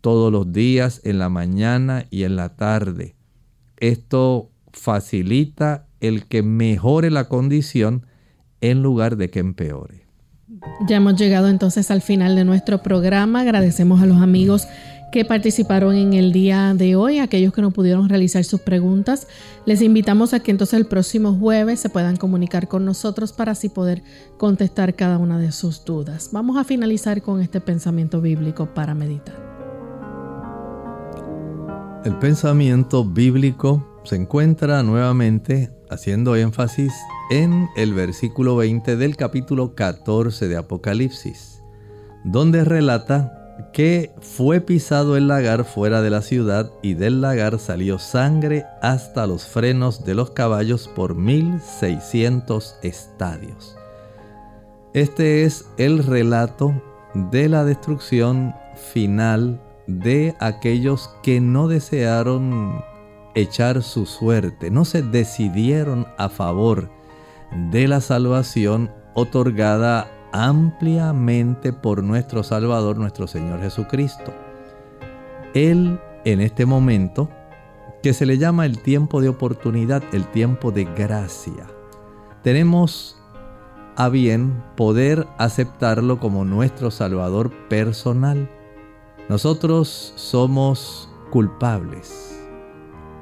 todos 0.00 0.30
los 0.30 0.52
días, 0.52 1.00
en 1.04 1.18
la 1.18 1.28
mañana 1.28 2.06
y 2.10 2.24
en 2.24 2.36
la 2.36 2.56
tarde. 2.56 3.14
Esto 3.78 4.50
facilita 4.72 5.86
el 6.00 6.26
que 6.26 6.42
mejore 6.42 7.10
la 7.10 7.28
condición 7.28 8.06
en 8.60 8.82
lugar 8.82 9.16
de 9.16 9.30
que 9.30 9.40
empeore. 9.40 10.06
Ya 10.86 10.96
hemos 10.96 11.16
llegado 11.16 11.48
entonces 11.48 11.90
al 11.90 12.02
final 12.02 12.36
de 12.36 12.44
nuestro 12.44 12.82
programa. 12.82 13.40
Agradecemos 13.40 14.00
a 14.00 14.06
los 14.06 14.18
amigos 14.18 14.66
que 15.10 15.24
participaron 15.24 15.94
en 15.94 16.12
el 16.12 16.32
día 16.32 16.74
de 16.74 16.96
hoy, 16.96 17.18
aquellos 17.18 17.52
que 17.52 17.62
no 17.62 17.70
pudieron 17.70 18.08
realizar 18.08 18.44
sus 18.44 18.60
preguntas. 18.60 19.26
Les 19.64 19.80
invitamos 19.80 20.34
a 20.34 20.40
que 20.40 20.50
entonces 20.50 20.78
el 20.78 20.86
próximo 20.86 21.34
jueves 21.34 21.80
se 21.80 21.88
puedan 21.88 22.16
comunicar 22.16 22.68
con 22.68 22.84
nosotros 22.84 23.32
para 23.32 23.52
así 23.52 23.68
poder 23.68 24.02
contestar 24.36 24.94
cada 24.94 25.18
una 25.18 25.38
de 25.38 25.52
sus 25.52 25.84
dudas. 25.84 26.30
Vamos 26.32 26.56
a 26.56 26.64
finalizar 26.64 27.22
con 27.22 27.40
este 27.40 27.60
pensamiento 27.60 28.20
bíblico 28.20 28.66
para 28.74 28.94
meditar. 28.94 29.48
El 32.04 32.16
pensamiento 32.18 33.04
bíblico 33.04 34.00
se 34.04 34.16
encuentra 34.16 34.82
nuevamente 34.82 35.70
haciendo 35.90 36.36
énfasis 36.36 36.92
en 37.30 37.68
el 37.76 37.94
versículo 37.94 38.56
20 38.56 38.96
del 38.96 39.16
capítulo 39.16 39.74
14 39.74 40.48
de 40.48 40.56
Apocalipsis, 40.56 41.62
donde 42.24 42.64
relata 42.64 43.37
que 43.72 44.12
fue 44.20 44.60
pisado 44.60 45.16
el 45.16 45.28
lagar 45.28 45.64
fuera 45.64 46.02
de 46.02 46.10
la 46.10 46.22
ciudad 46.22 46.70
y 46.82 46.94
del 46.94 47.20
lagar 47.20 47.58
salió 47.58 47.98
sangre 47.98 48.64
hasta 48.82 49.26
los 49.26 49.46
frenos 49.46 50.04
de 50.04 50.14
los 50.14 50.30
caballos 50.30 50.88
por 50.88 51.14
1600 51.14 52.76
estadios. 52.82 53.76
Este 54.94 55.44
es 55.44 55.66
el 55.76 56.04
relato 56.04 56.72
de 57.14 57.48
la 57.48 57.64
destrucción 57.64 58.54
final 58.92 59.60
de 59.86 60.34
aquellos 60.38 61.10
que 61.22 61.40
no 61.40 61.68
desearon 61.68 62.84
echar 63.34 63.82
su 63.82 64.06
suerte, 64.06 64.70
no 64.70 64.84
se 64.84 65.02
decidieron 65.02 66.06
a 66.16 66.28
favor 66.28 66.90
de 67.70 67.88
la 67.88 68.00
salvación 68.00 68.90
otorgada 69.14 70.10
ampliamente 70.32 71.72
por 71.72 72.02
nuestro 72.02 72.42
Salvador, 72.42 72.98
nuestro 72.98 73.26
Señor 73.26 73.60
Jesucristo. 73.60 74.32
Él 75.54 76.00
en 76.24 76.40
este 76.40 76.66
momento, 76.66 77.30
que 78.02 78.12
se 78.12 78.26
le 78.26 78.38
llama 78.38 78.66
el 78.66 78.80
tiempo 78.82 79.20
de 79.20 79.28
oportunidad, 79.28 80.02
el 80.12 80.26
tiempo 80.26 80.70
de 80.70 80.84
gracia, 80.84 81.66
tenemos 82.42 83.18
a 83.96 84.08
bien 84.08 84.62
poder 84.76 85.26
aceptarlo 85.38 86.20
como 86.20 86.44
nuestro 86.44 86.90
Salvador 86.90 87.50
personal. 87.68 88.48
Nosotros 89.28 90.12
somos 90.14 91.10
culpables. 91.30 92.38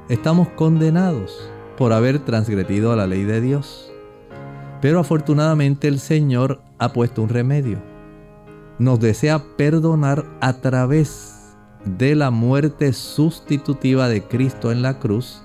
Estamos 0.07 0.47
condenados 0.49 1.49
por 1.77 1.93
haber 1.93 2.19
transgredido 2.19 2.95
la 2.95 3.07
ley 3.07 3.23
de 3.23 3.41
Dios. 3.41 3.86
Pero 4.81 4.99
afortunadamente 4.99 5.87
el 5.87 5.99
Señor 5.99 6.61
ha 6.77 6.93
puesto 6.93 7.21
un 7.23 7.29
remedio. 7.29 7.81
Nos 8.79 8.99
desea 8.99 9.43
perdonar 9.57 10.25
a 10.39 10.53
través 10.53 11.55
de 11.85 12.15
la 12.15 12.29
muerte 12.29 12.93
sustitutiva 12.93 14.07
de 14.07 14.23
Cristo 14.23 14.71
en 14.71 14.81
la 14.81 14.99
cruz 14.99 15.41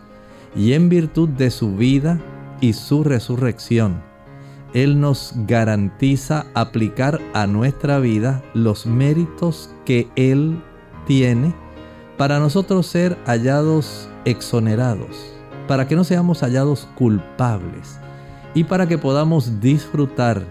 y 0.55 0.75
en 0.75 0.89
virtud 0.89 1.31
de 1.31 1.51
su 1.51 1.77
vida 1.77 2.21
y 2.61 2.75
su 2.75 3.05
resurrección. 3.05 4.03
Él 4.75 5.01
nos 5.01 5.35
garantiza 5.47 6.47
aplicar 6.55 7.21
a 7.35 7.47
nuestra 7.47 7.99
vida 7.99 8.43
los 8.55 8.87
méritos 8.87 9.71
que 9.85 10.09
Él 10.17 10.63
tiene 11.07 11.55
para 12.17 12.39
nosotros 12.39 12.87
ser 12.87 13.19
hallados 13.27 14.09
exonerados, 14.25 15.35
para 15.69 15.89
que 15.89 15.97
no 15.97 16.05
seamos 16.05 16.41
hallados 16.41 16.89
culpables 16.95 18.02
y 18.55 18.65
para 18.65 18.87
que 18.87 18.99
podamos 18.99 19.61
disfrutar 19.61 20.47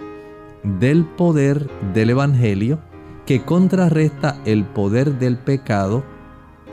del 0.63 1.05
poder 1.05 1.69
del 1.93 2.11
Evangelio 2.11 2.79
que 3.25 3.43
contrarresta 3.43 4.39
el 4.45 4.65
poder 4.65 5.19
del 5.19 5.37
pecado 5.37 6.03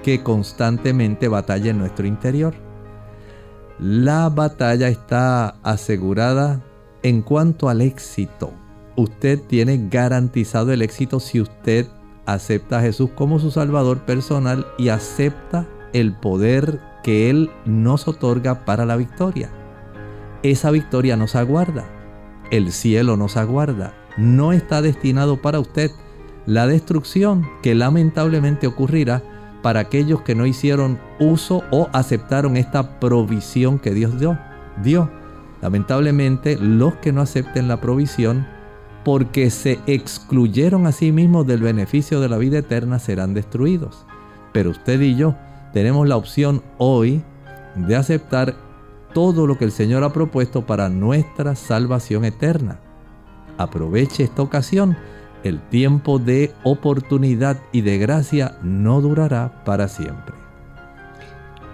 que 0.02 0.22
constantemente 0.22 1.28
batalla 1.28 1.70
en 1.70 1.78
nuestro 1.78 2.06
interior. 2.06 2.54
La 3.78 4.28
batalla 4.28 4.88
está 4.88 5.48
asegurada 5.62 6.62
en 7.02 7.22
cuanto 7.22 7.68
al 7.68 7.80
éxito. 7.80 8.52
Usted 8.96 9.40
tiene 9.40 9.88
garantizado 9.88 10.72
el 10.72 10.82
éxito 10.82 11.20
si 11.20 11.40
usted 11.40 11.86
acepta 12.26 12.78
a 12.78 12.82
Jesús 12.82 13.10
como 13.14 13.38
su 13.38 13.50
Salvador 13.50 14.00
personal 14.00 14.66
y 14.78 14.88
acepta 14.88 15.66
el 15.92 16.14
poder 16.14 16.80
que 17.04 17.30
Él 17.30 17.50
nos 17.64 18.08
otorga 18.08 18.64
para 18.64 18.84
la 18.84 18.96
victoria 18.96 19.50
esa 20.42 20.70
victoria 20.70 21.16
nos 21.16 21.34
aguarda. 21.34 21.84
El 22.50 22.72
cielo 22.72 23.16
nos 23.16 23.36
aguarda. 23.36 23.94
No 24.16 24.52
está 24.52 24.82
destinado 24.82 25.40
para 25.40 25.60
usted 25.60 25.90
la 26.46 26.66
destrucción 26.66 27.46
que 27.62 27.74
lamentablemente 27.74 28.66
ocurrirá 28.66 29.22
para 29.62 29.80
aquellos 29.80 30.22
que 30.22 30.34
no 30.34 30.46
hicieron 30.46 30.98
uso 31.18 31.62
o 31.70 31.88
aceptaron 31.92 32.56
esta 32.56 33.00
provisión 33.00 33.78
que 33.78 33.92
Dios 33.92 34.18
dio. 34.18 34.38
dio. 34.82 35.10
Lamentablemente, 35.60 36.56
los 36.56 36.94
que 36.96 37.12
no 37.12 37.20
acepten 37.20 37.68
la 37.68 37.80
provisión, 37.80 38.46
porque 39.04 39.50
se 39.50 39.80
excluyeron 39.86 40.86
a 40.86 40.92
sí 40.92 41.12
mismos 41.12 41.46
del 41.46 41.62
beneficio 41.62 42.20
de 42.20 42.28
la 42.28 42.38
vida 42.38 42.58
eterna, 42.58 42.98
serán 42.98 43.34
destruidos. 43.34 44.06
Pero 44.52 44.70
usted 44.70 45.00
y 45.00 45.16
yo 45.16 45.34
tenemos 45.72 46.08
la 46.08 46.16
opción 46.16 46.62
hoy 46.78 47.22
de 47.74 47.96
aceptar 47.96 48.54
todo 49.18 49.48
lo 49.48 49.58
que 49.58 49.64
el 49.64 49.72
Señor 49.72 50.04
ha 50.04 50.12
propuesto 50.12 50.64
para 50.64 50.88
nuestra 50.88 51.56
salvación 51.56 52.24
eterna. 52.24 52.78
Aproveche 53.56 54.22
esta 54.22 54.42
ocasión. 54.42 54.96
El 55.42 55.60
tiempo 55.70 56.20
de 56.20 56.52
oportunidad 56.62 57.60
y 57.72 57.80
de 57.80 57.98
gracia 57.98 58.56
no 58.62 59.00
durará 59.00 59.64
para 59.64 59.88
siempre. 59.88 60.36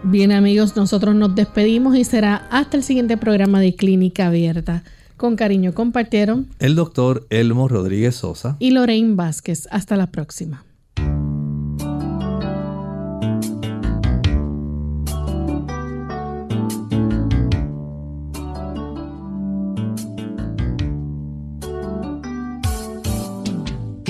Bien 0.05 0.33
amigos, 0.33 0.75
nosotros 0.75 1.15
nos 1.15 1.35
despedimos 1.35 1.97
y 1.97 2.05
será 2.05 2.49
hasta 2.51 2.79
el 2.79 2.83
siguiente 2.83 3.19
programa 3.19 3.61
de 3.61 3.77
Clínica 3.77 4.29
Abierta. 4.29 4.83
Con 5.19 5.37
cariño 5.37 5.75
compartieron 5.75 6.49
el 6.61 6.75
doctor 6.75 7.27
Elmo 7.29 7.69
Rodríguez 7.69 8.15
Sosa 8.15 8.57
y 8.59 8.71
Lorraine 8.71 9.17
Vázquez. 9.17 9.69
Hasta 9.71 9.99
la 9.99 10.07
próxima. 10.07 10.65